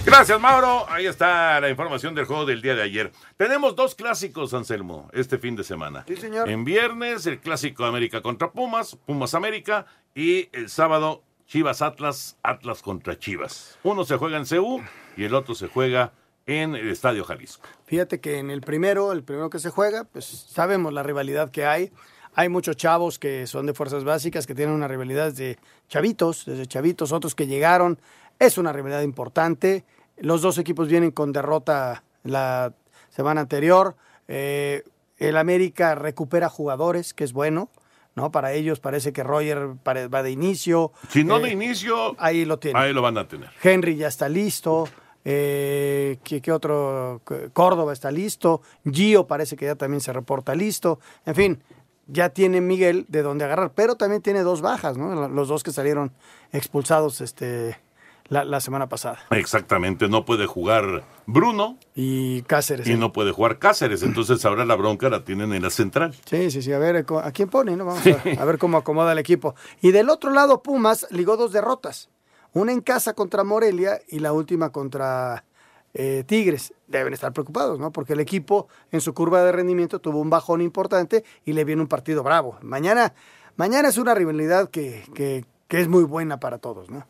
Gracias, 0.04 0.40
Mauro. 0.40 0.88
Ahí 0.88 1.06
está 1.06 1.60
la 1.60 1.68
información 1.68 2.14
del 2.14 2.24
juego 2.24 2.46
del 2.46 2.62
día 2.62 2.74
de 2.74 2.82
ayer. 2.82 3.12
Tenemos 3.36 3.76
dos 3.76 3.94
clásicos, 3.94 4.54
Anselmo, 4.54 5.10
este 5.12 5.38
fin 5.38 5.56
de 5.56 5.62
semana. 5.62 6.04
Sí, 6.08 6.16
señor. 6.16 6.48
En 6.48 6.64
viernes, 6.64 7.26
el 7.26 7.38
clásico 7.38 7.84
América 7.84 8.22
contra 8.22 8.50
Pumas, 8.50 8.96
Pumas 9.06 9.34
América, 9.34 9.86
y 10.14 10.48
el 10.52 10.68
sábado, 10.68 11.22
Chivas 11.46 11.82
Atlas, 11.82 12.38
Atlas 12.42 12.82
contra 12.82 13.18
Chivas. 13.18 13.78
Uno 13.82 14.04
se 14.04 14.16
juega 14.16 14.38
en 14.38 14.46
CU 14.46 14.80
y 15.16 15.24
el 15.24 15.34
otro 15.34 15.54
se 15.54 15.68
juega 15.68 16.12
en 16.46 16.74
el 16.74 16.88
Estadio 16.90 17.24
Jalisco. 17.24 17.68
Fíjate 17.86 18.20
que 18.20 18.38
en 18.38 18.50
el 18.50 18.62
primero, 18.62 19.12
el 19.12 19.22
primero 19.22 19.50
que 19.50 19.58
se 19.58 19.70
juega, 19.70 20.04
pues 20.04 20.24
sabemos 20.24 20.92
la 20.92 21.02
rivalidad 21.02 21.50
que 21.50 21.66
hay. 21.66 21.92
Hay 22.34 22.48
muchos 22.48 22.76
chavos 22.76 23.18
que 23.18 23.46
son 23.46 23.66
de 23.66 23.74
fuerzas 23.74 24.04
básicas, 24.04 24.46
que 24.46 24.54
tienen 24.54 24.74
una 24.74 24.88
rivalidad 24.88 25.30
desde 25.30 25.58
chavitos, 25.88 26.46
desde 26.46 26.66
chavitos, 26.66 27.12
otros 27.12 27.34
que 27.34 27.46
llegaron. 27.46 27.98
Es 28.40 28.58
una 28.58 28.72
rivalidad 28.72 29.02
importante. 29.02 29.84
Los 30.16 30.42
dos 30.42 30.58
equipos 30.58 30.88
vienen 30.88 31.12
con 31.12 31.30
derrota 31.30 32.02
la 32.24 32.72
semana 33.10 33.42
anterior. 33.42 33.96
Eh, 34.28 34.82
el 35.18 35.36
América 35.36 35.94
recupera 35.94 36.48
jugadores, 36.48 37.14
que 37.14 37.22
es 37.24 37.32
bueno. 37.32 37.68
¿no? 38.16 38.32
Para 38.32 38.52
ellos 38.54 38.80
parece 38.80 39.12
que 39.12 39.22
Roger 39.22 39.76
va 39.86 40.22
de 40.22 40.30
inicio. 40.30 40.92
Si 41.10 41.22
no 41.22 41.38
Eh, 41.38 41.42
de 41.42 41.50
inicio, 41.52 42.16
ahí 42.18 42.44
lo 42.44 42.58
tiene. 42.58 42.78
ahí 42.78 42.92
lo 42.92 43.02
van 43.02 43.18
a 43.18 43.28
tener. 43.28 43.50
Henry 43.62 43.94
ya 43.96 44.08
está 44.08 44.28
listo. 44.28 44.88
Eh, 45.24 46.18
¿qué, 46.24 46.40
qué 46.40 46.50
otro? 46.50 47.20
Córdoba 47.52 47.92
está 47.92 48.10
listo. 48.10 48.62
Gio 48.90 49.26
parece 49.26 49.54
que 49.56 49.66
ya 49.66 49.74
también 49.74 50.00
se 50.00 50.12
reporta 50.14 50.54
listo. 50.54 50.98
En 51.26 51.34
fin, 51.34 51.62
ya 52.06 52.30
tiene 52.30 52.60
Miguel 52.62 53.04
de 53.08 53.22
dónde 53.22 53.44
agarrar. 53.44 53.72
Pero 53.74 53.96
también 53.96 54.22
tiene 54.22 54.40
dos 54.42 54.62
bajas, 54.62 54.96
¿no? 54.96 55.28
Los 55.28 55.48
dos 55.48 55.62
que 55.62 55.72
salieron 55.72 56.12
expulsados 56.52 57.20
este, 57.20 57.76
la, 58.30 58.44
la 58.44 58.60
semana 58.60 58.88
pasada. 58.88 59.18
Exactamente, 59.30 60.08
no 60.08 60.24
puede 60.24 60.46
jugar 60.46 61.04
Bruno 61.26 61.76
Y 61.94 62.40
Cáceres. 62.42 62.86
y 62.88 62.94
no 62.96 63.12
puede 63.12 63.32
jugar 63.32 63.58
Cáceres, 63.58 64.02
entonces 64.02 64.42
ahora 64.46 64.64
la 64.64 64.76
bronca 64.76 65.10
la 65.10 65.24
tienen 65.24 65.52
en 65.52 65.62
la 65.62 65.70
central. 65.70 66.14
Sí, 66.24 66.50
sí, 66.50 66.62
sí. 66.62 66.72
A 66.72 66.78
ver, 66.78 67.04
co- 67.04 67.18
¿a 67.20 67.30
quién 67.32 67.48
pone? 67.50 67.76
no? 67.76 67.84
Vamos 67.84 68.02
a, 68.06 68.40
a 68.40 68.44
ver 68.46 68.56
cómo 68.56 68.78
acomoda 68.78 69.12
el 69.12 69.18
equipo. 69.18 69.54
Y 69.82 69.90
del 69.90 70.08
otro 70.08 70.30
lado, 70.32 70.62
Pumas 70.62 71.06
ligó 71.10 71.36
dos 71.36 71.52
derrotas. 71.52 72.08
Una 72.52 72.72
en 72.72 72.80
casa 72.80 73.12
contra 73.12 73.44
Morelia 73.44 74.00
y 74.08 74.18
la 74.20 74.32
última 74.32 74.70
contra 74.70 75.44
eh, 75.94 76.24
Tigres. 76.26 76.72
Deben 76.88 77.12
estar 77.12 77.32
preocupados, 77.32 77.78
¿no? 77.78 77.92
Porque 77.92 78.14
el 78.14 78.20
equipo 78.20 78.66
en 78.90 79.00
su 79.00 79.12
curva 79.14 79.42
de 79.44 79.52
rendimiento 79.52 79.98
tuvo 80.00 80.18
un 80.20 80.30
bajón 80.30 80.60
importante 80.60 81.24
y 81.44 81.52
le 81.52 81.64
viene 81.64 81.82
un 81.82 81.88
partido 81.88 82.22
bravo. 82.24 82.58
Mañana, 82.62 83.12
mañana 83.56 83.88
es 83.88 83.98
una 83.98 84.14
rivalidad 84.14 84.68
que, 84.70 85.04
que, 85.14 85.44
que 85.68 85.80
es 85.80 85.86
muy 85.88 86.02
buena 86.04 86.38
para 86.40 86.58
todos, 86.58 86.90
¿no? 86.90 87.06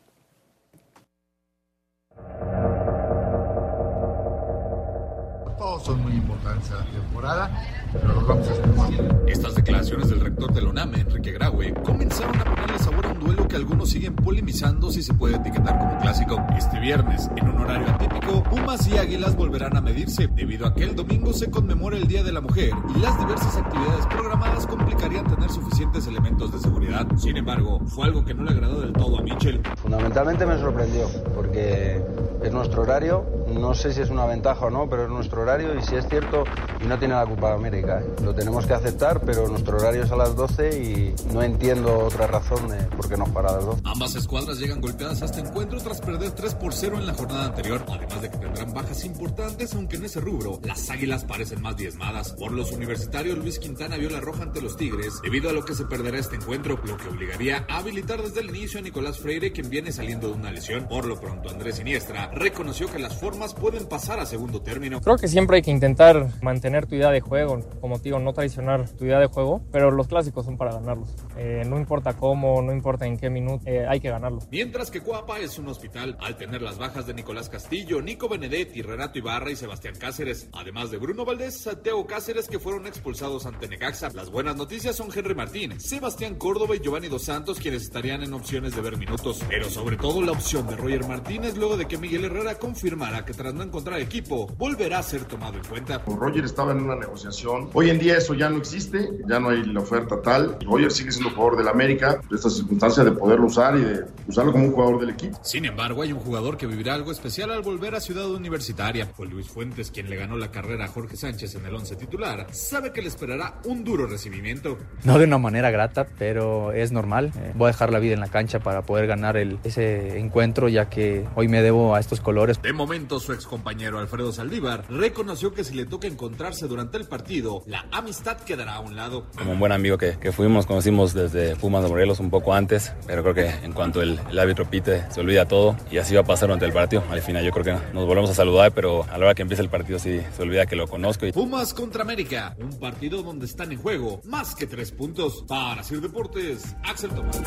Son 5.84 6.02
muy 6.02 6.12
importantes 6.12 6.70
en 6.70 6.78
la 6.78 6.84
temporada, 6.84 7.50
pero 7.92 8.14
los 8.14 8.26
vamos 8.26 8.48
a 8.48 8.88
bien. 8.88 9.20
Estas 9.26 9.54
declaraciones 9.54 10.08
del 10.08 10.20
rector 10.20 10.52
de 10.52 10.62
la 10.62 10.70
UNAM, 10.70 10.94
Enrique 10.94 11.32
Graue, 11.32 11.74
comenzaron 11.84 12.36
a 12.40 12.44
ponerle 12.44 12.78
sabor 12.78 13.06
a 13.06 13.08
un 13.10 13.20
duelo 13.20 13.48
que 13.48 13.56
algunos 13.56 13.90
siguen 13.90 14.14
polemizando 14.14 14.90
si 14.90 15.02
se 15.02 15.14
puede 15.14 15.36
etiquetar 15.36 15.78
como 15.78 15.98
clásico. 15.98 16.42
Este 16.56 16.78
viernes, 16.80 17.30
en 17.36 17.48
un 17.48 17.58
horario 17.58 17.88
atípico, 17.90 18.42
Pumas 18.44 18.86
y 18.88 18.98
Águilas 18.98 19.36
volverán 19.36 19.76
a 19.76 19.80
medirse, 19.80 20.28
debido 20.28 20.66
a 20.66 20.74
que 20.74 20.84
el 20.84 20.94
domingo 20.94 21.32
se 21.32 21.50
conmemora 21.50 21.96
el 21.96 22.06
Día 22.06 22.22
de 22.22 22.32
la 22.32 22.40
Mujer 22.40 22.70
y 22.94 22.98
las 23.00 23.18
diversas 23.18 23.56
actividades 23.56 24.06
programadas 24.06 24.66
complicarían 24.66 25.26
tener 25.26 25.50
suficientes 25.50 26.06
elementos 26.06 26.52
de 26.52 26.58
seguridad. 26.58 27.06
Sin 27.16 27.36
embargo, 27.36 27.80
fue 27.86 28.06
algo 28.06 28.24
que 28.24 28.34
no 28.34 28.44
le 28.44 28.50
agradó 28.50 28.80
del 28.80 28.92
todo 28.92 29.18
a 29.18 29.22
Mitchell. 29.22 29.60
Fundamentalmente 29.76 30.46
me 30.46 30.58
sorprendió, 30.58 31.08
porque 31.34 32.02
es 32.42 32.52
nuestro 32.52 32.82
horario, 32.82 33.24
no 33.50 33.74
sé 33.74 33.92
si 33.92 34.00
es 34.00 34.10
una 34.10 34.26
ventaja 34.26 34.66
o 34.66 34.70
no, 34.70 34.88
pero 34.88 35.04
es 35.04 35.10
nuestro 35.10 35.42
horario 35.42 35.74
y 35.78 35.82
si 35.82 35.96
es 35.96 36.08
cierto, 36.08 36.44
y 36.82 36.86
no 36.86 36.98
tiene 36.98 37.14
la 37.14 37.26
Copa 37.26 37.52
América. 37.52 38.00
¿eh? 38.00 38.22
Lo 38.22 38.34
tenemos 38.34 38.66
que 38.66 38.74
aceptar, 38.74 39.20
pero 39.20 39.48
nuestro 39.48 39.76
horario 39.76 40.04
es 40.04 40.10
a 40.10 40.16
las 40.16 40.34
12 40.36 40.82
y 40.82 41.14
no 41.32 41.42
entiendo 41.42 41.98
otra 42.06 42.26
razón 42.26 42.68
de 42.68 42.76
por 42.96 43.08
qué 43.08 43.16
nos 43.16 43.28
para 43.30 43.50
a 43.50 43.52
las 43.54 43.64
12. 43.64 43.82
Ambas 43.84 44.14
escuadras 44.16 44.58
llegan 44.58 44.80
golpeadas 44.80 45.22
a 45.22 45.24
este 45.26 45.40
encuentro 45.40 45.80
tras 45.80 46.00
perder 46.00 46.32
3 46.32 46.54
por 46.54 46.72
0 46.72 46.98
en 46.98 47.06
la 47.06 47.14
jornada 47.14 47.46
anterior, 47.46 47.84
además 47.88 48.22
de 48.22 48.30
que 48.30 48.38
tendrán 48.38 48.72
bajas 48.72 49.04
importantes, 49.04 49.74
aunque 49.74 49.96
en 49.96 50.04
ese 50.04 50.20
rubro 50.20 50.60
las 50.62 50.90
águilas 50.90 51.24
parecen 51.24 51.62
más 51.62 51.76
diezmadas. 51.76 52.32
Por 52.32 52.52
los 52.52 52.72
universitarios, 52.72 53.38
Luis 53.38 53.58
Quintana 53.58 53.96
vio 53.96 54.10
la 54.10 54.20
roja 54.20 54.42
ante 54.42 54.60
los 54.60 54.76
Tigres, 54.76 55.20
debido 55.22 55.50
a 55.50 55.52
lo 55.52 55.64
que 55.64 55.74
se 55.74 55.84
perderá 55.84 56.18
este 56.18 56.36
encuentro, 56.36 56.78
lo 56.84 56.96
que 56.96 57.08
obligaría 57.08 57.66
a 57.68 57.78
habilitar 57.78 58.22
desde 58.22 58.40
el 58.40 58.50
inicio 58.50 58.80
a 58.80 58.82
Nicolás 58.82 59.18
Freire, 59.18 59.52
quien 59.52 59.70
viene 59.70 59.92
saliendo 59.92 60.28
de 60.28 60.34
una 60.34 60.50
lesión. 60.50 60.86
Por 60.88 61.06
lo 61.06 61.20
pronto, 61.20 61.50
Andrés 61.50 61.76
Siniestra 61.76 62.30
reconoció 62.32 62.90
que 62.90 62.98
las 62.98 63.18
formas 63.18 63.39
pueden 63.48 63.86
pasar 63.86 64.20
a 64.20 64.26
segundo 64.26 64.60
término. 64.60 65.00
Creo 65.00 65.16
que 65.16 65.28
siempre 65.28 65.56
hay 65.56 65.62
que 65.62 65.70
intentar 65.70 66.28
mantener 66.42 66.86
tu 66.86 66.94
idea 66.94 67.10
de 67.10 67.20
juego, 67.20 67.60
como 67.80 67.98
te 67.98 68.04
digo, 68.04 68.18
no 68.18 68.32
traicionar 68.32 68.88
tu 68.90 69.04
idea 69.04 69.18
de 69.18 69.26
juego, 69.26 69.62
pero 69.72 69.90
los 69.90 70.08
clásicos 70.08 70.44
son 70.44 70.56
para 70.56 70.72
ganarlos. 70.74 71.08
Eh, 71.36 71.64
no 71.66 71.78
importa 71.78 72.14
cómo, 72.14 72.60
no 72.62 72.72
importa 72.72 73.06
en 73.06 73.16
qué 73.16 73.30
minuto, 73.30 73.64
eh, 73.66 73.86
hay 73.88 74.00
que 74.00 74.10
ganarlo. 74.10 74.40
Mientras 74.50 74.90
que 74.90 75.00
Cuapa 75.00 75.38
es 75.38 75.58
un 75.58 75.68
hospital, 75.68 76.16
al 76.20 76.36
tener 76.36 76.62
las 76.62 76.78
bajas 76.78 77.06
de 77.06 77.14
Nicolás 77.14 77.48
Castillo, 77.48 78.02
Nico 78.02 78.28
Benedetti, 78.28 78.82
Renato 78.82 79.18
Ibarra 79.18 79.50
y 79.50 79.56
Sebastián 79.56 79.94
Cáceres, 79.98 80.48
además 80.52 80.90
de 80.90 80.98
Bruno 80.98 81.24
Valdés, 81.24 81.60
Santiago 81.60 82.06
Cáceres, 82.06 82.48
que 82.48 82.58
fueron 82.58 82.86
expulsados 82.86 83.46
ante 83.46 83.68
Necaxa. 83.68 84.10
Las 84.14 84.30
buenas 84.30 84.56
noticias 84.56 84.96
son 84.96 85.08
Henry 85.14 85.34
Martín, 85.34 85.80
Sebastián 85.80 86.34
Córdoba 86.36 86.76
y 86.76 86.80
Giovanni 86.80 87.08
Dos 87.08 87.22
Santos, 87.22 87.58
quienes 87.58 87.82
estarían 87.82 88.22
en 88.22 88.34
opciones 88.34 88.74
de 88.74 88.82
ver 88.82 88.96
minutos. 88.96 89.40
Pero 89.48 89.68
sobre 89.70 89.96
todo 89.96 90.22
la 90.22 90.32
opción 90.32 90.66
de 90.66 90.76
Roger 90.76 91.06
Martínez, 91.06 91.56
luego 91.56 91.76
de 91.76 91.86
que 91.86 91.98
Miguel 91.98 92.24
Herrera 92.24 92.56
confirmara 92.56 93.24
que 93.24 93.29
tras 93.32 93.54
no 93.54 93.62
encontrar 93.62 94.00
equipo, 94.00 94.46
volverá 94.58 94.98
a 94.98 95.02
ser 95.02 95.24
tomado 95.24 95.56
en 95.56 95.64
cuenta. 95.64 96.02
Roger 96.06 96.44
estaba 96.44 96.72
en 96.72 96.82
una 96.82 96.96
negociación. 96.96 97.70
Hoy 97.72 97.90
en 97.90 97.98
día 97.98 98.16
eso 98.16 98.34
ya 98.34 98.48
no 98.48 98.58
existe, 98.58 99.10
ya 99.28 99.40
no 99.40 99.50
hay 99.50 99.64
la 99.64 99.80
oferta 99.80 100.20
tal. 100.22 100.56
Roger 100.64 100.90
sigue 100.90 101.12
siendo 101.12 101.30
jugador 101.30 101.58
del 101.58 101.68
América, 101.68 102.20
esta 102.32 102.50
circunstancia 102.50 103.04
de 103.04 103.12
poderlo 103.12 103.46
usar 103.46 103.76
y 103.76 103.82
de 103.82 104.04
usarlo 104.30 104.52
como 104.52 104.64
un 104.64 104.72
jugador 104.72 105.00
del 105.00 105.10
equipo. 105.10 105.38
Sin 105.42 105.64
embargo, 105.64 106.02
hay 106.02 106.12
un 106.12 106.20
jugador 106.20 106.56
que 106.56 106.66
vivirá 106.66 106.94
algo 106.94 107.12
especial 107.12 107.50
al 107.50 107.62
volver 107.62 107.94
a 107.94 108.00
Ciudad 108.00 108.28
Universitaria. 108.30 109.06
Fue 109.06 109.26
Luis 109.26 109.48
Fuentes 109.48 109.90
quien 109.90 110.08
le 110.08 110.16
ganó 110.16 110.36
la 110.36 110.50
carrera 110.50 110.86
a 110.86 110.88
Jorge 110.88 111.16
Sánchez 111.16 111.54
en 111.56 111.66
el 111.66 111.74
once 111.74 111.96
titular. 111.96 112.46
Sabe 112.52 112.92
que 112.92 113.02
le 113.02 113.08
esperará 113.08 113.60
un 113.64 113.84
duro 113.84 114.06
recibimiento. 114.06 114.78
No 115.04 115.18
de 115.18 115.24
una 115.24 115.38
manera 115.38 115.70
grata, 115.70 116.06
pero 116.18 116.72
es 116.72 116.92
normal. 116.92 117.32
Eh, 117.36 117.52
voy 117.54 117.66
a 117.66 117.72
dejar 117.72 117.92
la 117.92 117.98
vida 117.98 118.14
en 118.14 118.20
la 118.20 118.28
cancha 118.28 118.60
para 118.60 118.82
poder 118.82 119.06
ganar 119.06 119.36
el, 119.36 119.58
ese 119.64 120.18
encuentro, 120.18 120.68
ya 120.68 120.88
que 120.88 121.26
hoy 121.34 121.48
me 121.48 121.62
debo 121.62 121.94
a 121.94 122.00
estos 122.00 122.20
colores. 122.20 122.60
De 122.62 122.72
momento, 122.72 123.20
su 123.20 123.32
ex 123.32 123.46
compañero 123.46 123.98
Alfredo 123.98 124.32
Saldívar 124.32 124.84
reconoció 124.88 125.52
que 125.52 125.64
si 125.64 125.74
le 125.74 125.86
toca 125.86 126.06
encontrarse 126.06 126.66
durante 126.68 126.96
el 126.96 127.06
partido, 127.06 127.62
la 127.66 127.86
amistad 127.92 128.38
quedará 128.38 128.74
a 128.74 128.80
un 128.80 128.96
lado. 128.96 129.26
Como 129.36 129.52
un 129.52 129.58
buen 129.58 129.72
amigo 129.72 129.98
que, 129.98 130.18
que 130.18 130.32
fuimos, 130.32 130.66
conocimos 130.66 131.14
desde 131.14 131.56
Pumas 131.56 131.82
de 131.82 131.88
Morelos 131.88 132.20
un 132.20 132.30
poco 132.30 132.54
antes, 132.54 132.92
pero 133.06 133.22
creo 133.22 133.34
que 133.34 133.48
en 133.64 133.72
cuanto 133.72 134.02
el, 134.02 134.19
el 134.30 134.38
árbitro 134.38 134.68
pite, 134.68 135.04
se 135.10 135.20
olvida 135.20 135.46
todo 135.46 135.76
y 135.90 135.98
así 135.98 136.14
va 136.14 136.20
a 136.20 136.24
pasar 136.24 136.48
durante 136.48 136.66
el 136.66 136.72
partido. 136.72 137.04
Al 137.10 137.22
final 137.22 137.44
yo 137.44 137.50
creo 137.52 137.64
que 137.64 137.94
nos 137.94 138.06
volvemos 138.06 138.30
a 138.30 138.34
saludar, 138.34 138.72
pero 138.72 139.04
a 139.04 139.18
la 139.18 139.26
hora 139.26 139.34
que 139.34 139.42
empiece 139.42 139.62
el 139.62 139.68
partido 139.68 139.98
sí 139.98 140.20
se 140.36 140.42
olvida 140.42 140.66
que 140.66 140.76
lo 140.76 140.86
conozco. 140.86 141.26
Y... 141.26 141.32
Pumas 141.32 141.74
contra 141.74 142.02
América, 142.02 142.56
un 142.58 142.78
partido 142.78 143.22
donde 143.22 143.46
están 143.46 143.72
en 143.72 143.78
juego 143.78 144.20
más 144.24 144.54
que 144.54 144.66
tres 144.66 144.92
puntos. 144.92 145.44
Para 145.48 145.82
Sir 145.82 146.00
Deportes, 146.00 146.76
Axel 146.84 147.10
Tomás. 147.10 147.40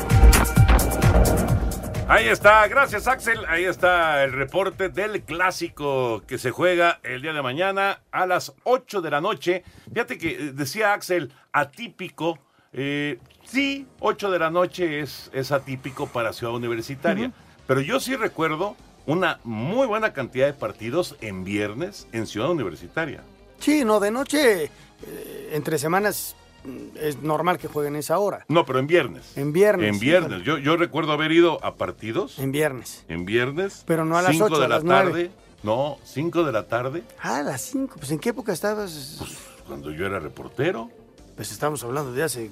Ahí 2.06 2.28
está, 2.28 2.68
gracias 2.68 3.08
Axel. 3.08 3.46
Ahí 3.48 3.64
está 3.64 4.24
el 4.24 4.32
reporte 4.32 4.90
del 4.90 5.22
clásico 5.22 6.22
que 6.26 6.36
se 6.36 6.50
juega 6.50 7.00
el 7.02 7.22
día 7.22 7.32
de 7.32 7.40
mañana 7.40 8.02
a 8.10 8.26
las 8.26 8.52
8 8.64 9.00
de 9.00 9.10
la 9.10 9.22
noche. 9.22 9.64
Fíjate 9.90 10.18
que 10.18 10.30
eh, 10.32 10.52
decía 10.52 10.92
Axel, 10.92 11.32
atípico. 11.52 12.38
Eh, 12.74 13.18
sí, 13.46 13.86
8 14.00 14.30
de 14.30 14.38
la 14.38 14.50
noche 14.50 15.00
es, 15.00 15.30
es 15.32 15.52
atípico 15.52 16.06
para 16.06 16.32
Ciudad 16.32 16.54
Universitaria. 16.54 17.32
Pero 17.66 17.80
yo 17.80 18.00
sí 18.00 18.14
recuerdo 18.16 18.76
una 19.06 19.40
muy 19.44 19.86
buena 19.86 20.12
cantidad 20.12 20.46
de 20.46 20.52
partidos 20.54 21.16
en 21.20 21.44
viernes 21.44 22.06
en 22.12 22.26
Ciudad 22.26 22.50
Universitaria. 22.50 23.22
Sí, 23.58 23.84
no, 23.84 24.00
de 24.00 24.10
noche, 24.10 24.64
eh, 24.64 25.50
entre 25.52 25.78
semanas, 25.78 26.36
mm, 26.64 26.96
es 27.00 27.22
normal 27.22 27.58
que 27.58 27.68
jueguen 27.68 27.96
esa 27.96 28.18
hora. 28.18 28.44
No, 28.48 28.66
pero 28.66 28.78
en 28.78 28.86
viernes. 28.86 29.36
En 29.36 29.52
viernes. 29.52 29.88
En 29.88 29.98
viernes. 29.98 30.42
Yo, 30.42 30.58
yo 30.58 30.76
recuerdo 30.76 31.12
haber 31.12 31.32
ido 31.32 31.64
a 31.64 31.76
partidos. 31.76 32.38
En 32.38 32.52
viernes. 32.52 33.04
En 33.08 33.24
viernes. 33.24 33.84
Pero 33.86 34.04
no 34.04 34.18
a 34.18 34.22
las 34.22 34.32
cinco 34.32 34.46
8, 34.46 34.58
de 34.58 34.64
a 34.64 34.68
la 34.68 34.74
las 34.76 34.84
9. 34.84 35.10
tarde. 35.10 35.30
No, 35.62 35.96
5 36.04 36.44
de 36.44 36.52
la 36.52 36.66
tarde. 36.68 37.02
Ah, 37.22 37.38
a 37.38 37.42
las 37.42 37.62
5. 37.62 37.94
Pues 37.98 38.10
¿en 38.10 38.18
qué 38.18 38.28
época 38.28 38.52
estabas? 38.52 39.18
Cuando 39.66 39.90
yo 39.90 40.04
era 40.04 40.18
reportero. 40.20 40.90
Pues 41.36 41.52
estamos 41.52 41.82
hablando 41.82 42.12
de 42.12 42.22
hace 42.22 42.50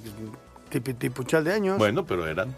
tipuchal 0.81 1.43
de 1.43 1.53
años. 1.53 1.77
Bueno, 1.77 2.05
pero 2.05 2.27
eran. 2.27 2.55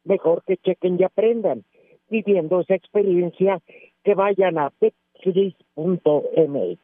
Mejor 0.04 0.44
que 0.44 0.58
chequen 0.58 1.00
y 1.00 1.04
aprendan, 1.04 1.64
viviendo 2.10 2.62
esa 2.62 2.76
experiencia 2.76 3.62
que 4.04 4.16
vayan 4.16 4.58
a 4.58 4.74
betcris.mx. 4.80 6.80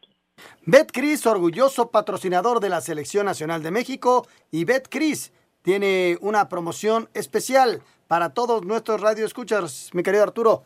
Betcris, 0.66 1.26
orgulloso 1.26 1.92
patrocinador 1.92 2.60
de 2.60 2.70
la 2.70 2.82
Selección 2.82 3.26
Nacional 3.26 3.62
de 3.62 3.72
México, 3.72 4.26
y 4.52 4.64
Betcris 4.64 5.34
tiene 5.62 6.18
una 6.22 6.48
promoción 6.48 7.10
especial 7.14 7.82
para 8.08 8.34
todos 8.34 8.66
nuestros 8.66 9.02
radioescuchas, 9.02 9.92
mi 9.94 10.04
querido 10.04 10.24
Arturo. 10.24 10.64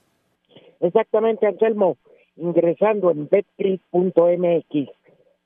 Exactamente, 0.79 1.47
Anselmo. 1.47 1.97
Ingresando 2.35 3.11
en 3.11 3.29
betcris.mx, 3.29 4.89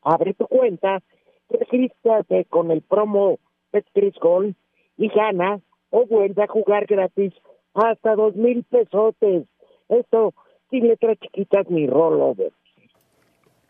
abre 0.07 0.33
tu 0.33 0.47
cuenta, 0.47 1.01
regístrate 1.49 2.45
con 2.45 2.71
el 2.71 2.81
promo 2.81 3.39
Betcris 3.71 4.15
Gold 4.21 4.55
y 4.97 5.09
gana 5.09 5.59
o 5.89 6.05
vuelve 6.05 6.43
a 6.43 6.47
jugar 6.47 6.85
gratis 6.85 7.33
hasta 7.73 8.15
dos 8.15 8.35
mil 8.35 8.63
pesotes. 8.63 9.45
Esto 9.89 10.33
sin 10.69 10.87
letras 10.87 11.17
chiquitas 11.19 11.69
ni 11.69 11.87
rollover. 11.87 12.51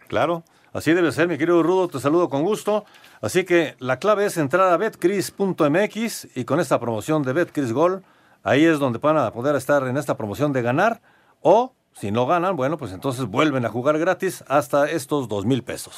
Claro, 0.08 0.44
así 0.74 0.94
debe 0.94 1.12
ser, 1.12 1.28
mi 1.28 1.38
querido 1.38 1.62
Rudo, 1.64 1.88
te 1.88 2.00
saludo 2.00 2.30
con 2.30 2.44
gusto. 2.44 2.86
Así 3.22 3.44
que 3.44 3.76
la 3.80 4.00
clave 4.00 4.26
es 4.26 4.38
entrar 4.38 4.72
a 4.72 4.78
betcris.mx 4.78 6.38
y 6.38 6.46
con 6.46 6.60
esta 6.60 6.80
promoción 6.80 7.24
de 7.24 7.34
Betcris 7.34 7.74
Gol, 7.74 8.04
ahí 8.44 8.64
es 8.64 8.80
donde 8.80 9.00
van 9.00 9.18
a 9.18 9.32
poder 9.32 9.56
estar 9.56 9.86
en 9.88 9.98
esta 9.98 10.16
promoción 10.16 10.54
de 10.54 10.62
ganar 10.62 11.02
o 11.42 11.74
si 11.94 12.12
no 12.12 12.28
ganan, 12.28 12.56
bueno, 12.56 12.78
pues 12.78 12.94
entonces 12.94 13.26
vuelven 13.26 13.66
a 13.66 13.70
jugar 13.70 13.98
gratis 13.98 14.44
hasta 14.48 14.90
estos 14.90 15.28
dos 15.28 15.46
mil 15.46 15.64
pesos. 15.64 15.98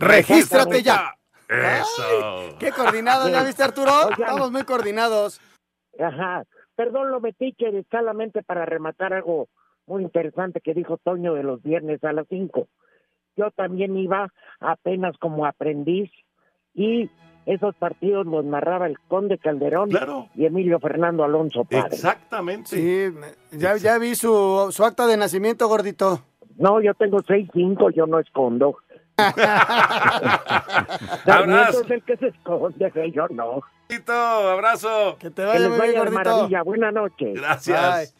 ¡Regístrate 0.00 0.82
ya! 0.82 1.14
Eso. 1.48 2.56
¡Qué 2.58 2.70
coordinados! 2.72 3.30
¿Ya 3.30 3.42
viste, 3.44 3.62
Arturo? 3.62 3.90
Oigan. 4.06 4.20
Estamos 4.20 4.52
muy 4.52 4.62
coordinados. 4.64 5.40
Ajá. 5.98 6.44
Perdón, 6.74 7.10
lo 7.10 7.20
metí 7.20 7.52
que 7.52 7.84
solamente 7.90 8.42
para 8.42 8.64
rematar 8.64 9.12
algo 9.12 9.48
muy 9.86 10.02
interesante 10.02 10.60
que 10.60 10.72
dijo 10.72 10.96
Toño 10.96 11.34
de 11.34 11.42
los 11.42 11.62
viernes 11.62 12.02
a 12.04 12.12
las 12.12 12.26
5. 12.28 12.68
Yo 13.36 13.50
también 13.50 13.96
iba 13.96 14.32
apenas 14.60 15.18
como 15.18 15.44
aprendiz 15.44 16.10
y 16.74 17.10
esos 17.46 17.74
partidos 17.74 18.26
los 18.26 18.44
narraba 18.44 18.86
el 18.86 18.98
Conde 19.08 19.38
Calderón 19.38 19.90
y 20.34 20.46
Emilio 20.46 20.78
Fernando 20.78 21.24
Alonso 21.24 21.64
Padre. 21.64 21.88
Exactamente. 21.96 22.68
Sí, 22.70 23.58
ya, 23.58 23.76
ya 23.76 23.98
vi 23.98 24.14
su, 24.14 24.68
su 24.70 24.84
acta 24.84 25.06
de 25.06 25.16
nacimiento, 25.16 25.68
gordito. 25.68 26.22
No, 26.56 26.80
yo 26.80 26.94
tengo 26.94 27.18
6'5", 27.18 27.92
yo 27.94 28.06
no 28.06 28.18
escondo. 28.18 28.76
Sarmiento 31.24 31.80
es 31.82 31.90
el 31.90 32.02
que 32.04 32.16
se 32.16 32.26
esconde, 32.28 32.90
que 32.92 33.10
yo 33.12 33.26
no. 33.28 33.62
abrazo. 34.52 35.16
Que 35.18 35.30
te 35.30 35.42
Que 35.42 35.48
vaya 35.48 35.68
muy 35.68 35.78
bien, 35.88 35.98
gordito. 35.98 36.12
maravilla. 36.18 36.62
Buenas 36.62 36.92
noches. 36.94 37.34
Gracias. 37.34 38.14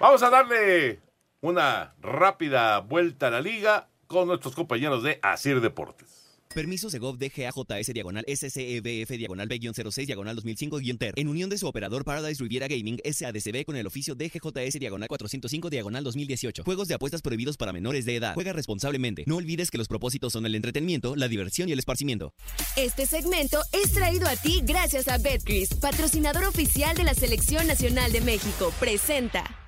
Vamos 0.00 0.22
a 0.22 0.30
darle 0.30 1.00
una 1.40 1.94
rápida 2.00 2.78
vuelta 2.80 3.26
a 3.28 3.30
la 3.30 3.40
liga 3.40 3.88
con 4.06 4.28
nuestros 4.28 4.54
compañeros 4.54 5.02
de 5.02 5.18
Asir 5.22 5.60
Deportes. 5.60 6.11
Permiso 6.52 6.90
Segov 6.90 7.18
DGAJS 7.18 7.92
diagonal 7.92 8.24
SCEBF 8.28 9.10
diagonal 9.16 9.48
B-06 9.48 10.06
diagonal 10.06 10.36
2005-TER 10.36 11.14
en 11.16 11.28
unión 11.28 11.48
de 11.48 11.58
su 11.58 11.66
operador 11.66 12.04
Paradise 12.04 12.42
Riviera 12.42 12.68
Gaming 12.68 13.00
SADCB 13.04 13.64
con 13.64 13.76
el 13.76 13.86
oficio 13.86 14.14
DGJS 14.14 14.78
diagonal 14.78 15.08
405 15.08 15.70
diagonal 15.70 16.04
2018. 16.04 16.64
Juegos 16.64 16.88
de 16.88 16.94
apuestas 16.94 17.22
prohibidos 17.22 17.56
para 17.56 17.72
menores 17.72 18.04
de 18.04 18.16
edad. 18.16 18.34
Juega 18.34 18.52
responsablemente. 18.52 19.24
No 19.26 19.36
olvides 19.36 19.70
que 19.70 19.78
los 19.78 19.88
propósitos 19.88 20.32
son 20.32 20.46
el 20.46 20.54
entretenimiento, 20.54 21.16
la 21.16 21.28
diversión 21.28 21.68
y 21.68 21.72
el 21.72 21.78
esparcimiento. 21.78 22.34
Este 22.76 23.06
segmento 23.06 23.60
es 23.72 23.92
traído 23.92 24.28
a 24.28 24.36
ti 24.36 24.62
gracias 24.64 25.08
a 25.08 25.18
Betcris, 25.18 25.74
patrocinador 25.74 26.44
oficial 26.44 26.96
de 26.96 27.04
la 27.04 27.14
Selección 27.14 27.66
Nacional 27.66 28.12
de 28.12 28.20
México. 28.20 28.72
Presenta. 28.78 29.61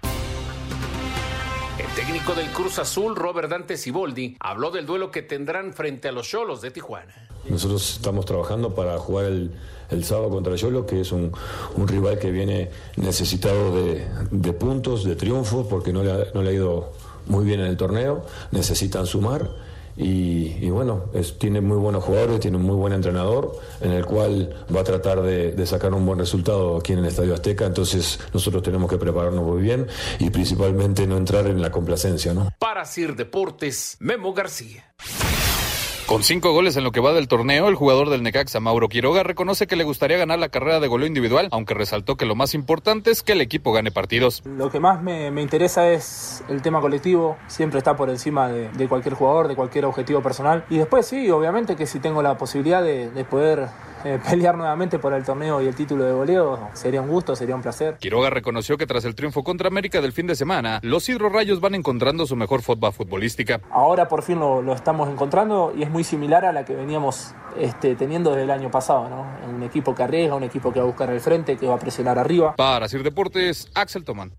Técnico 1.94 2.34
del 2.34 2.50
Cruz 2.50 2.80
Azul, 2.80 3.14
Robert 3.14 3.48
Dante 3.48 3.76
Siboldi, 3.76 4.36
habló 4.40 4.72
del 4.72 4.84
duelo 4.84 5.12
que 5.12 5.22
tendrán 5.22 5.72
frente 5.72 6.08
a 6.08 6.12
los 6.12 6.28
Cholos 6.28 6.60
de 6.60 6.72
Tijuana. 6.72 7.14
Nosotros 7.48 7.94
estamos 7.94 8.24
trabajando 8.24 8.74
para 8.74 8.98
jugar 8.98 9.26
el, 9.26 10.04
sábado 10.04 10.28
contra 10.28 10.56
Yolo, 10.56 10.86
que 10.86 11.02
es 11.02 11.12
un, 11.12 11.32
rival 11.86 12.18
que 12.18 12.32
viene 12.32 12.70
necesitado 12.96 13.76
de, 13.76 14.04
de 14.32 14.52
puntos, 14.52 15.04
de 15.04 15.14
triunfos, 15.14 15.68
porque 15.68 15.92
no 15.92 16.02
le, 16.02 16.10
ha, 16.10 16.24
no 16.34 16.42
le 16.42 16.50
ha 16.50 16.52
ido 16.54 16.92
muy 17.26 17.44
bien 17.44 17.60
en 17.60 17.66
el 17.66 17.76
torneo, 17.76 18.26
necesitan 18.50 19.06
sumar. 19.06 19.48
Y, 19.96 20.56
y 20.60 20.70
bueno, 20.70 21.04
es- 21.14 21.38
tiene 21.38 21.60
muy 21.60 21.76
buenos 21.76 22.02
jugadores, 22.04 22.40
tiene 22.40 22.56
un 22.56 22.64
muy 22.64 22.76
buen 22.76 22.92
entrenador, 22.92 23.52
en 23.80 23.92
el 23.92 24.04
cual 24.04 24.54
va 24.74 24.80
a 24.80 24.84
tratar 24.84 25.22
de, 25.22 25.66
sacar 25.66 25.94
un 25.94 26.04
buen 26.04 26.18
resultado 26.18 26.76
aquí 26.76 26.92
en 26.92 26.98
el 27.00 27.06
Estadio 27.06 27.34
Azteca. 27.34 27.64
Entonces 27.66 28.18
nosotros 28.32 28.62
tenemos 28.62 28.90
que 28.90 28.98
prepararnos 28.98 29.44
muy 29.44 29.62
bien 29.62 29.86
y 30.18 30.30
principalmente 30.30 31.06
no 31.06 31.16
entrar 31.16 31.46
en 31.46 31.60
la 31.62 31.70
complacencia, 31.70 32.34
¿no? 32.34 32.50
Para 32.58 32.84
Sir 32.84 33.14
Deportes, 33.16 33.96
Memo 34.00 34.32
García. 34.34 34.92
Con 36.06 36.22
cinco 36.22 36.52
goles 36.52 36.76
en 36.76 36.84
lo 36.84 36.92
que 36.92 37.00
va 37.00 37.14
del 37.14 37.28
torneo, 37.28 37.66
el 37.66 37.76
jugador 37.76 38.10
del 38.10 38.22
Necaxa, 38.22 38.60
Mauro 38.60 38.90
Quiroga, 38.90 39.22
reconoce 39.22 39.66
que 39.66 39.74
le 39.74 39.84
gustaría 39.84 40.18
ganar 40.18 40.38
la 40.38 40.50
carrera 40.50 40.78
de 40.78 40.86
goleo 40.86 41.06
individual, 41.06 41.48
aunque 41.50 41.72
resaltó 41.72 42.16
que 42.16 42.26
lo 42.26 42.34
más 42.34 42.52
importante 42.52 43.10
es 43.10 43.22
que 43.22 43.32
el 43.32 43.40
equipo 43.40 43.72
gane 43.72 43.90
partidos. 43.90 44.42
Lo 44.44 44.70
que 44.70 44.80
más 44.80 45.02
me, 45.02 45.30
me 45.30 45.40
interesa 45.40 45.88
es 45.88 46.44
el 46.50 46.60
tema 46.60 46.82
colectivo, 46.82 47.38
siempre 47.46 47.78
está 47.78 47.96
por 47.96 48.10
encima 48.10 48.48
de, 48.48 48.68
de 48.68 48.86
cualquier 48.86 49.14
jugador, 49.14 49.48
de 49.48 49.56
cualquier 49.56 49.86
objetivo 49.86 50.20
personal. 50.20 50.66
Y 50.68 50.76
después 50.76 51.06
sí, 51.06 51.30
obviamente 51.30 51.74
que 51.74 51.86
si 51.86 52.00
tengo 52.00 52.22
la 52.22 52.36
posibilidad 52.36 52.82
de, 52.82 53.10
de 53.10 53.24
poder 53.24 53.68
eh, 54.04 54.18
pelear 54.28 54.56
nuevamente 54.56 54.98
por 54.98 55.12
el 55.12 55.24
torneo 55.24 55.62
y 55.62 55.66
el 55.66 55.74
título 55.74 56.04
de 56.04 56.12
goleo, 56.12 56.68
sería 56.74 57.00
un 57.00 57.08
gusto, 57.08 57.34
sería 57.34 57.56
un 57.56 57.62
placer. 57.62 57.96
Quiroga 57.98 58.30
reconoció 58.30 58.76
que 58.76 58.86
tras 58.86 59.04
el 59.04 59.14
triunfo 59.14 59.42
contra 59.42 59.68
América 59.68 60.00
del 60.00 60.12
fin 60.12 60.26
de 60.26 60.36
semana, 60.36 60.78
los 60.82 61.08
hidrorrayos 61.08 61.60
van 61.60 61.74
encontrando 61.74 62.26
su 62.26 62.36
mejor 62.36 62.62
forma 62.62 62.92
futbolística. 62.92 63.60
Ahora 63.70 64.08
por 64.08 64.22
fin 64.22 64.38
lo, 64.38 64.62
lo 64.62 64.74
estamos 64.74 65.08
encontrando 65.08 65.72
y 65.76 65.82
es 65.82 65.90
muy 65.90 66.04
similar 66.04 66.44
a 66.44 66.52
la 66.52 66.64
que 66.64 66.74
veníamos 66.74 67.34
este, 67.56 67.94
teniendo 67.94 68.30
desde 68.30 68.44
el 68.44 68.50
año 68.50 68.70
pasado, 68.70 69.08
¿no? 69.08 69.26
Un 69.48 69.62
equipo 69.62 69.94
que 69.94 70.02
arriesga, 70.02 70.34
un 70.34 70.42
equipo 70.42 70.72
que 70.72 70.80
va 70.80 70.84
a 70.84 70.88
buscar 70.88 71.10
el 71.10 71.20
frente, 71.20 71.56
que 71.56 71.66
va 71.66 71.74
a 71.74 71.78
presionar 71.78 72.18
arriba. 72.18 72.54
Para 72.56 72.88
Sir 72.88 73.02
Deportes, 73.02 73.70
Axel 73.74 74.04
Tomán. 74.04 74.32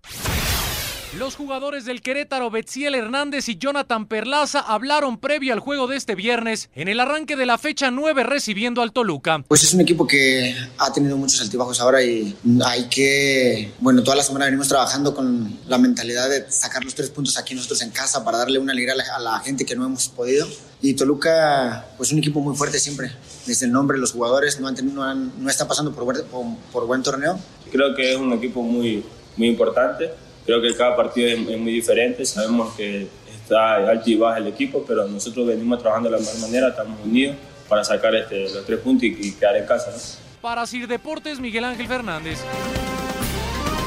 Los 1.14 1.34
jugadores 1.36 1.86
del 1.86 2.02
Querétaro, 2.02 2.50
Betziel 2.50 2.94
Hernández 2.94 3.48
y 3.48 3.56
Jonathan 3.56 4.06
Perlaza 4.06 4.60
hablaron 4.60 5.18
previo 5.18 5.54
al 5.54 5.60
juego 5.60 5.86
de 5.86 5.96
este 5.96 6.14
viernes 6.14 6.68
en 6.74 6.88
el 6.88 7.00
arranque 7.00 7.36
de 7.36 7.46
la 7.46 7.56
fecha 7.56 7.90
9 7.90 8.22
recibiendo 8.24 8.82
al 8.82 8.92
Toluca. 8.92 9.42
Pues 9.48 9.62
es 9.62 9.72
un 9.72 9.80
equipo 9.80 10.06
que 10.06 10.54
ha 10.76 10.92
tenido 10.92 11.16
muchos 11.16 11.40
altibajos 11.40 11.80
ahora 11.80 12.02
y 12.02 12.36
hay 12.66 12.88
que, 12.90 13.72
bueno, 13.78 14.02
toda 14.02 14.16
la 14.16 14.22
semana 14.24 14.44
venimos 14.44 14.68
trabajando 14.68 15.14
con 15.14 15.58
la 15.68 15.78
mentalidad 15.78 16.28
de 16.28 16.50
sacar 16.50 16.84
los 16.84 16.94
tres 16.94 17.08
puntos 17.08 17.38
aquí 17.38 17.54
nosotros 17.54 17.80
en 17.80 17.90
casa 17.92 18.22
para 18.22 18.36
darle 18.38 18.58
una 18.58 18.72
alegría 18.72 18.92
a 18.92 18.96
la, 18.96 19.04
a 19.16 19.18
la 19.18 19.38
gente 19.40 19.64
que 19.64 19.74
no 19.74 19.86
hemos 19.86 20.08
podido. 20.08 20.46
Y 20.82 20.92
Toluca, 20.94 21.86
pues 21.96 22.12
un 22.12 22.18
equipo 22.18 22.40
muy 22.40 22.54
fuerte 22.54 22.78
siempre, 22.78 23.10
desde 23.46 23.64
el 23.64 23.72
nombre, 23.72 23.96
los 23.96 24.12
jugadores 24.12 24.60
no, 24.60 24.68
han 24.68 24.74
tenido, 24.74 24.96
no, 24.96 25.04
han- 25.04 25.32
no 25.42 25.48
están 25.48 25.66
pasando 25.66 25.94
por, 25.94 26.04
buen- 26.04 26.26
por, 26.26 26.44
por 26.72 26.86
buen 26.86 27.02
torneo. 27.02 27.38
Creo 27.72 27.94
que 27.94 28.12
es 28.12 28.18
un 28.18 28.34
equipo 28.34 28.60
muy, 28.62 29.02
muy 29.38 29.48
importante. 29.48 30.10
Creo 30.46 30.62
que 30.62 30.74
cada 30.74 30.96
partido 30.96 31.28
es, 31.28 31.48
es 31.48 31.58
muy 31.58 31.72
diferente. 31.72 32.24
Sabemos 32.24 32.74
que 32.74 33.08
está 33.42 33.74
alto 33.74 34.08
y 34.08 34.16
baja 34.16 34.38
el 34.38 34.46
equipo, 34.46 34.84
pero 34.86 35.06
nosotros 35.06 35.46
venimos 35.46 35.80
trabajando 35.80 36.08
de 36.08 36.16
la 36.16 36.22
mejor 36.22 36.40
manera, 36.40 36.68
estamos 36.68 36.98
unidos 37.04 37.36
para 37.68 37.84
sacar 37.84 38.14
este, 38.14 38.44
los 38.44 38.64
tres 38.64 38.78
puntos 38.80 39.04
y, 39.04 39.16
y 39.20 39.32
quedar 39.32 39.56
en 39.56 39.66
casa. 39.66 39.90
¿no? 39.90 39.96
Para 40.40 40.66
Sir 40.66 40.86
Deportes, 40.86 41.40
Miguel 41.40 41.64
Ángel 41.64 41.88
Fernández. 41.88 42.38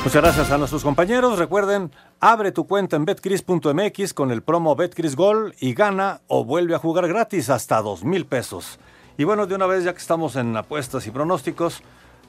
Muchas 0.03 0.21
gracias 0.21 0.51
a 0.51 0.57
nuestros 0.57 0.83
compañeros. 0.83 1.37
Recuerden, 1.37 1.91
abre 2.21 2.53
tu 2.53 2.65
cuenta 2.67 2.95
en 2.95 3.03
betcris.mx 3.03 4.13
con 4.13 4.31
el 4.31 4.41
promo 4.41 4.75
Betcris 4.75 5.15
Gol 5.15 5.55
y 5.59 5.73
gana 5.73 6.21
o 6.27 6.45
vuelve 6.45 6.75
a 6.75 6.79
jugar 6.79 7.07
gratis 7.07 7.49
hasta 7.49 7.81
dos 7.81 8.03
mil 8.03 8.25
pesos. 8.25 8.79
Y 9.17 9.25
bueno, 9.25 9.45
de 9.45 9.55
una 9.55 9.65
vez 9.65 9.83
ya 9.83 9.91
que 9.91 9.99
estamos 9.99 10.37
en 10.37 10.55
apuestas 10.55 11.05
y 11.05 11.11
pronósticos, 11.11 11.83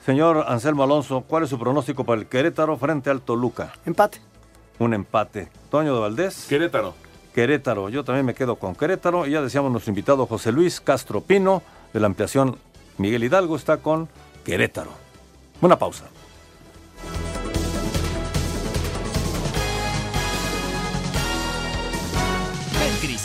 señor 0.05 0.45
Anselmo 0.49 0.83
Alonso, 0.83 1.25
¿cuál 1.27 1.45
es 1.45 1.51
su 1.51 1.59
pronóstico 1.59 2.05
para 2.05 2.21
el 2.21 2.27
Querétaro 2.27 2.77
frente 2.77 3.11
al 3.11 3.23
Toluca? 3.23 3.73
Empate. 3.87 4.21
Un 4.79 4.95
empate. 4.95 5.49
Toño 5.71 5.95
de 5.95 6.01
Valdés. 6.01 6.47
Querétaro. 6.49 6.95
Querétaro. 7.35 7.89
Yo 7.89 8.05
también 8.05 8.27
me 8.27 8.35
quedo 8.35 8.57
con 8.57 8.75
Querétaro. 8.75 9.27
Y 9.27 9.33
ya 9.33 9.43
decíamos 9.43 9.71
nuestro 9.71 9.91
invitado 9.91 10.27
José 10.27 10.53
Luis 10.53 10.81
Castro 10.81 11.21
Pino 11.21 11.63
de 11.93 12.01
la 12.01 12.07
ampliación 12.07 12.57
Miguel 12.99 13.25
Hidalgo 13.25 13.57
está 13.57 13.79
con 13.79 14.09
Querétaro. 14.45 14.91
Una 15.61 15.79
pausa. 15.79 16.05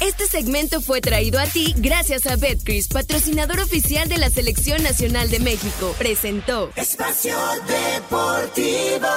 Este 0.00 0.26
segmento 0.26 0.80
fue 0.80 1.02
traído 1.02 1.38
a 1.38 1.44
ti 1.44 1.74
gracias 1.76 2.26
a 2.26 2.36
Betcris, 2.36 2.88
patrocinador 2.88 3.60
oficial 3.60 4.08
de 4.08 4.16
la 4.16 4.30
Selección 4.30 4.82
Nacional 4.82 5.28
de 5.28 5.40
México. 5.40 5.94
Presentó 5.98 6.70
Espacio 6.74 7.36
Deportivo. 7.66 9.08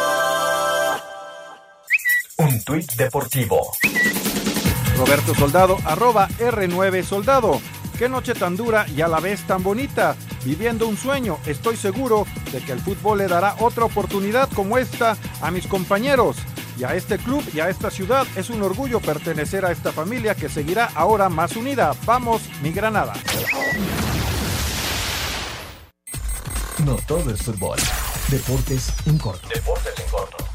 Un 2.38 2.62
tuit 2.66 2.92
deportivo. 2.96 3.72
Roberto 4.98 5.34
Soldado, 5.36 5.78
arroba 5.86 6.28
R9 6.38 7.04
Soldado. 7.04 7.62
Qué 7.98 8.10
noche 8.10 8.34
tan 8.34 8.58
dura 8.58 8.86
y 8.90 9.00
a 9.00 9.08
la 9.08 9.22
vez 9.22 9.42
tan 9.48 9.64
bonita. 9.64 10.18
Viviendo 10.44 10.90
un 10.90 10.98
sueño, 10.98 11.40
estoy 11.46 11.78
seguro 11.78 12.28
de 12.52 12.60
que 12.60 12.74
el 12.74 12.82
fútbol 12.82 13.20
le 13.20 13.28
dará 13.28 13.56
otra 13.60 13.86
oportunidad 13.86 14.50
como 14.50 14.78
esta 14.78 15.16
a 15.42 15.50
mis 15.50 15.66
compañeros. 15.66 16.36
Y 16.78 16.84
a 16.84 16.96
este 16.96 17.18
club 17.18 17.44
y 17.54 17.60
a 17.60 17.70
esta 17.70 17.92
ciudad 17.92 18.26
es 18.36 18.50
un 18.50 18.62
orgullo 18.62 19.00
pertenecer 19.00 19.66
a 19.66 19.72
esta 19.72 19.92
familia 19.92 20.36
que 20.36 20.50
seguirá 20.50 20.90
ahora 20.96 21.30
más 21.30 21.56
unida. 21.56 21.94
Vamos, 22.06 22.42
mi 22.62 22.72
Granada. 22.72 23.14
No 26.86 26.96
todo 27.08 27.32
es 27.32 27.42
fútbol. 27.42 27.78
Deportes 28.30 28.92
en 29.06 29.18
corto. 29.18 29.48
Deportes 29.48 29.94
en 30.00 30.10
corto. 30.10 30.53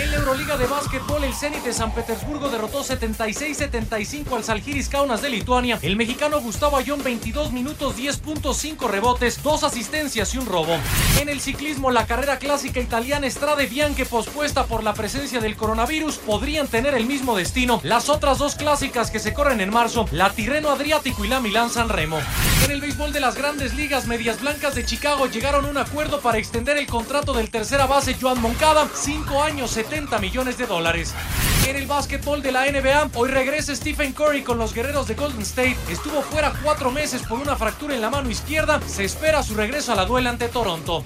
En 0.00 0.10
la 0.10 0.16
Euroliga 0.16 0.56
de 0.56 0.66
básquetbol, 0.66 1.24
el 1.24 1.34
Zenit 1.34 1.62
de 1.62 1.74
San 1.74 1.92
Petersburgo 1.92 2.48
derrotó 2.48 2.82
76-75 2.82 4.34
al 4.34 4.42
Salgiris 4.42 4.88
Kaunas 4.88 5.20
de 5.20 5.28
Lituania. 5.28 5.78
El 5.82 5.96
mexicano 5.96 6.40
Gustavo 6.40 6.78
Ayón, 6.78 7.02
22 7.02 7.52
minutos, 7.52 7.98
10.5 7.98 8.88
rebotes, 8.88 9.42
2 9.42 9.62
asistencias 9.62 10.34
y 10.34 10.38
un 10.38 10.46
robo. 10.46 10.74
En 11.20 11.28
el 11.28 11.42
ciclismo, 11.42 11.90
la 11.90 12.06
carrera 12.06 12.38
clásica 12.38 12.80
italiana 12.80 13.28
Strade 13.28 13.66
Bianche, 13.66 14.06
pospuesta 14.06 14.64
por 14.64 14.82
la 14.84 14.94
presencia 14.94 15.38
del 15.38 15.54
coronavirus, 15.54 16.16
podrían 16.16 16.66
tener 16.66 16.94
el 16.94 17.04
mismo 17.04 17.36
destino. 17.36 17.80
Las 17.82 18.08
otras 18.08 18.38
dos 18.38 18.54
clásicas 18.54 19.10
que 19.10 19.18
se 19.18 19.34
corren 19.34 19.60
en 19.60 19.68
marzo, 19.68 20.06
la 20.12 20.30
Tirreno 20.30 20.70
Adriático 20.70 21.26
y 21.26 21.28
la 21.28 21.40
Milán 21.40 21.68
San 21.68 21.90
Remo. 21.90 22.18
En 22.64 22.70
el 22.70 22.80
béisbol 22.80 23.12
de 23.12 23.20
las 23.20 23.34
grandes 23.34 23.74
ligas, 23.74 24.06
Medias 24.06 24.40
Blancas 24.40 24.74
de 24.74 24.86
Chicago 24.86 25.26
llegaron 25.26 25.66
a 25.66 25.68
un 25.68 25.76
acuerdo 25.76 26.20
para 26.20 26.38
extender 26.38 26.78
el 26.78 26.86
contrato 26.86 27.34
del 27.34 27.50
tercera 27.50 27.84
base 27.84 28.16
Joan 28.18 28.40
Moncada, 28.40 28.88
5 28.94 29.42
años, 29.42 29.72
70 29.72 29.89
millones 30.20 30.56
de 30.56 30.66
dólares. 30.66 31.14
En 31.66 31.74
el 31.74 31.86
básquetbol 31.86 32.42
de 32.42 32.52
la 32.52 32.70
NBA, 32.70 33.10
hoy 33.14 33.28
regresa 33.28 33.74
Stephen 33.74 34.12
Curry 34.12 34.42
con 34.42 34.56
los 34.56 34.72
guerreros 34.72 35.08
de 35.08 35.14
Golden 35.14 35.42
State. 35.42 35.76
Estuvo 35.90 36.22
fuera 36.22 36.52
cuatro 36.62 36.90
meses 36.92 37.22
por 37.22 37.40
una 37.40 37.56
fractura 37.56 37.94
en 37.94 38.00
la 38.00 38.10
mano 38.10 38.30
izquierda. 38.30 38.80
Se 38.86 39.04
espera 39.04 39.42
su 39.42 39.54
regreso 39.54 39.92
a 39.92 39.96
la 39.96 40.06
duela 40.06 40.30
ante 40.30 40.48
Toronto. 40.48 41.04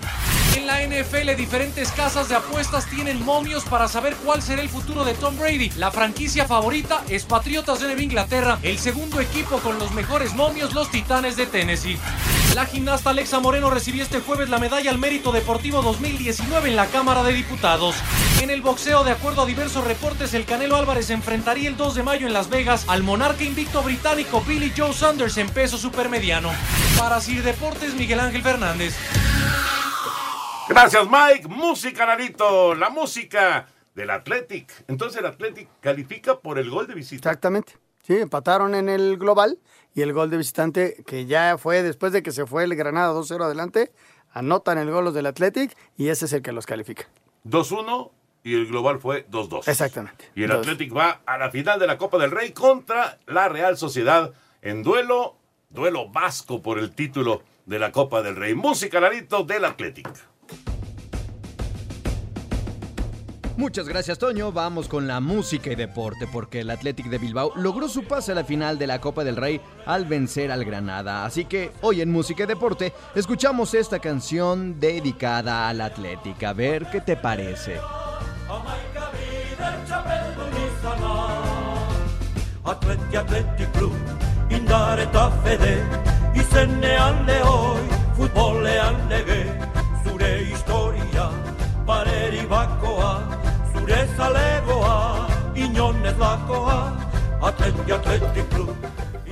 En 0.57 0.67
la 0.69 0.81
NFL, 0.83 1.35
diferentes 1.37 1.91
casas 1.91 2.29
de 2.29 2.37
apuestas 2.37 2.87
tienen 2.87 3.25
momios 3.25 3.65
para 3.65 3.89
saber 3.89 4.15
cuál 4.25 4.41
será 4.41 4.63
el 4.63 4.69
futuro 4.69 5.05
de 5.05 5.15
Tom 5.15 5.37
Brady. 5.37 5.71
La 5.77 5.91
franquicia 5.91 6.47
favorita 6.47 7.03
es 7.09 7.25
Patriotas 7.25 7.81
de 7.81 7.87
Nueva 7.87 8.03
Inglaterra. 8.03 8.59
El 8.63 8.79
segundo 8.79 9.21
equipo 9.21 9.59
con 9.59 9.81
los 9.81 9.93
mejores 9.93 10.33
momios, 10.35 10.73
los 10.73 10.91
Titanes 10.91 11.37
de 11.37 11.47
Tennessee. 11.47 11.99
La 12.55 12.67
gimnasta 12.67 13.11
Alexa 13.11 13.41
Moreno 13.41 13.69
recibió 13.69 14.05
este 14.05 14.21
jueves 14.21 14.49
la 14.49 14.59
medalla 14.59 14.93
al 14.93 14.99
mérito 14.99 15.33
deportivo 15.33 15.83
2019 15.83 16.71
en 16.71 16.77
la 16.77 16.87
Cámara 16.87 17.25
de 17.25 17.33
Diputados. 17.33 17.97
En 18.41 18.51
el 18.51 18.63
boxeo, 18.63 19.03
de 19.03 19.11
acuerdo 19.11 19.43
a 19.43 19.47
diversos 19.47 19.85
reportes, 19.85 20.35
el 20.35 20.45
Canelo 20.45 20.77
Álvarez 20.77 21.11
enfrentaría 21.11 21.69
el 21.69 21.77
2 21.77 21.97
de 21.97 22.03
mayo 22.05 22.29
en 22.29 22.33
Las 22.33 22.49
Vegas 22.49 22.85
al 22.87 23.03
monarca 23.03 23.43
invicto 23.43 23.83
británico 23.83 24.41
Billy 24.47 24.73
Joe 24.77 24.93
Saunders 24.93 25.37
en 25.37 25.49
peso 25.49 25.79
supermediano. 25.79 26.53
Para 26.97 27.21
Sir 27.21 27.43
Deportes, 27.43 27.95
Miguel 27.95 28.21
Ángel 28.21 28.43
Fernández. 28.43 28.95
Gracias, 30.69 31.07
Mike. 31.07 31.49
Música, 31.49 32.07
Narito. 32.07 32.75
La 32.75 32.89
música 32.91 33.67
del 33.95 34.11
Athletic. 34.11 34.85
Entonces 34.89 35.21
el 35.21 35.27
Athletic 35.27 35.69
califica 35.81 36.39
por 36.39 36.59
el 36.59 36.71
gol 36.71 36.87
de 36.87 36.95
visita. 36.95 37.29
Exactamente. 37.29 37.77
Sí, 38.03 38.17
empataron 38.17 38.75
en 38.75 38.89
el 38.89 39.17
global 39.17 39.59
y 39.95 40.03
el 40.03 40.13
gol 40.13 40.31
de 40.31 40.37
visitante, 40.37 41.03
que 41.07 41.27
ya 41.27 41.57
fue 41.59 41.83
después 41.83 42.13
de 42.13 42.23
que 42.23 42.33
se 42.33 42.47
fue 42.47 42.65
el 42.65 42.75
Granada 42.75 43.15
2-0 43.15 43.45
adelante, 43.45 43.93
anotan 44.33 44.79
el 44.79 44.91
gol 44.91 45.05
los 45.05 45.15
del 45.15 45.27
Athletic 45.27 45.77
y 45.97 46.09
ese 46.09 46.27
es 46.27 46.33
el 46.33 46.43
que 46.43 46.53
los 46.53 46.67
califica. 46.67 47.09
2-1 47.45 48.11
y 48.43 48.55
el 48.55 48.67
global 48.67 49.01
fue 49.01 49.27
2-2. 49.29 49.69
Exactamente. 49.69 50.31
Y 50.35 50.43
el 50.43 50.51
Dos. 50.51 50.59
Athletic 50.59 50.95
va 50.95 51.23
a 51.25 51.39
la 51.39 51.51
final 51.51 51.79
de 51.79 51.87
la 51.87 51.97
Copa 51.97 52.19
del 52.19 52.31
Rey 52.31 52.53
contra 52.53 53.19
la 53.27 53.49
Real 53.49 53.79
Sociedad 53.79 54.33
en 54.61 54.83
duelo, 54.83 55.37
duelo 55.71 56.09
vasco 56.11 56.63
por 56.63 56.79
el 56.79 56.95
título 56.95 57.43
de 57.65 57.79
la 57.79 57.93
Copa 57.93 58.23
del 58.23 58.37
Rey. 58.37 58.55
Música, 58.55 59.01
Narito, 59.01 59.45
del 59.45 59.65
Athletic. 59.65 60.09
Muchas 63.57 63.89
gracias, 63.89 64.19
Toño. 64.19 64.51
Vamos 64.51 64.89
con 64.89 65.07
la 65.07 65.21
música 65.21 65.71
y 65.71 65.77
deporte, 65.77 66.27
porque 66.33 66.61
el 66.61 66.71
Athletic 66.71 67.07
de 67.07 67.19
Bilbao 67.19 67.53
logró 67.55 67.89
su 67.89 68.03
pase 68.05 68.33
a 68.33 68.35
la 68.35 68.43
final 68.45 68.79
de 68.79 68.89
la 68.89 69.01
Copa 69.01 69.23
del 69.23 69.37
Rey 69.37 69.61
al 69.87 70.07
vencer 70.07 70.51
al 70.51 70.65
Granada. 70.65 71.25
Así 71.25 71.45
que 71.45 71.71
hoy 71.81 72.01
en 72.01 72.11
Música 72.11 72.43
y 72.43 72.47
Deporte 72.47 72.93
escuchamos 73.15 73.73
esta 73.75 74.01
canción 74.01 74.81
dedicada 74.81 75.69
al 75.69 75.81
Athletic. 75.81 76.43
A 76.43 76.53
ver 76.53 76.87
qué 76.91 77.01
te 77.01 77.17
parece. 77.17 77.79
Club 83.73 83.93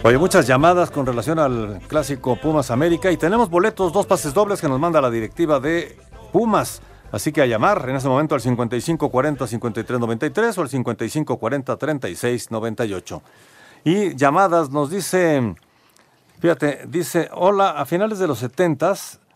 Oye, 0.05 0.19
muchas 0.19 0.47
llamadas 0.47 0.91
con 0.91 1.07
relación 1.07 1.39
al 1.39 1.81
clásico 1.87 2.37
Pumas 2.37 2.71
América 2.71 3.11
y 3.11 3.17
tenemos 3.17 3.49
boletos, 3.49 3.91
dos 3.93 4.05
pases 4.07 4.35
dobles 4.35 4.61
que 4.61 4.69
nos 4.69 4.81
manda 4.81 5.01
la 5.01 5.11
directiva 5.11 5.61
de 5.61 5.97
Pumas. 6.33 6.83
Así 7.13 7.31
que 7.31 7.43
a 7.43 7.47
llamar 7.47 7.89
en 7.89 7.95
este 7.97 8.09
momento 8.09 8.35
al 8.35 8.41
5540-5393 8.41 10.59
o 10.59 10.63
al 10.63 10.69
5540-3698. 10.69 13.23
Y 13.85 14.17
llamadas 14.17 14.71
nos 14.71 14.91
dice, 14.91 15.55
fíjate, 16.41 16.87
dice, 16.89 17.29
hola, 17.33 17.71
a 17.71 17.85
finales 17.85 18.19
de 18.19 18.27
los 18.27 18.39
70 18.39 18.95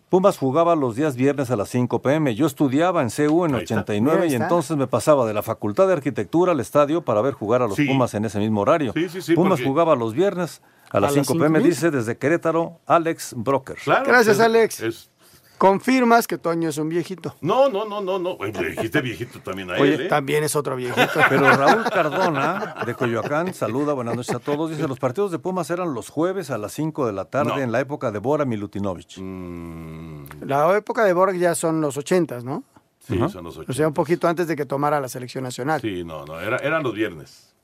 Pumas 0.09 0.39
jugaba 0.39 0.77
los 0.77 0.95
días 0.95 1.17
viernes 1.17 1.51
a 1.51 1.57
las 1.57 1.69
5 1.71 2.01
pm. 2.01 2.35
Yo 2.37 2.47
estudiaba 2.47 3.03
en 3.03 3.11
CU 3.11 3.45
en 3.45 3.57
Ahí 3.57 3.63
está. 3.63 3.75
89 3.81 4.23
Ahí 4.25 4.33
y 4.33 4.35
entonces 4.37 4.77
me 4.77 4.87
pasaba 4.87 5.27
de 5.27 5.35
la 5.35 5.43
Facultad 5.43 5.89
de 5.89 5.95
Arquitectura 5.95 6.53
al 6.53 6.61
estadio 6.61 7.03
para 7.05 7.21
ver 7.23 7.35
jugar 7.35 7.63
a 7.63 7.67
los 7.67 7.75
Sí. 7.75 7.87
Pumas 7.87 8.15
en 8.15 8.25
ese 8.25 8.39
mismo 8.39 8.61
horario. 8.61 8.93
Sí, 8.93 9.09
sí, 9.09 9.21
sí, 9.21 9.35
Pumas 9.35 9.51
porque- 9.59 9.65
jugaba 9.65 9.97
los 9.97 10.15
viernes 10.15 10.63
a 10.93 11.01
las 11.01 11.13
A 11.13 11.17
las 11.17 11.27
5 11.27 11.33
pm, 11.41 11.59
5:00. 11.59 11.65
dice 11.69 11.91
desde 11.91 12.17
Querétaro 12.17 12.79
Alex 12.87 13.35
Broker. 13.37 13.77
Gracias, 13.85 14.29
es- 14.37 14.41
Alex. 14.41 14.81
es- 14.81 15.11
Confirmas 15.59 16.27
que 16.27 16.37
Toño 16.37 16.69
es 16.69 16.77
un 16.77 16.89
viejito. 16.91 17.35
No, 17.41 17.69
no, 17.71 17.85
no, 17.87 18.01
no, 18.03 18.19
no. 18.19 18.37
Le 18.41 18.71
dijiste 18.71 19.01
viejito 19.01 19.41
también 19.41 19.71
a 19.71 19.75
Oye, 19.75 19.95
él, 19.95 20.01
¿eh? 20.03 20.09
También 20.09 20.45
es 20.45 20.55
otro 20.55 20.77
viejito. 20.77 21.09
Pero 21.31 21.51
Raúl 21.57 21.85
Cardona, 21.85 22.77
de 22.85 22.95
Coyoacán, 22.95 23.55
saluda, 23.55 23.95
buenas 23.95 24.17
noches 24.17 24.35
a 24.35 24.39
todos. 24.39 24.71
Dice, 24.71 24.87
los 24.87 24.99
partidos 24.99 25.31
de 25.31 25.39
Pumas 25.39 25.71
eran 25.71 25.95
los 25.95 26.11
jueves 26.11 26.51
a 26.51 26.59
las 26.59 26.73
5 26.73 27.07
de 27.07 27.13
la 27.15 27.25
tarde 27.25 27.53
No. 27.57 27.59
en 27.59 27.73
la 27.73 27.81
época 27.81 28.11
de 28.11 28.19
Bora 28.19 28.45
Milutinovich. 28.45 29.19
La 30.41 30.77
época 30.77 31.05
de 31.05 31.13
Borg 31.15 31.37
ya 31.37 31.55
son 31.55 31.81
los 31.81 31.97
ochentas, 31.97 32.45
¿no? 32.45 32.63
Sí, 32.99 33.17
son 33.31 33.45
los 33.45 33.57
O 33.57 33.61
ocho. 33.61 33.73
sea, 33.73 33.87
un 33.89 33.95
poquito 33.95 34.27
antes 34.29 34.49
de 34.49 34.57
que 34.57 34.67
tomara 34.67 35.01
la 35.01 35.09
selección 35.09 35.45
nacional. 35.45 35.81
Sí, 35.81 36.03
no, 36.05 36.25
no, 36.27 36.39
era- 36.41 36.57
eran 36.59 36.83
los 36.83 36.93
viernes. 36.93 37.55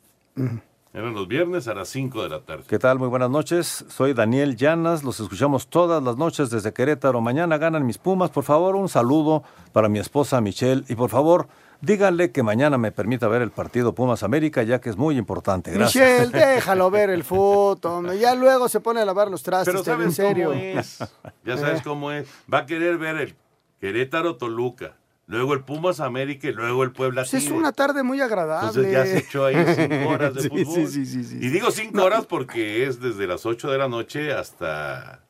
Eran 0.94 1.14
los 1.14 1.26
viernes 1.26 1.68
a 1.68 1.74
las 1.74 1.88
5 1.88 2.22
de 2.22 2.28
la 2.28 2.40
tarde. 2.42 2.64
¿Qué 2.68 2.78
tal? 2.78 2.98
Muy 2.98 3.08
buenas 3.08 3.30
noches. 3.30 3.86
Soy 3.88 4.12
Daniel 4.12 4.56
Llanas. 4.56 5.02
Los 5.02 5.20
escuchamos 5.20 5.68
todas 5.68 6.02
las 6.02 6.18
noches 6.18 6.50
desde 6.50 6.74
Querétaro. 6.74 7.22
Mañana 7.22 7.56
ganan 7.56 7.86
mis 7.86 7.96
Pumas. 7.96 8.28
Por 8.30 8.44
favor, 8.44 8.76
un 8.76 8.90
saludo 8.90 9.42
para 9.72 9.88
mi 9.88 9.98
esposa 9.98 10.42
Michelle. 10.42 10.84
Y 10.90 10.94
por 10.94 11.08
favor, 11.08 11.48
díganle 11.80 12.30
que 12.30 12.42
mañana 12.42 12.76
me 12.76 12.92
permita 12.92 13.26
ver 13.26 13.40
el 13.40 13.50
partido 13.50 13.94
Pumas 13.94 14.22
América, 14.22 14.64
ya 14.64 14.82
que 14.82 14.90
es 14.90 14.98
muy 14.98 15.16
importante. 15.16 15.70
Gracias. 15.70 16.26
Michelle, 16.28 16.46
déjalo 16.56 16.90
ver 16.90 17.08
el 17.08 17.24
fútbol. 17.24 18.12
Ya 18.18 18.34
luego 18.34 18.68
se 18.68 18.80
pone 18.80 19.00
a 19.00 19.06
lavar 19.06 19.30
los 19.30 19.42
trastes, 19.42 19.72
Pero 19.72 19.82
digo, 19.82 19.94
en 20.02 20.12
¿sabes 20.12 20.14
serio. 20.14 20.48
cómo 20.50 20.60
es? 20.60 20.98
Ya 21.46 21.56
sabes 21.56 21.80
Eh. 21.80 21.82
cómo 21.84 22.12
es. 22.12 22.28
Va 22.52 22.58
a 22.58 22.66
querer 22.66 22.98
ver 22.98 23.16
el 23.16 23.34
Querétaro 23.80 24.36
Toluca, 24.36 24.96
luego 25.26 25.54
el 25.54 25.60
Pumas 25.64 26.00
América 26.00 26.48
y 26.48 26.52
luego 26.52 26.82
el 26.84 26.92
Puebla 26.92 27.22
Pues 27.22 27.34
es 27.44 27.50
una 27.50 27.72
tarde 27.72 28.02
muy 28.02 28.20
agradable. 28.20 28.68
Entonces 28.68 28.92
ya 28.92 29.04
se 29.06 29.18
echó 29.18 29.44
ahí 29.46 29.56
cinco 29.74 30.08
horas 30.10 30.34
de 30.34 30.42
Sí, 30.42 30.48
fútbol. 30.48 30.64
sí, 30.74 30.86
sí, 30.86 31.06
sí, 31.06 31.24
sí. 31.24 31.36
Y 31.40 31.48
digo 31.48 31.70
cinco 31.70 32.02
horas 32.04 32.26
porque 32.26 32.86
es 32.86 33.00
desde 33.00 33.26
las 33.26 33.46
8 33.46 33.70
de 33.70 33.78
la 33.78 33.88
noche 33.88 34.32
hasta... 34.32 35.20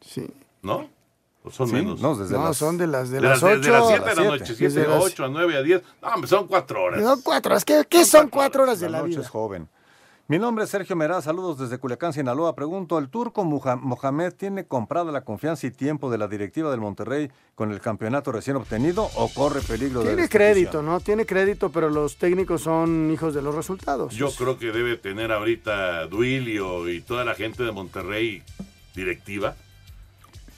Sí. 0.00 0.26
¿No? 0.62 0.88
¿O 1.42 1.50
son 1.50 1.68
Sí, 1.68 1.74
menos? 1.74 2.00
no, 2.00 2.14
desde 2.16 2.34
No, 2.36 2.44
las- 2.44 2.56
son 2.56 2.76
de 2.78 2.86
las 2.86 3.08
de, 3.10 3.16
De 3.20 3.22
las 3.28 3.42
las, 3.42 3.52
8 3.58 3.60
de 3.60 3.70
las 3.70 3.86
7 3.88 4.00
de 4.00 4.06
la 4.06 4.14
siete. 4.14 4.28
noche, 4.30 4.52
Desde 4.52 4.70
7, 4.70 4.88
las- 4.88 5.02
8 5.04 5.24
a 5.24 5.28
9 5.28 5.56
a 5.56 5.62
10. 5.62 5.82
No, 6.02 6.26
son 6.26 6.46
4 6.46 6.82
horas. 6.82 7.02
Son 7.02 7.22
cuatro 7.22 7.52
horas. 7.52 7.64
¿Qué, 7.64 7.84
qué 7.88 8.04
son 8.04 8.28
cuatro 8.28 8.62
horas 8.64 8.80
de 8.80 8.86
La 8.90 8.98
la 8.98 8.98
noche 8.98 9.10
vida? 9.10 9.20
es 9.22 9.28
joven. 9.28 9.68
Mi 10.30 10.38
nombre 10.38 10.62
es 10.62 10.70
Sergio 10.70 10.94
Meraz, 10.94 11.24
saludos 11.24 11.58
desde 11.58 11.78
Culiacán, 11.78 12.12
Sinaloa. 12.12 12.54
Pregunto, 12.54 13.00
¿el 13.00 13.08
turco 13.08 13.44
Mohamed 13.44 14.32
tiene 14.34 14.64
comprada 14.64 15.10
la 15.10 15.22
confianza 15.22 15.66
y 15.66 15.72
tiempo 15.72 16.08
de 16.08 16.18
la 16.18 16.28
directiva 16.28 16.70
del 16.70 16.78
Monterrey 16.78 17.32
con 17.56 17.72
el 17.72 17.80
campeonato 17.80 18.30
recién 18.30 18.54
obtenido 18.54 19.10
o 19.16 19.28
corre 19.34 19.60
peligro 19.60 20.04
de 20.04 20.14
Tiene 20.14 20.28
crédito, 20.28 20.82
¿no? 20.82 21.00
Tiene 21.00 21.26
crédito, 21.26 21.72
pero 21.72 21.90
los 21.90 22.16
técnicos 22.16 22.62
son 22.62 23.10
hijos 23.10 23.34
de 23.34 23.42
los 23.42 23.56
resultados. 23.56 24.14
Yo 24.14 24.30
creo 24.30 24.56
que 24.56 24.70
debe 24.70 24.96
tener 24.96 25.32
ahorita 25.32 26.06
Duilio 26.06 26.88
y 26.88 27.00
toda 27.00 27.24
la 27.24 27.34
gente 27.34 27.64
de 27.64 27.72
Monterrey 27.72 28.44
directiva. 28.94 29.56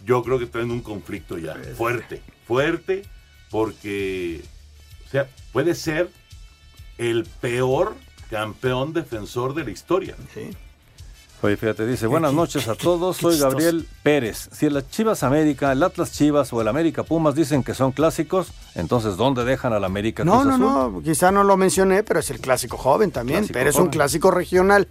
Yo 0.04 0.22
creo 0.22 0.36
que 0.36 0.44
están 0.44 0.64
en 0.64 0.72
un 0.72 0.82
conflicto 0.82 1.38
ya 1.38 1.54
fuerte, 1.78 2.20
fuerte, 2.46 3.04
porque 3.50 4.42
o 5.06 5.08
sea, 5.08 5.28
puede 5.50 5.74
ser 5.74 6.10
el 6.98 7.24
peor 7.40 7.94
campeón 8.42 8.94
defensor 8.94 9.52
de 9.54 9.62
la 9.62 9.70
historia. 9.70 10.16
Oye, 11.42 11.56
fíjate, 11.58 11.84
dice, 11.86 12.06
buenas 12.06 12.32
noches 12.32 12.66
a 12.66 12.74
todos, 12.74 13.18
soy. 13.18 13.38
Gabriel 13.38 13.86
Pérez. 14.02 14.48
Si 14.52 14.70
las 14.70 14.88
Chivas 14.90 15.22
América, 15.22 15.70
el 15.72 15.82
Atlas 15.82 16.12
Chivas 16.12 16.50
o 16.52 16.60
el 16.62 16.68
América 16.68 17.02
Pumas 17.02 17.34
dicen 17.34 17.62
que 17.62 17.74
son 17.74 17.92
clásicos, 17.92 18.52
entonces 18.74 19.18
¿dónde 19.18 19.44
dejan 19.44 19.74
al 19.74 19.84
América 19.84 20.24
No, 20.24 20.44
no, 20.44 20.54
Azul? 20.54 20.60
no, 20.94 21.02
quizá 21.04 21.30
no 21.30 21.44
lo 21.44 21.58
mencioné, 21.58 22.02
pero 22.04 22.20
es 22.20 22.30
el 22.30 22.40
clásico 22.40 22.78
joven 22.78 23.10
también, 23.10 23.40
Clásico 23.40 23.52
pero 23.58 23.68
es 23.70 23.76
un 23.76 23.88
clásico 23.88 24.30
regional, 24.30 24.88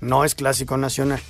no 0.00 0.24
es 0.26 0.34
clásico 0.34 0.76
nacional. 0.76 1.20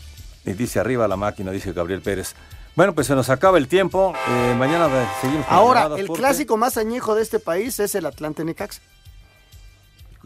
Y 0.45 0.55
dice 0.55 0.81
arriba 0.81 1.07
la 1.07 1.17
máquina, 1.17 1.53
dice 1.53 1.73
Gabriel 1.73 2.01
Pérez. 2.03 2.35
Bueno, 2.75 2.93
pues 2.93 3.07
se 3.07 3.15
nos 3.15 3.29
acaba 3.31 3.59
el 3.59 3.69
tiempo. 3.69 4.15
eh, 4.29 4.55
mañana 4.59 4.87
eh, 4.87 5.07
seguimos 5.21 5.47
con 5.47 5.55
Ahora, 5.55 5.91
el 5.97 6.07
porque- 6.07 6.23
clásico 6.23 6.57
más 6.57 6.77
añejo 6.77 7.15
de 7.15 7.23
este 7.23 7.39
país 7.39 7.79
es 7.79 7.95
el 7.95 8.07
Atlante 8.07 8.45
Necaxa, 8.45 8.81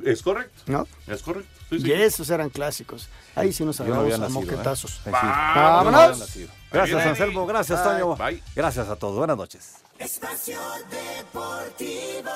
Es 0.04 0.22
correcto. 0.22 0.62
¿no? 0.66 0.86
Es 1.06 1.22
correcto. 1.22 1.50
Sí, 1.70 1.80
sí. 1.80 1.88
Y 1.88 1.92
esos 1.92 2.30
eran 2.30 2.50
clásicos. 2.50 3.08
Ahí 3.34 3.52
sí 3.52 3.64
nos 3.64 3.78
no 3.80 3.86
agarramos 3.86 4.04
había 4.04 4.14
a 4.16 4.28
nacido, 4.28 4.40
¿eh? 4.40 4.44
moquetazos. 4.44 5.00
Sí. 5.02 5.10
¡Vámonos! 5.10 6.36
No. 6.36 6.46
Gracias. 6.70 7.06
Anselmo. 7.06 7.46
Gracias, 7.46 7.82
Bye. 7.84 7.92
Toño. 7.92 8.16
Bye. 8.16 8.42
Gracias 8.54 8.88
a 8.88 8.96
todos. 8.96 9.16
Buenas 9.16 9.36
noches. 9.36 9.76
Espacio 9.98 10.58
Deportivo. 10.90 12.30